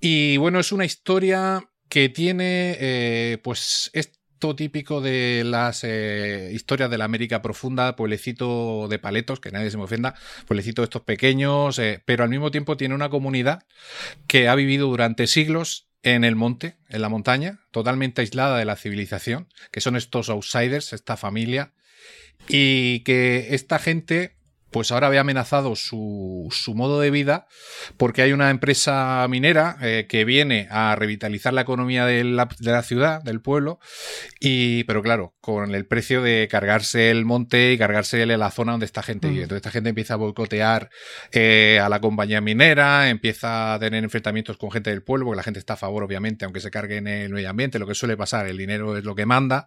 Y 0.00 0.36
bueno, 0.36 0.60
es 0.60 0.70
una 0.70 0.84
historia 0.84 1.68
que 1.88 2.08
tiene, 2.08 2.76
eh, 2.78 3.38
pues, 3.42 3.90
esto 3.94 4.54
típico 4.54 5.00
de 5.00 5.42
las 5.44 5.82
eh, 5.82 6.50
historias 6.52 6.88
de 6.88 6.98
la 6.98 7.04
América 7.04 7.42
profunda, 7.42 7.96
pueblecito 7.96 8.86
de 8.88 9.00
paletos, 9.00 9.40
que 9.40 9.50
nadie 9.50 9.72
se 9.72 9.76
me 9.76 9.82
ofenda, 9.84 10.14
pueblecito 10.46 10.82
de 10.82 10.84
estos 10.84 11.02
pequeños, 11.02 11.80
eh, 11.80 12.00
pero 12.06 12.22
al 12.22 12.30
mismo 12.30 12.52
tiempo 12.52 12.76
tiene 12.76 12.94
una 12.94 13.10
comunidad 13.10 13.64
que 14.28 14.48
ha 14.48 14.54
vivido 14.54 14.86
durante 14.86 15.26
siglos 15.26 15.91
en 16.02 16.24
el 16.24 16.36
monte, 16.36 16.76
en 16.88 17.02
la 17.02 17.08
montaña, 17.08 17.60
totalmente 17.70 18.20
aislada 18.20 18.58
de 18.58 18.64
la 18.64 18.76
civilización, 18.76 19.48
que 19.70 19.80
son 19.80 19.96
estos 19.96 20.28
outsiders, 20.28 20.92
esta 20.92 21.16
familia, 21.16 21.72
y 22.48 23.00
que 23.00 23.54
esta 23.54 23.78
gente 23.78 24.34
pues 24.72 24.90
ahora 24.90 25.08
ve 25.08 25.18
amenazado 25.18 25.76
su, 25.76 26.48
su, 26.50 26.74
modo 26.74 27.00
de 27.00 27.10
vida 27.10 27.46
porque 27.96 28.22
hay 28.22 28.32
una 28.32 28.50
empresa 28.50 29.26
minera 29.28 29.76
eh, 29.82 30.06
que 30.08 30.24
viene 30.24 30.66
a 30.70 30.96
revitalizar 30.96 31.52
la 31.52 31.60
economía 31.60 32.06
de 32.06 32.24
la, 32.24 32.48
de 32.58 32.72
la, 32.72 32.82
ciudad, 32.82 33.22
del 33.22 33.40
pueblo, 33.40 33.78
y, 34.40 34.84
pero 34.84 35.02
claro, 35.02 35.34
con 35.40 35.74
el 35.74 35.86
precio 35.86 36.22
de 36.22 36.48
cargarse 36.50 37.10
el 37.10 37.24
monte 37.24 37.72
y 37.72 37.78
cargarse 37.78 38.26
la 38.26 38.50
zona 38.50 38.72
donde 38.72 38.86
esta 38.86 39.02
gente 39.02 39.28
vive. 39.28 39.40
Mm. 39.40 39.42
Entonces 39.44 39.58
esta 39.58 39.70
gente 39.70 39.90
empieza 39.90 40.14
a 40.14 40.16
boicotear 40.16 40.90
eh, 41.32 41.78
a 41.82 41.88
la 41.88 42.00
compañía 42.00 42.40
minera, 42.40 43.10
empieza 43.10 43.74
a 43.74 43.78
tener 43.78 44.02
enfrentamientos 44.02 44.56
con 44.56 44.70
gente 44.70 44.90
del 44.90 45.02
pueblo, 45.02 45.26
porque 45.26 45.36
la 45.36 45.42
gente 45.42 45.58
está 45.58 45.74
a 45.74 45.76
favor, 45.76 46.02
obviamente, 46.02 46.44
aunque 46.44 46.60
se 46.60 46.70
cargue 46.70 46.96
en 46.96 47.08
el 47.08 47.32
medio 47.32 47.50
ambiente, 47.50 47.78
lo 47.78 47.86
que 47.86 47.94
suele 47.94 48.16
pasar, 48.16 48.46
el 48.46 48.56
dinero 48.56 48.96
es 48.96 49.04
lo 49.04 49.14
que 49.14 49.26
manda. 49.26 49.66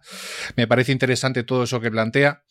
Me 0.56 0.66
parece 0.66 0.92
interesante 0.92 1.44
todo 1.44 1.64
eso 1.64 1.80
que 1.80 1.90
plantea. 1.90 2.42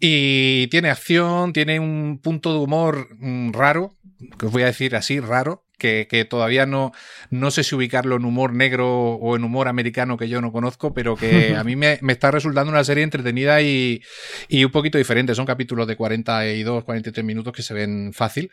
Y 0.00 0.68
tiene 0.68 0.90
acción, 0.90 1.52
tiene 1.52 1.80
un 1.80 1.97
punto 2.22 2.52
de 2.52 2.58
humor 2.58 3.08
mm, 3.18 3.52
raro, 3.52 3.94
que 4.38 4.46
os 4.46 4.52
voy 4.52 4.62
a 4.62 4.66
decir 4.66 4.96
así, 4.96 5.20
raro, 5.20 5.64
que, 5.78 6.08
que, 6.10 6.24
todavía 6.24 6.66
no, 6.66 6.92
no 7.30 7.50
sé 7.50 7.62
si 7.62 7.74
ubicarlo 7.74 8.16
en 8.16 8.24
humor 8.24 8.52
negro 8.52 9.12
o 9.12 9.36
en 9.36 9.44
humor 9.44 9.68
americano 9.68 10.16
que 10.16 10.28
yo 10.28 10.40
no 10.40 10.52
conozco, 10.52 10.92
pero 10.92 11.16
que 11.16 11.54
a 11.56 11.62
mí 11.64 11.76
me, 11.76 11.98
me 12.02 12.12
está 12.12 12.30
resultando 12.30 12.72
una 12.72 12.84
serie 12.84 13.04
entretenida 13.04 13.62
y, 13.62 14.02
y, 14.48 14.64
un 14.64 14.72
poquito 14.72 14.98
diferente. 14.98 15.34
Son 15.34 15.46
capítulos 15.46 15.86
de 15.86 15.96
42, 15.96 16.84
43 16.84 17.24
minutos 17.24 17.52
que 17.52 17.62
se 17.62 17.74
ven 17.74 18.12
fácil. 18.12 18.50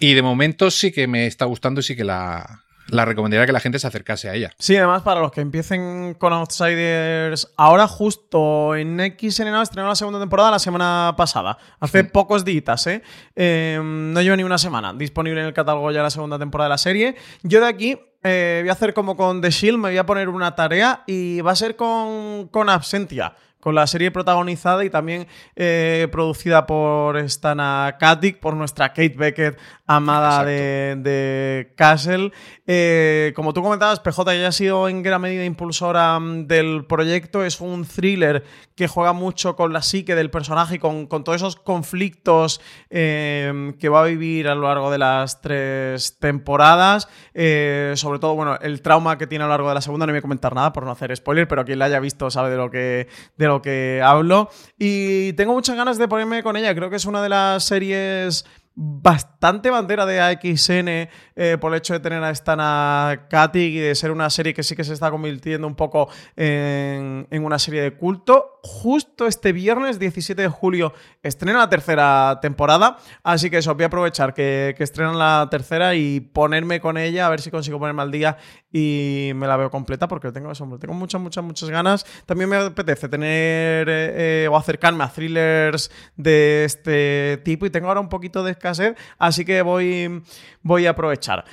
Y 0.00 0.14
de 0.14 0.22
momento 0.22 0.70
sí 0.70 0.92
que 0.92 1.06
me 1.06 1.26
está 1.26 1.44
gustando 1.44 1.80
y 1.80 1.84
sí 1.84 1.94
que 1.94 2.04
la, 2.04 2.64
la 2.92 3.06
recomendaría 3.06 3.46
que 3.46 3.52
la 3.52 3.60
gente 3.60 3.78
se 3.78 3.86
acercase 3.86 4.28
a 4.28 4.34
ella. 4.34 4.52
Sí, 4.58 4.76
además 4.76 5.02
para 5.02 5.20
los 5.20 5.32
que 5.32 5.40
empiecen 5.40 6.14
con 6.14 6.32
Outsiders, 6.34 7.50
ahora 7.56 7.88
justo 7.88 8.76
en 8.76 8.98
XN 8.98 9.46
estrenó 9.62 9.88
la 9.88 9.94
segunda 9.94 10.20
temporada 10.20 10.50
la 10.50 10.58
semana 10.58 11.14
pasada, 11.16 11.56
hace 11.80 12.02
sí. 12.02 12.08
pocos 12.12 12.44
días, 12.44 12.86
¿eh? 12.86 13.02
¿eh? 13.34 13.80
No 13.82 14.20
lleva 14.20 14.36
ni 14.36 14.42
una 14.42 14.58
semana 14.58 14.92
disponible 14.92 15.40
en 15.40 15.46
el 15.46 15.54
catálogo 15.54 15.90
ya 15.90 16.02
la 16.02 16.10
segunda 16.10 16.38
temporada 16.38 16.66
de 16.66 16.74
la 16.74 16.78
serie. 16.78 17.16
Yo 17.42 17.60
de 17.60 17.66
aquí 17.66 17.98
eh, 18.22 18.58
voy 18.60 18.68
a 18.68 18.72
hacer 18.72 18.92
como 18.92 19.16
con 19.16 19.40
The 19.40 19.50
Shield, 19.50 19.78
me 19.78 19.88
voy 19.88 19.98
a 19.98 20.04
poner 20.04 20.28
una 20.28 20.54
tarea 20.54 21.02
y 21.06 21.40
va 21.40 21.52
a 21.52 21.56
ser 21.56 21.76
con, 21.76 22.48
con 22.48 22.68
Absentia 22.68 23.32
con 23.62 23.76
la 23.76 23.86
serie 23.86 24.10
protagonizada 24.10 24.84
y 24.84 24.90
también 24.90 25.28
eh, 25.54 26.08
producida 26.10 26.66
por 26.66 27.16
Stana 27.30 27.96
Katic, 27.96 28.40
por 28.40 28.56
nuestra 28.56 28.88
Kate 28.88 29.14
Beckett, 29.16 29.56
amada 29.86 30.44
de, 30.44 30.96
de, 30.98 31.72
Castle. 31.76 32.32
Eh, 32.66 33.32
como 33.36 33.52
tú 33.52 33.62
comentabas, 33.62 34.00
PJ 34.00 34.34
ya 34.34 34.48
ha 34.48 34.52
sido 34.52 34.88
en 34.88 35.04
gran 35.04 35.20
medida 35.20 35.44
impulsora 35.44 36.18
mm, 36.18 36.48
del 36.48 36.86
proyecto. 36.86 37.44
Es 37.44 37.60
un 37.60 37.84
thriller 37.84 38.42
que 38.74 38.88
juega 38.88 39.12
mucho 39.12 39.54
con 39.54 39.72
la 39.72 39.82
psique 39.82 40.16
del 40.16 40.30
personaje 40.30 40.76
y 40.76 40.78
con, 40.80 41.06
con 41.06 41.22
todos 41.22 41.36
esos 41.36 41.54
conflictos 41.54 42.60
eh, 42.90 43.74
que 43.78 43.88
va 43.88 44.00
a 44.00 44.06
vivir 44.06 44.48
a 44.48 44.56
lo 44.56 44.62
largo 44.62 44.90
de 44.90 44.98
las 44.98 45.40
tres 45.40 46.18
temporadas. 46.18 47.08
Eh, 47.34 47.92
sobre 47.96 48.18
todo, 48.18 48.34
bueno, 48.34 48.58
el 48.60 48.82
trauma 48.82 49.18
que 49.18 49.28
tiene 49.28 49.44
a 49.44 49.46
lo 49.46 49.52
largo 49.52 49.68
de 49.68 49.74
la 49.74 49.80
segunda, 49.80 50.06
no 50.06 50.12
voy 50.12 50.18
a 50.18 50.22
comentar 50.22 50.54
nada 50.54 50.72
por 50.72 50.84
no 50.84 50.90
hacer 50.90 51.14
spoiler, 51.14 51.46
pero 51.46 51.64
quien 51.64 51.78
la 51.78 51.84
haya 51.84 52.00
visto 52.00 52.30
sabe 52.30 52.50
de 52.50 52.56
lo 52.56 52.70
que, 52.70 53.08
de 53.36 53.46
lo 53.46 53.51
que 53.60 54.00
hablo. 54.02 54.48
Y 54.78 55.32
tengo 55.34 55.52
muchas 55.52 55.76
ganas 55.76 55.98
de 55.98 56.08
ponerme 56.08 56.42
con 56.42 56.56
ella. 56.56 56.74
Creo 56.74 56.88
que 56.88 56.96
es 56.96 57.04
una 57.04 57.22
de 57.22 57.28
las 57.28 57.64
series 57.64 58.44
bastante 58.74 59.70
bandera 59.70 60.06
de 60.06 60.20
AXN 60.20 60.88
eh, 60.88 61.58
por 61.60 61.72
el 61.72 61.78
hecho 61.78 61.92
de 61.92 62.00
tener 62.00 62.22
a 62.24 62.34
Stana 62.34 63.26
Katic 63.28 63.60
y 63.60 63.78
de 63.78 63.94
ser 63.94 64.10
una 64.10 64.30
serie 64.30 64.54
que 64.54 64.62
sí 64.62 64.74
que 64.74 64.84
se 64.84 64.94
está 64.94 65.10
convirtiendo 65.10 65.66
un 65.66 65.74
poco 65.74 66.08
en, 66.36 67.26
una 67.30 67.58
serie 67.58 67.82
de 67.82 67.94
culto. 67.94 68.60
Justo 68.62 69.26
este 69.26 69.52
viernes 69.52 69.98
17 69.98 70.40
de 70.40 70.48
julio 70.48 70.94
estrena 71.22 71.58
la 71.58 71.68
tercera 71.68 72.38
temporada, 72.40 72.98
así 73.22 73.50
que 73.50 73.58
eso, 73.58 73.74
voy 73.74 73.84
a 73.84 73.86
aprovechar 73.88 74.32
que, 74.32 74.74
que 74.76 74.84
estrenan 74.84 75.18
la 75.18 75.48
tercera 75.50 75.94
y 75.94 76.20
ponerme 76.20 76.80
con 76.80 76.96
ella, 76.96 77.26
a 77.26 77.30
ver 77.30 77.40
si 77.40 77.50
consigo 77.50 77.78
ponerme 77.78 78.02
al 78.02 78.10
día 78.10 78.38
y 78.72 79.32
me 79.34 79.46
la 79.46 79.56
veo 79.56 79.70
completa 79.70 80.08
porque 80.08 80.32
tengo 80.32 80.50
eso, 80.50 80.66
tengo 80.80 80.94
muchas, 80.94 81.20
muchas, 81.20 81.44
muchas 81.44 81.68
ganas. 81.68 82.06
También 82.26 82.48
me 82.48 82.56
apetece 82.56 83.08
tener 83.08 83.88
eh, 83.88 84.44
eh, 84.44 84.48
o 84.50 84.56
acercarme 84.56 85.04
a 85.04 85.08
thrillers 85.08 85.90
de 86.16 86.64
este 86.64 87.40
tipo 87.44 87.66
y 87.66 87.70
tengo 87.70 87.88
ahora 87.88 88.00
un 88.00 88.08
poquito 88.08 88.42
de 88.42 88.52
escasez, 88.52 88.96
así 89.18 89.44
que 89.44 89.62
voy, 89.62 90.22
voy 90.62 90.86
a 90.86 90.90
aprovechar. 90.90 91.44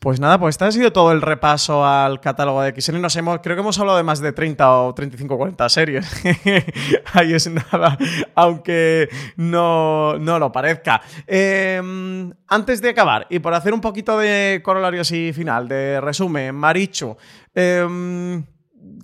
Pues 0.00 0.18
nada, 0.18 0.40
pues 0.40 0.54
este 0.54 0.64
ha 0.64 0.72
sido 0.72 0.94
todo 0.94 1.12
el 1.12 1.20
repaso 1.20 1.84
al 1.84 2.20
catálogo 2.20 2.62
de 2.62 2.72
XN. 2.72 3.02
Nos 3.02 3.14
hemos, 3.16 3.40
creo 3.42 3.54
que 3.54 3.60
hemos 3.60 3.78
hablado 3.78 3.98
de 3.98 4.02
más 4.02 4.18
de 4.20 4.32
30 4.32 4.80
o 4.80 4.94
35 4.94 5.34
o 5.34 5.36
40 5.36 5.68
series. 5.68 6.24
Ahí 7.12 7.34
es 7.34 7.46
nada, 7.50 7.98
aunque 8.34 9.10
no, 9.36 10.18
no 10.18 10.38
lo 10.38 10.50
parezca. 10.52 11.02
Em, 11.26 12.32
antes 12.48 12.80
de 12.80 12.88
acabar, 12.88 13.26
y 13.28 13.40
por 13.40 13.52
hacer 13.52 13.74
un 13.74 13.82
poquito 13.82 14.16
de 14.16 14.62
corolario 14.64 15.02
así 15.02 15.34
final, 15.34 15.68
de 15.68 16.00
resumen, 16.00 16.54
Marichu, 16.54 17.18
em, 17.54 18.42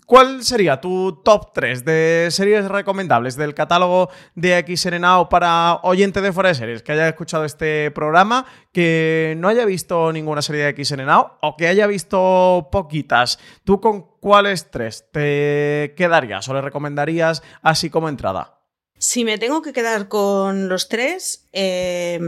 ¿Cuál 0.07 0.45
sería 0.45 0.81
tu 0.81 1.20
top 1.24 1.53
3 1.53 1.85
de 1.85 2.29
series 2.31 2.66
recomendables 2.68 3.37
del 3.37 3.55
catálogo 3.55 4.09
de 4.35 4.64
Now 5.01 5.29
para 5.29 5.81
oyente 5.83 6.20
de 6.20 6.33
fuera 6.33 6.51
de 6.51 6.55
series 6.55 6.83
que 6.83 6.93
haya 6.93 7.09
escuchado 7.09 7.45
este 7.45 7.91
programa, 7.91 8.47
que 8.72 9.35
no 9.39 9.49
haya 9.49 9.64
visto 9.64 10.12
ninguna 10.12 10.43
serie 10.43 10.72
de 10.72 10.97
Now 11.05 11.33
o 11.43 11.57
que 11.57 11.66
haya 11.66 11.87
visto 11.87 12.68
poquitas? 12.70 13.39
¿Tú 13.64 13.81
con 13.81 14.07
cuáles 14.20 14.70
tres 14.70 15.07
te 15.12 15.93
quedarías 15.97 16.49
o 16.49 16.55
le 16.55 16.62
recomendarías 16.62 17.43
así 17.62 17.91
como 17.91 18.09
entrada? 18.09 18.61
Si 18.99 19.24
me 19.24 19.39
tengo 19.39 19.61
que 19.61 19.72
quedar 19.72 20.09
con 20.09 20.68
los 20.68 20.89
tres, 20.89 21.49
eh, 21.53 22.20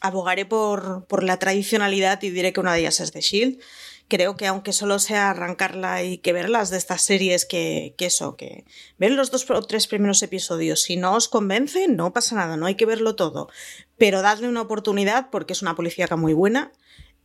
abogaré 0.00 0.44
por, 0.44 1.06
por 1.06 1.24
la 1.24 1.38
tradicionalidad 1.38 2.22
y 2.22 2.30
diré 2.30 2.52
que 2.52 2.60
una 2.60 2.74
de 2.74 2.80
ellas 2.80 3.00
es 3.00 3.12
The 3.12 3.20
Shield 3.20 3.60
creo 4.08 4.36
que 4.36 4.46
aunque 4.46 4.72
solo 4.72 4.98
sea 4.98 5.30
arrancarla 5.30 6.02
y 6.02 6.18
que 6.18 6.32
verlas 6.32 6.70
de 6.70 6.78
estas 6.78 7.02
series 7.02 7.44
que, 7.44 7.94
que 7.96 8.06
eso, 8.06 8.36
que 8.36 8.64
ver 8.96 9.12
los 9.12 9.30
dos 9.30 9.48
o 9.50 9.62
tres 9.62 9.86
primeros 9.86 10.22
episodios, 10.22 10.82
si 10.82 10.96
no 10.96 11.14
os 11.14 11.28
convence, 11.28 11.88
no 11.88 12.12
pasa 12.12 12.34
nada, 12.34 12.56
no 12.56 12.66
hay 12.66 12.74
que 12.74 12.86
verlo 12.86 13.14
todo, 13.14 13.48
pero 13.96 14.22
dadle 14.22 14.48
una 14.48 14.62
oportunidad 14.62 15.28
porque 15.30 15.52
es 15.52 15.62
una 15.62 15.76
policíaca 15.76 16.16
muy 16.16 16.32
buena. 16.32 16.72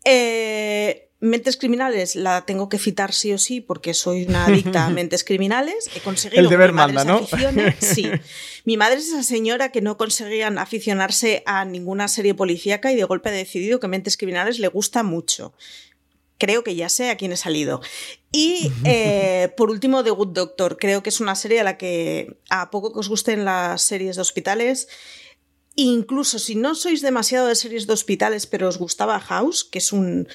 Eh, 0.06 1.10
mentes 1.22 1.56
criminales 1.56 2.18
la 2.18 2.46
tengo 2.46 2.68
que 2.68 2.78
citar 2.78 3.14
sí 3.14 3.32
o 3.32 3.38
sí 3.38 3.62
porque 3.62 3.94
soy 3.94 4.26
una 4.26 4.46
adicta 4.46 4.86
a 4.86 4.90
mentes 4.90 5.24
criminales. 5.24 5.90
He 5.96 6.02
conseguido 6.02 6.42
El 6.42 6.50
deber 6.50 6.74
manda, 6.74 7.06
¿no? 7.06 7.26
Sí. 7.80 8.12
Mi 8.66 8.76
madre 8.76 8.98
es 8.98 9.08
esa 9.08 9.24
señora 9.24 9.72
que 9.72 9.82
no 9.82 9.96
conseguían 9.96 10.58
aficionarse 10.58 11.42
a 11.46 11.64
ninguna 11.64 12.10
serie 12.10 12.34
policíaca 12.34 12.92
y 12.92 12.98
de 12.98 13.06
golpe 13.06 13.30
ha 13.30 13.32
decidido 13.32 13.80
que 13.80 13.88
mentes 13.88 14.18
criminales 14.18 14.60
le 14.60 14.68
gusta 14.68 15.04
mucho 15.04 15.54
creo 16.38 16.64
que 16.64 16.76
ya 16.76 16.90
sé 16.90 17.10
a 17.10 17.18
quién 17.18 17.32
he 17.32 17.38
salido. 17.38 17.82
Y 18.32 18.72
eh, 18.84 19.54
por 19.56 19.70
último, 19.70 20.04
The 20.04 20.12
Good 20.12 20.30
Doctor. 20.30 20.78
Creo 20.78 21.04
que 21.04 21.10
es 21.10 21.20
una 21.20 21.36
serie 21.36 21.60
a 21.60 21.64
la 21.64 21.78
que, 21.78 22.38
a 22.50 22.72
poco 22.72 22.92
que 22.92 23.00
os 23.00 23.10
gusten 23.10 23.46
las 23.46 23.82
series 23.82 24.16
de 24.16 24.22
hospitales, 24.22 24.88
incluso 25.76 26.40
si 26.40 26.56
no 26.56 26.76
sois 26.76 27.02
demasiado 27.02 27.48
de 27.48 27.56
series 27.56 27.88
de 27.88 27.94
hospitales, 27.94 28.48
pero 28.48 28.68
os 28.68 28.78
gustaba 28.78 29.20
House, 29.20 29.64
que 29.64 29.80
es 29.80 29.94
un 29.94 30.28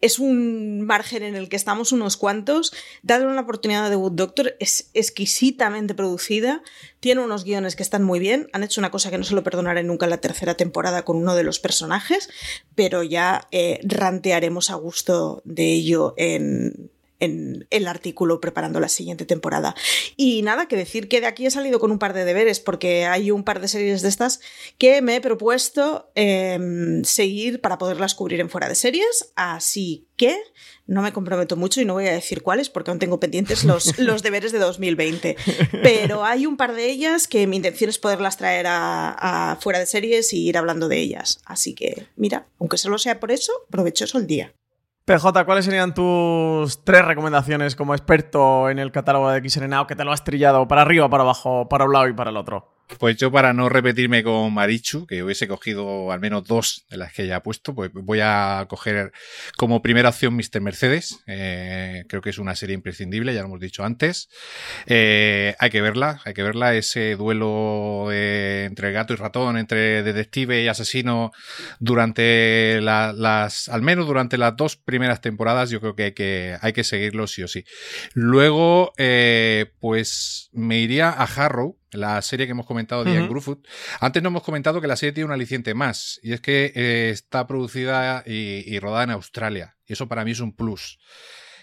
es 0.00 0.18
un 0.18 0.82
margen 0.82 1.22
en 1.22 1.34
el 1.34 1.48
que 1.48 1.56
estamos 1.56 1.92
unos 1.92 2.16
cuantos. 2.16 2.72
Dadle 3.02 3.26
una 3.26 3.40
oportunidad 3.40 3.88
de 3.88 3.96
Wood 3.96 4.12
Doctor, 4.12 4.56
es 4.60 4.90
exquisitamente 4.94 5.94
producida, 5.94 6.62
tiene 7.00 7.22
unos 7.22 7.44
guiones 7.44 7.76
que 7.76 7.82
están 7.82 8.02
muy 8.02 8.18
bien, 8.18 8.48
han 8.52 8.64
hecho 8.64 8.80
una 8.80 8.90
cosa 8.90 9.10
que 9.10 9.18
no 9.18 9.24
se 9.24 9.34
lo 9.34 9.42
perdonaré 9.42 9.82
nunca 9.82 10.06
en 10.06 10.10
la 10.10 10.20
tercera 10.20 10.56
temporada 10.56 11.04
con 11.04 11.16
uno 11.16 11.34
de 11.34 11.44
los 11.44 11.58
personajes, 11.58 12.28
pero 12.74 13.02
ya 13.02 13.48
eh, 13.50 13.80
rantearemos 13.84 14.70
a 14.70 14.74
gusto 14.74 15.42
de 15.44 15.72
ello 15.72 16.14
en, 16.16 16.90
en 17.24 17.66
el 17.70 17.88
artículo 17.88 18.40
preparando 18.40 18.80
la 18.80 18.88
siguiente 18.88 19.24
temporada. 19.24 19.74
Y 20.16 20.42
nada, 20.42 20.66
que 20.66 20.76
decir 20.76 21.08
que 21.08 21.20
de 21.20 21.26
aquí 21.26 21.46
he 21.46 21.50
salido 21.50 21.80
con 21.80 21.90
un 21.90 21.98
par 21.98 22.12
de 22.12 22.24
deberes, 22.24 22.60
porque 22.60 23.06
hay 23.06 23.30
un 23.30 23.44
par 23.44 23.60
de 23.60 23.68
series 23.68 24.02
de 24.02 24.08
estas 24.08 24.40
que 24.78 25.02
me 25.02 25.16
he 25.16 25.20
propuesto 25.20 26.10
em, 26.14 27.02
seguir 27.04 27.60
para 27.60 27.78
poderlas 27.78 28.14
cubrir 28.14 28.40
en 28.40 28.50
fuera 28.50 28.68
de 28.68 28.74
series, 28.74 29.32
así 29.36 30.06
que 30.16 30.36
no 30.86 31.02
me 31.02 31.12
comprometo 31.12 31.56
mucho 31.56 31.80
y 31.80 31.84
no 31.84 31.94
voy 31.94 32.06
a 32.06 32.12
decir 32.12 32.42
cuáles 32.42 32.68
porque 32.68 32.90
aún 32.90 32.98
tengo 33.00 33.18
pendientes 33.18 33.64
los, 33.64 33.98
los 33.98 34.22
deberes 34.22 34.52
de 34.52 34.58
2020. 34.58 35.36
Pero 35.82 36.24
hay 36.24 36.46
un 36.46 36.56
par 36.56 36.74
de 36.74 36.90
ellas 36.90 37.26
que 37.26 37.46
mi 37.46 37.56
intención 37.56 37.90
es 37.90 37.98
poderlas 37.98 38.36
traer 38.36 38.66
a, 38.66 39.52
a 39.52 39.56
fuera 39.56 39.78
de 39.78 39.86
series 39.86 40.32
y 40.32 40.46
ir 40.46 40.58
hablando 40.58 40.88
de 40.88 40.98
ellas. 40.98 41.40
Así 41.44 41.74
que, 41.74 42.06
mira, 42.16 42.46
aunque 42.58 42.78
solo 42.78 42.98
sea 42.98 43.18
por 43.18 43.32
eso, 43.32 43.52
provechoso 43.70 44.18
el 44.18 44.26
día. 44.26 44.54
PJ, 45.06 45.44
¿cuáles 45.44 45.66
serían 45.66 45.92
tus 45.92 46.82
tres 46.82 47.04
recomendaciones 47.04 47.76
como 47.76 47.94
experto 47.94 48.70
en 48.70 48.78
el 48.78 48.90
catálogo 48.90 49.30
de 49.30 49.46
XNNAO 49.46 49.86
que 49.86 49.96
te 49.96 50.02
lo 50.02 50.12
has 50.12 50.24
trillado 50.24 50.66
para 50.66 50.80
arriba, 50.80 51.10
para 51.10 51.24
abajo, 51.24 51.68
para 51.68 51.84
un 51.84 51.92
lado 51.92 52.08
y 52.08 52.14
para 52.14 52.30
el 52.30 52.38
otro? 52.38 52.73
Pues 52.98 53.16
yo 53.16 53.32
para 53.32 53.52
no 53.54 53.68
repetirme 53.68 54.22
con 54.22 54.52
Marichu, 54.52 55.06
que 55.06 55.22
hubiese 55.22 55.48
cogido 55.48 56.12
al 56.12 56.20
menos 56.20 56.44
dos 56.44 56.84
de 56.90 56.98
las 56.98 57.12
que 57.12 57.26
ya 57.26 57.36
he 57.36 57.40
puesto, 57.40 57.74
pues 57.74 57.90
voy 57.92 58.20
a 58.22 58.66
coger 58.68 59.12
como 59.56 59.80
primera 59.80 60.10
opción 60.10 60.36
Mr. 60.36 60.60
Mercedes. 60.60 61.20
Eh, 61.26 62.04
creo 62.08 62.20
que 62.20 62.30
es 62.30 62.38
una 62.38 62.54
serie 62.54 62.74
imprescindible, 62.74 63.32
ya 63.34 63.40
lo 63.40 63.46
hemos 63.46 63.60
dicho 63.60 63.84
antes. 63.84 64.28
Eh, 64.86 65.54
hay 65.58 65.70
que 65.70 65.80
verla, 65.80 66.20
hay 66.24 66.34
que 66.34 66.42
verla. 66.42 66.74
Ese 66.74 67.16
duelo 67.16 68.12
entre 68.12 68.92
gato 68.92 69.14
y 69.14 69.16
ratón, 69.16 69.56
entre 69.56 70.02
detective 70.02 70.62
y 70.62 70.68
asesino 70.68 71.32
durante 71.78 72.80
las, 72.82 73.68
al 73.68 73.82
menos 73.82 74.06
durante 74.06 74.36
las 74.36 74.56
dos 74.56 74.76
primeras 74.76 75.20
temporadas, 75.20 75.70
yo 75.70 75.80
creo 75.80 75.94
que 75.94 76.04
hay 76.04 76.12
que, 76.12 76.56
hay 76.60 76.72
que 76.72 76.84
seguirlo 76.84 77.26
sí 77.26 77.42
o 77.42 77.48
sí. 77.48 77.64
Luego, 78.12 78.92
eh, 78.98 79.72
pues 79.80 80.50
me 80.52 80.78
iría 80.78 81.10
a 81.10 81.24
Harrow, 81.24 81.78
la 81.94 82.20
serie 82.22 82.46
que 82.46 82.52
hemos 82.52 82.66
comentado 82.66 83.04
de 83.04 83.22
uh 83.22 83.62
Antes 84.00 84.22
no 84.22 84.28
hemos 84.28 84.42
comentado 84.42 84.80
que 84.80 84.86
la 84.86 84.96
serie 84.96 85.12
tiene 85.12 85.26
un 85.26 85.32
aliciente 85.32 85.74
más, 85.74 86.20
y 86.22 86.32
es 86.32 86.40
que 86.40 86.72
eh, 86.74 87.10
está 87.10 87.46
producida 87.46 88.22
y, 88.26 88.78
rodada 88.78 89.04
en 89.04 89.10
Australia. 89.10 89.76
Y 89.86 89.92
eso 89.92 90.08
para 90.08 90.24
mí 90.24 90.32
es 90.32 90.40
un 90.40 90.54
plus. 90.54 90.98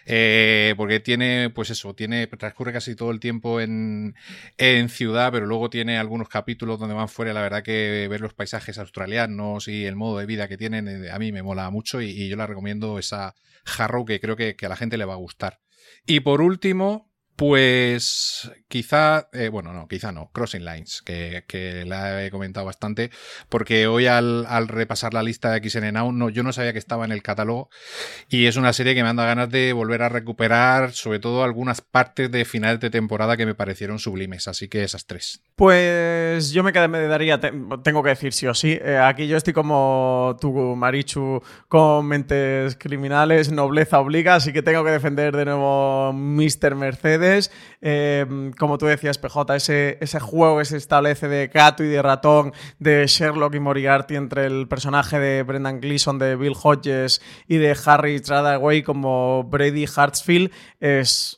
Eh, 0.05 0.73
porque 0.77 0.99
tiene, 0.99 1.51
pues 1.51 1.69
eso, 1.69 1.93
tiene, 1.93 2.25
transcurre 2.25 2.73
casi 2.73 2.95
todo 2.95 3.11
el 3.11 3.19
tiempo 3.19 3.61
en, 3.61 4.15
en, 4.57 4.89
ciudad, 4.89 5.31
pero 5.31 5.45
luego 5.45 5.69
tiene 5.69 5.99
algunos 5.99 6.27
capítulos 6.27 6.79
donde 6.79 6.95
van 6.95 7.07
fuera. 7.07 7.33
La 7.33 7.41
verdad 7.41 7.61
que 7.61 8.07
ver 8.09 8.21
los 8.21 8.33
paisajes 8.33 8.79
australianos 8.79 9.67
y 9.67 9.85
el 9.85 9.95
modo 9.95 10.17
de 10.17 10.25
vida 10.25 10.47
que 10.47 10.57
tienen, 10.57 10.87
eh, 10.87 11.11
a 11.11 11.19
mí 11.19 11.31
me 11.31 11.43
mola 11.43 11.69
mucho 11.69 12.01
y, 12.01 12.27
yo 12.27 12.35
la 12.35 12.47
recomiendo 12.47 12.97
esa 12.97 13.35
Harrow 13.77 14.05
que 14.05 14.19
creo 14.19 14.35
que, 14.35 14.55
que 14.55 14.65
a 14.65 14.69
la 14.69 14.75
gente 14.75 14.97
le 14.97 15.05
va 15.05 15.13
a 15.13 15.17
gustar. 15.17 15.59
Y 16.05 16.21
por 16.21 16.41
último, 16.41 17.10
pues 17.35 18.51
quizá, 18.67 19.27
eh, 19.33 19.49
bueno, 19.49 19.73
no, 19.73 19.87
quizá 19.87 20.11
no, 20.11 20.29
Crossing 20.31 20.63
Lines, 20.63 21.01
que, 21.01 21.43
que, 21.47 21.85
la 21.85 22.23
he 22.23 22.31
comentado 22.31 22.65
bastante, 22.65 23.09
porque 23.49 23.87
hoy 23.87 24.05
al, 24.05 24.45
repasar 24.67 25.13
la 25.13 25.23
lista 25.23 25.51
de 25.51 25.67
XN 25.67 25.93
Now, 25.93 26.11
no, 26.11 26.29
yo 26.29 26.43
no 26.43 26.53
sabía 26.53 26.73
que 26.73 26.79
estaba 26.79 27.05
en 27.05 27.11
el 27.11 27.23
catálogo 27.23 27.69
y 28.29 28.45
es 28.45 28.57
una 28.57 28.73
serie 28.73 28.95
que 28.95 29.03
me 29.03 29.09
anda 29.09 29.25
ganas 29.25 29.49
de 29.49 29.73
volver 29.73 30.03
a 30.03 30.09
recuperar, 30.09 30.93
sobre 30.93 31.19
todo 31.19 31.43
algunas 31.43 31.81
partes 31.81 32.29
de 32.31 32.45
finales 32.45 32.79
de 32.79 32.89
temporada 32.89 33.37
que 33.37 33.45
me 33.45 33.55
parecieron 33.55 33.99
sublimes, 33.99 34.47
así 34.47 34.67
que 34.67 34.83
esas 34.83 35.05
tres. 35.05 35.41
Pues 35.55 36.51
yo 36.51 36.63
me 36.63 36.73
quedaría, 36.73 37.39
tengo 37.39 38.01
que 38.01 38.09
decir 38.09 38.33
sí 38.33 38.47
o 38.47 38.53
sí, 38.53 38.79
eh, 38.81 38.97
aquí 38.97 39.27
yo 39.27 39.37
estoy 39.37 39.53
como 39.53 40.35
tu 40.39 40.51
Marichu 40.75 41.41
con 41.67 42.07
mentes 42.07 42.75
criminales, 42.77 43.51
nobleza 43.51 43.99
obliga, 43.99 44.35
así 44.35 44.53
que 44.53 44.63
tengo 44.63 44.83
que 44.83 44.91
defender 44.91 45.35
de 45.35 45.45
nuevo 45.45 46.13
Mr. 46.13 46.75
Mercedes 46.75 47.51
eh, 47.81 48.51
como 48.57 48.77
tú 48.77 48.85
decías, 48.85 49.17
PJ, 49.17 49.55
ese, 49.55 50.19
juego 50.19 50.59
que 50.59 50.65
se 50.65 50.77
establece 50.77 51.27
de 51.27 51.47
gato 51.47 51.83
y 51.83 51.87
de 51.87 52.01
ratón, 52.01 52.53
de 52.79 53.05
Sherlock 53.07 53.55
y 53.55 53.59
Moriarty 53.59 54.15
entre 54.15 54.45
el 54.45 54.67
personaje 54.67 55.19
de 55.19 55.43
Brendan 55.43 55.81
Gleeson, 55.81 56.19
de 56.19 56.35
Bill 56.35 56.53
Hodges 56.61 57.21
y 57.47 57.57
de 57.57 57.75
Harry 57.85 58.19
Stradaway 58.19 58.83
como 58.83 59.43
Brady 59.43 59.85
Hartsfield 59.93 60.51
es... 60.79 61.37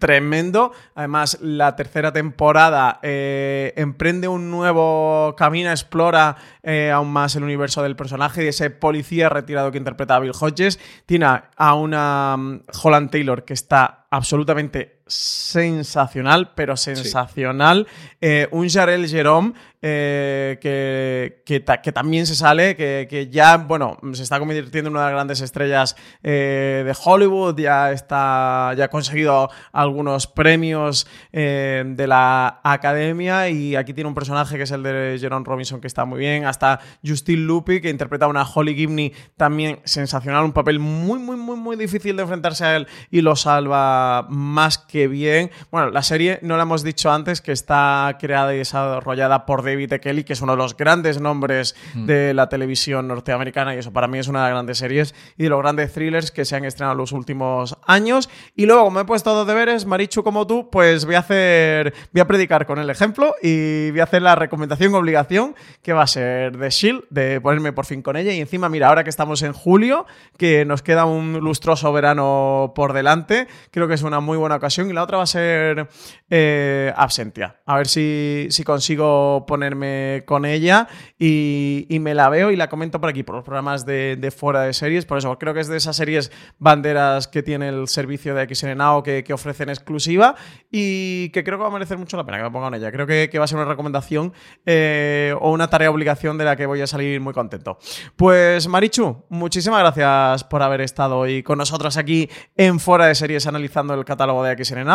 Tremendo. 0.00 0.72
Además, 0.94 1.38
la 1.42 1.76
tercera 1.76 2.10
temporada 2.10 3.00
eh, 3.02 3.74
emprende 3.76 4.28
un 4.28 4.50
nuevo 4.50 5.34
camino, 5.36 5.70
explora 5.70 6.36
eh, 6.62 6.90
aún 6.90 7.12
más 7.12 7.36
el 7.36 7.44
universo 7.44 7.82
del 7.82 7.96
personaje 7.96 8.44
y 8.44 8.48
ese 8.48 8.70
policía 8.70 9.28
retirado 9.28 9.70
que 9.70 9.76
interpreta 9.76 10.16
a 10.16 10.20
Bill 10.20 10.32
Hodges. 10.32 10.80
Tiene 11.04 11.26
a 11.54 11.74
una 11.74 12.34
mm, 12.34 12.62
Holland 12.82 13.10
Taylor 13.10 13.44
que 13.44 13.52
está 13.52 14.06
absolutamente 14.10 15.00
sensacional, 15.06 16.52
pero 16.54 16.76
sensacional. 16.78 17.86
Eh, 18.22 18.48
un 18.52 18.68
Jarell 18.70 19.06
Jerome 19.06 19.52
eh, 19.82 20.58
que, 20.60 21.42
que, 21.44 21.92
también 21.92 22.26
se 22.26 22.34
sale, 22.34 22.76
que, 22.76 23.28
ya, 23.30 23.56
bueno, 23.56 23.98
se 24.12 24.22
está 24.22 24.38
convirtiendo 24.38 24.88
en 24.88 24.94
una 24.94 25.06
de 25.06 25.06
las 25.06 25.14
grandes 25.14 25.40
estrellas 25.40 25.96
eh, 26.22 26.82
de 26.84 26.96
Hollywood, 27.04 27.58
ya 27.58 27.92
está, 27.92 28.74
ya 28.76 28.84
ha 28.84 28.88
conseguido 28.88 29.50
algunos 29.72 30.26
premios 30.26 31.06
de 31.32 32.06
la 32.06 32.60
academia 32.62 33.48
y 33.48 33.76
aquí 33.76 33.94
tiene 33.94 34.08
un 34.08 34.14
personaje 34.14 34.56
que 34.56 34.64
es 34.64 34.70
el 34.70 34.82
de 34.82 35.18
Jerome 35.20 35.44
Robinson 35.44 35.80
que 35.80 35.86
está 35.86 36.04
muy 36.04 36.18
bien, 36.18 36.44
hasta 36.44 36.80
Justine 37.04 37.42
Lupi 37.42 37.80
que 37.80 37.90
interpreta 37.90 38.26
a 38.26 38.28
una 38.28 38.44
Holly 38.44 38.74
Gibney 38.74 39.12
también 39.36 39.80
sensacional, 39.84 40.44
un 40.44 40.52
papel 40.52 40.78
muy, 40.78 41.18
muy, 41.18 41.36
muy, 41.36 41.56
muy 41.56 41.76
difícil 41.76 42.16
de 42.16 42.22
enfrentarse 42.22 42.64
a 42.64 42.76
él 42.76 42.86
y 43.10 43.20
lo 43.20 43.36
salva 43.36 44.26
más 44.28 44.78
que 44.78 45.08
bien. 45.08 45.50
Bueno, 45.70 45.90
la 45.90 46.02
serie, 46.02 46.38
no 46.42 46.56
la 46.56 46.62
hemos 46.62 46.82
dicho 46.82 47.10
antes, 47.10 47.40
que 47.40 47.52
está 47.52 48.16
creada 48.18 48.54
y 48.54 48.58
desarrollada 48.58 49.46
por 49.46 49.62
David 49.70 49.92
E. 49.92 50.00
Kelly, 50.00 50.24
que 50.24 50.32
es 50.32 50.40
uno 50.40 50.52
de 50.52 50.58
los 50.58 50.76
grandes 50.76 51.20
nombres 51.20 51.74
mm. 51.94 52.06
de 52.06 52.34
la 52.34 52.48
televisión 52.48 53.08
norteamericana, 53.08 53.74
y 53.74 53.78
eso 53.78 53.92
para 53.92 54.08
mí 54.08 54.18
es 54.18 54.28
una 54.28 54.40
de 54.40 54.44
las 54.46 54.54
grandes 54.54 54.78
series 54.78 55.14
y 55.36 55.44
de 55.44 55.48
los 55.48 55.60
grandes 55.60 55.92
thrillers 55.92 56.30
que 56.30 56.44
se 56.44 56.56
han 56.56 56.64
estrenado 56.64 56.92
en 56.92 56.98
los 56.98 57.12
últimos 57.12 57.76
años. 57.86 58.28
Y 58.54 58.66
luego, 58.66 58.84
como 58.84 59.00
he 59.00 59.04
puesto 59.04 59.34
dos 59.34 59.46
deberes, 59.46 59.86
Marichu 59.86 60.22
como 60.22 60.46
tú, 60.46 60.68
pues 60.70 61.04
voy 61.04 61.14
a 61.14 61.20
hacer, 61.20 61.94
voy 62.12 62.20
a 62.20 62.26
predicar 62.26 62.66
con 62.66 62.78
el 62.78 62.90
ejemplo 62.90 63.34
y 63.42 63.90
voy 63.90 64.00
a 64.00 64.04
hacer 64.04 64.22
la 64.22 64.34
recomendación 64.34 64.94
obligación 64.94 65.54
que 65.82 65.92
va 65.92 66.02
a 66.02 66.06
ser 66.06 66.56
de 66.56 66.70
Shield, 66.70 67.04
de 67.10 67.40
ponerme 67.40 67.72
por 67.72 67.86
fin 67.86 68.02
con 68.02 68.16
ella. 68.16 68.32
Y 68.32 68.40
encima, 68.40 68.68
mira, 68.68 68.88
ahora 68.88 69.04
que 69.04 69.10
estamos 69.10 69.42
en 69.42 69.52
julio, 69.52 70.06
que 70.36 70.64
nos 70.64 70.82
queda 70.82 71.04
un 71.04 71.40
lustroso 71.40 71.92
verano 71.92 72.72
por 72.74 72.92
delante, 72.92 73.46
creo 73.70 73.88
que 73.88 73.94
es 73.94 74.02
una 74.02 74.20
muy 74.20 74.36
buena 74.36 74.56
ocasión. 74.56 74.90
Y 74.90 74.92
la 74.92 75.02
otra 75.02 75.18
va 75.18 75.24
a 75.24 75.26
ser 75.26 75.88
eh, 76.28 76.92
Absentia. 76.96 77.56
A 77.66 77.76
ver 77.76 77.88
si, 77.88 78.48
si, 78.50 78.64
consigo 78.64 79.44
ponerme 79.60 80.22
con 80.24 80.46
ella 80.46 80.88
y, 81.18 81.86
me 82.00 82.14
la 82.14 82.30
veo 82.30 82.50
y 82.50 82.56
la 82.56 82.70
comento 82.70 82.98
por 82.98 83.10
aquí, 83.10 83.22
por 83.22 83.34
los 83.34 83.44
programas 83.44 83.84
de, 83.84 84.32
fuera 84.34 84.62
de 84.62 84.72
series. 84.72 85.04
Por 85.04 85.18
eso 85.18 85.38
creo 85.38 85.52
que 85.52 85.60
es 85.60 85.68
de 85.68 85.76
esas 85.76 85.96
series 85.96 86.32
banderas 86.58 87.28
que 87.28 87.42
tiene 87.42 87.68
el 87.68 87.86
servicio 87.88 88.34
de 88.34 88.54
XN 88.54 88.80
que, 89.04 89.22
que 89.22 89.34
ofrecen 89.34 89.68
exclusiva 89.68 90.34
y 90.70 91.28
que 91.28 91.44
creo 91.44 91.58
que 91.58 91.64
va 91.64 91.68
a 91.68 91.72
merecer 91.72 91.98
mucho 91.98 92.16
la 92.16 92.24
pena 92.24 92.38
que 92.38 92.44
me 92.44 92.50
pongan 92.50 92.72
ella. 92.72 92.90
Creo 92.90 93.06
que, 93.06 93.30
va 93.38 93.44
a 93.44 93.48
ser 93.48 93.58
una 93.58 93.68
recomendación 93.68 94.32
eh, 94.64 95.34
o 95.38 95.52
una 95.52 95.68
tarea 95.68 95.90
obligación 95.90 96.38
de 96.38 96.44
la 96.44 96.56
que 96.56 96.64
voy 96.64 96.80
a 96.80 96.86
salir 96.86 97.20
muy 97.20 97.34
contento. 97.34 97.76
Pues 98.16 98.66
Marichu, 98.66 99.26
muchísimas 99.28 99.80
gracias 99.80 100.44
por 100.44 100.62
haber 100.62 100.80
estado 100.80 101.18
hoy 101.18 101.42
con 101.42 101.58
nosotros 101.58 101.98
aquí 101.98 102.30
en 102.56 102.80
Fuera 102.80 103.06
de 103.06 103.14
Series 103.14 103.46
analizando 103.46 103.92
el 103.92 104.06
catálogo 104.06 104.42
de 104.42 104.64
XN. 104.64 104.88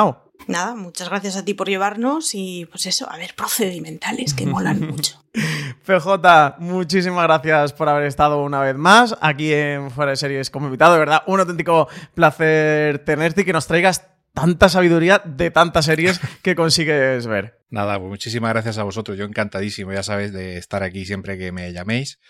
Nada, 0.47 0.75
muchas 0.75 1.09
gracias 1.09 1.35
a 1.37 1.45
ti 1.45 1.53
por 1.53 1.67
llevarnos 1.67 2.35
y 2.35 2.65
pues 2.67 2.85
eso, 2.85 3.09
a 3.09 3.17
ver, 3.17 3.33
procedimentales 3.35 4.33
que 4.33 4.45
molan 4.45 4.79
mucho. 4.91 5.23
PJ, 5.85 6.55
muchísimas 6.59 7.23
gracias 7.23 7.73
por 7.73 7.89
haber 7.89 8.05
estado 8.05 8.43
una 8.43 8.61
vez 8.61 8.75
más 8.75 9.15
aquí 9.21 9.53
en 9.53 9.91
Fuera 9.91 10.11
de 10.11 10.17
Series 10.17 10.49
como 10.49 10.67
invitado. 10.67 10.93
De 10.93 10.99
verdad, 10.99 11.23
un 11.27 11.39
auténtico 11.39 11.87
placer 12.13 12.99
tenerte 12.99 13.41
y 13.41 13.45
que 13.45 13.53
nos 13.53 13.67
traigas 13.67 14.07
tanta 14.33 14.69
sabiduría 14.69 15.21
de 15.25 15.49
tantas 15.49 15.85
series 15.85 16.19
que 16.43 16.55
consigues 16.55 17.25
ver. 17.25 17.59
Nada, 17.75 17.99
pues 17.99 18.09
muchísimas 18.09 18.53
gracias 18.53 18.77
a 18.77 18.83
vosotros. 18.83 19.17
Yo 19.17 19.25
encantadísimo, 19.25 19.91
ya 19.91 20.01
sabes, 20.01 20.31
de 20.31 20.57
estar 20.57 20.81
aquí 20.81 21.03
siempre 21.03 21.37
que 21.37 21.51
me 21.51 21.73
llaméis. 21.73 22.21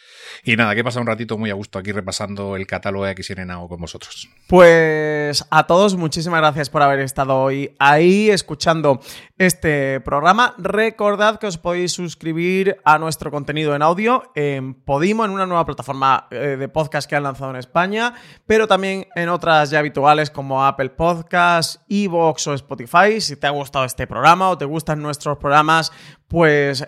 Y 0.43 0.56
nada, 0.56 0.74
que 0.74 0.82
he 0.82 0.84
pasado 0.84 1.02
un 1.02 1.08
ratito 1.08 1.38
muy 1.38 1.52
a 1.52 1.54
gusto 1.54 1.78
aquí 1.78 1.91
repasando 1.91 2.56
el 2.56 2.66
catálogo 2.66 3.06
de 3.06 3.14
XNNAO 3.14 3.70
con 3.70 3.80
vosotros. 3.80 4.28
Pues 4.48 5.46
a 5.52 5.68
todos, 5.68 5.96
muchísimas 5.98 6.39
gracias 6.39 6.72
por 6.72 6.82
haber 6.82 6.98
estado 6.98 7.36
hoy 7.36 7.76
ahí 7.78 8.32
escuchando 8.32 9.00
este 9.38 10.00
programa. 10.00 10.56
Recordad 10.58 11.38
que 11.38 11.46
os 11.46 11.60
podéis 11.60 11.91
suscribir 11.91 12.78
a 12.84 12.98
nuestro 12.98 13.30
contenido 13.30 13.76
en 13.76 13.84
audio 13.84 14.32
en 14.34 14.74
Podimo, 14.74 15.26
en 15.26 15.32
una 15.32 15.46
nueva 15.46 15.68
plataforma 15.68 16.28
eh, 16.32 16.58
de 16.58 16.70
podcast 16.70 17.08
que 17.08 17.18
han 17.18 17.24
lanzado 17.24 17.52
en 17.52 17.58
España, 17.58 18.16
pero 18.48 18.68
también 18.68 19.06
en 19.16 19.30
otras 19.30 19.70
ya 19.70 19.78
habituales 19.78 20.32
como 20.32 20.66
Apple 20.66 20.89
Podcasts, 20.89 21.80
Evox 21.88 22.48
o 22.48 22.56
Spotify. 22.56 23.22
Si 23.22 23.36
te 23.36 23.46
ha 23.46 23.52
gustado 23.52 23.86
este 23.86 24.08
programa 24.08 24.50
o 24.50 24.58
te 24.58 24.66
gustan 24.66 25.04
nuestros 25.04 25.35
programas, 25.38 25.92
pues 26.28 26.88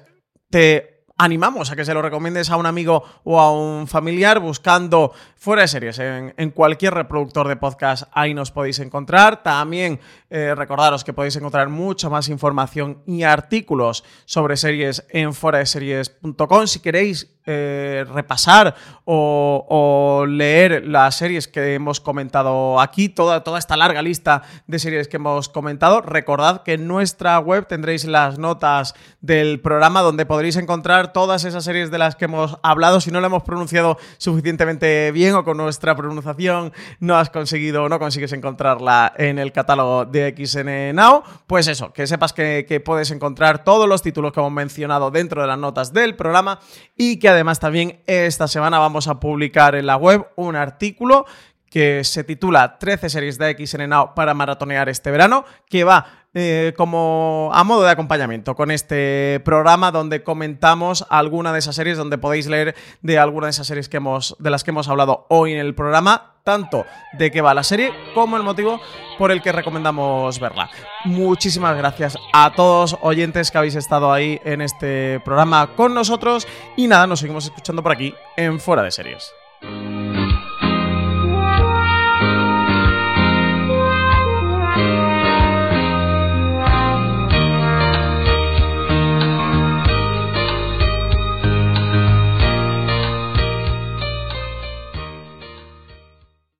te 0.49 0.97
animamos 1.17 1.71
a 1.71 1.75
que 1.75 1.83
se 1.83 1.93
lo 1.93 2.01
recomiendes 2.01 2.49
a 2.49 2.57
un 2.57 2.65
amigo 2.65 3.03
o 3.23 3.39
a 3.39 3.51
un 3.51 3.87
familiar 3.87 4.39
buscando 4.39 5.11
fuera 5.35 5.63
de 5.63 5.67
series 5.67 5.99
en, 5.99 6.51
cualquier 6.51 6.93
reproductor 6.93 7.47
de 7.47 7.55
podcast. 7.55 8.03
Ahí 8.11 8.33
nos 8.33 8.51
podéis 8.51 8.79
encontrar. 8.79 9.43
También 9.43 9.99
eh, 10.29 10.53
recordaros 10.55 11.03
que 11.03 11.13
podéis 11.13 11.35
encontrar 11.35 11.69
mucha 11.69 12.09
más 12.09 12.29
información 12.29 13.01
y 13.05 13.23
artículos 13.23 14.03
sobre 14.25 14.57
series 14.57 15.05
en 15.09 15.33
fuera 15.33 15.59
de 15.59 15.65
series.com 15.65 16.67
si 16.67 16.79
queréis 16.79 17.36
eh, 17.49 18.05
repasar 18.13 18.75
o, 19.05 20.25
leer 20.27 20.85
las 20.85 21.15
series 21.15 21.47
que 21.47 21.75
hemos 21.75 22.01
comentado 22.01 22.81
aquí, 22.81 23.07
toda, 23.07 23.41
toda 23.43 23.57
esta 23.57 23.77
larga 23.77 24.01
lista 24.01 24.41
de 24.67 24.79
series 24.79 25.07
que 25.07 25.15
hemos 25.15 25.47
comentado, 25.47 26.01
recordad 26.01 26.63
que 26.63 26.73
en 26.73 26.87
nuestra 26.87 27.39
web 27.39 27.65
tendréis 27.65 28.03
las 28.03 28.37
notas 28.37 28.95
del 29.21 29.61
programa 29.61 30.01
donde 30.01 30.25
podréis 30.25 30.57
encontrar 30.57 31.13
todas 31.13 31.45
esas 31.45 31.63
series 31.63 31.89
de 31.89 31.97
las 31.97 32.17
que 32.17 32.25
hemos 32.25 32.57
hablado. 32.63 32.99
Si 32.99 33.11
no 33.11 33.21
lo 33.21 33.27
hemos 33.27 33.43
pronunciado 33.43 33.97
suficientemente 34.17 35.11
bien 35.13 35.33
o 35.35 35.45
con 35.45 35.55
nuestra 35.55 35.95
pronunciación 35.95 36.73
no 36.99 37.15
has 37.15 37.29
conseguido 37.29 37.87
no 37.87 37.99
consigues 37.99 38.33
encontrarla 38.33 39.13
en 39.17 39.39
el 39.39 39.53
catálogo 39.53 40.03
de 40.05 40.35
XN 40.35 40.93
Now, 40.93 41.23
pues 41.47 41.67
eso, 41.67 41.93
que 41.93 42.07
sepas 42.07 42.33
que, 42.33 42.65
que 42.67 42.81
puedes 42.81 43.11
encontrar 43.11 43.63
todos 43.63 43.87
los 43.87 44.01
títulos 44.01 44.33
que 44.33 44.41
hemos 44.41 44.51
mencionado 44.51 45.11
dentro 45.11 45.41
de 45.41 45.47
las 45.47 45.57
notas 45.57 45.93
del 45.93 46.15
programa 46.15 46.59
y 46.97 47.19
que 47.19 47.29
además 47.29 47.36
también 47.59 48.01
esta 48.07 48.47
semana 48.47 48.79
vamos 48.79 49.07
a 49.07 49.19
publicar 49.19 49.75
en 49.75 49.85
la 49.85 49.95
web 49.95 50.27
un 50.35 50.55
artículo 50.55 51.25
que 51.69 52.03
se 52.03 52.23
titula 52.23 52.77
13 52.79 53.09
series 53.09 53.37
de 53.37 53.55
XN 53.57 53.89
Now 53.89 54.13
para 54.15 54.33
maratonear 54.33 54.89
este 54.89 55.11
verano, 55.11 55.45
que 55.69 55.83
va 55.83 56.05
eh, 56.33 56.73
como 56.77 57.51
a 57.53 57.63
modo 57.63 57.83
de 57.83 57.91
acompañamiento 57.91 58.55
con 58.55 58.71
este 58.71 59.41
programa 59.43 59.91
donde 59.91 60.23
comentamos 60.23 61.05
alguna 61.09 61.53
de 61.53 61.59
esas 61.59 61.75
series, 61.75 61.97
donde 61.97 62.17
podéis 62.17 62.47
leer 62.47 62.75
de 63.01 63.19
alguna 63.19 63.47
de 63.47 63.51
esas 63.51 63.67
series 63.67 63.89
que 63.89 63.97
hemos, 63.97 64.35
de 64.39 64.49
las 64.49 64.63
que 64.63 64.71
hemos 64.71 64.87
hablado 64.87 65.25
hoy 65.29 65.53
en 65.53 65.59
el 65.59 65.75
programa, 65.75 66.36
tanto 66.47 66.85
de 67.11 67.29
qué 67.29 67.41
va 67.41 67.53
la 67.53 67.61
serie 67.61 67.91
como 68.13 68.37
el 68.37 68.43
motivo 68.43 68.79
por 69.17 69.33
el 69.33 69.41
que 69.41 69.51
recomendamos 69.51 70.39
verla. 70.39 70.69
Muchísimas 71.03 71.75
gracias 71.75 72.17
a 72.31 72.53
todos 72.53 72.97
oyentes 73.01 73.51
que 73.51 73.57
habéis 73.57 73.75
estado 73.75 74.13
ahí 74.13 74.39
en 74.45 74.61
este 74.61 75.19
programa 75.25 75.67
con 75.75 75.93
nosotros 75.93 76.47
y 76.77 76.87
nada, 76.87 77.05
nos 77.05 77.19
seguimos 77.19 77.43
escuchando 77.43 77.83
por 77.83 77.91
aquí 77.91 78.13
en 78.37 78.61
Fuera 78.61 78.81
de 78.81 78.91
Series. 78.91 79.29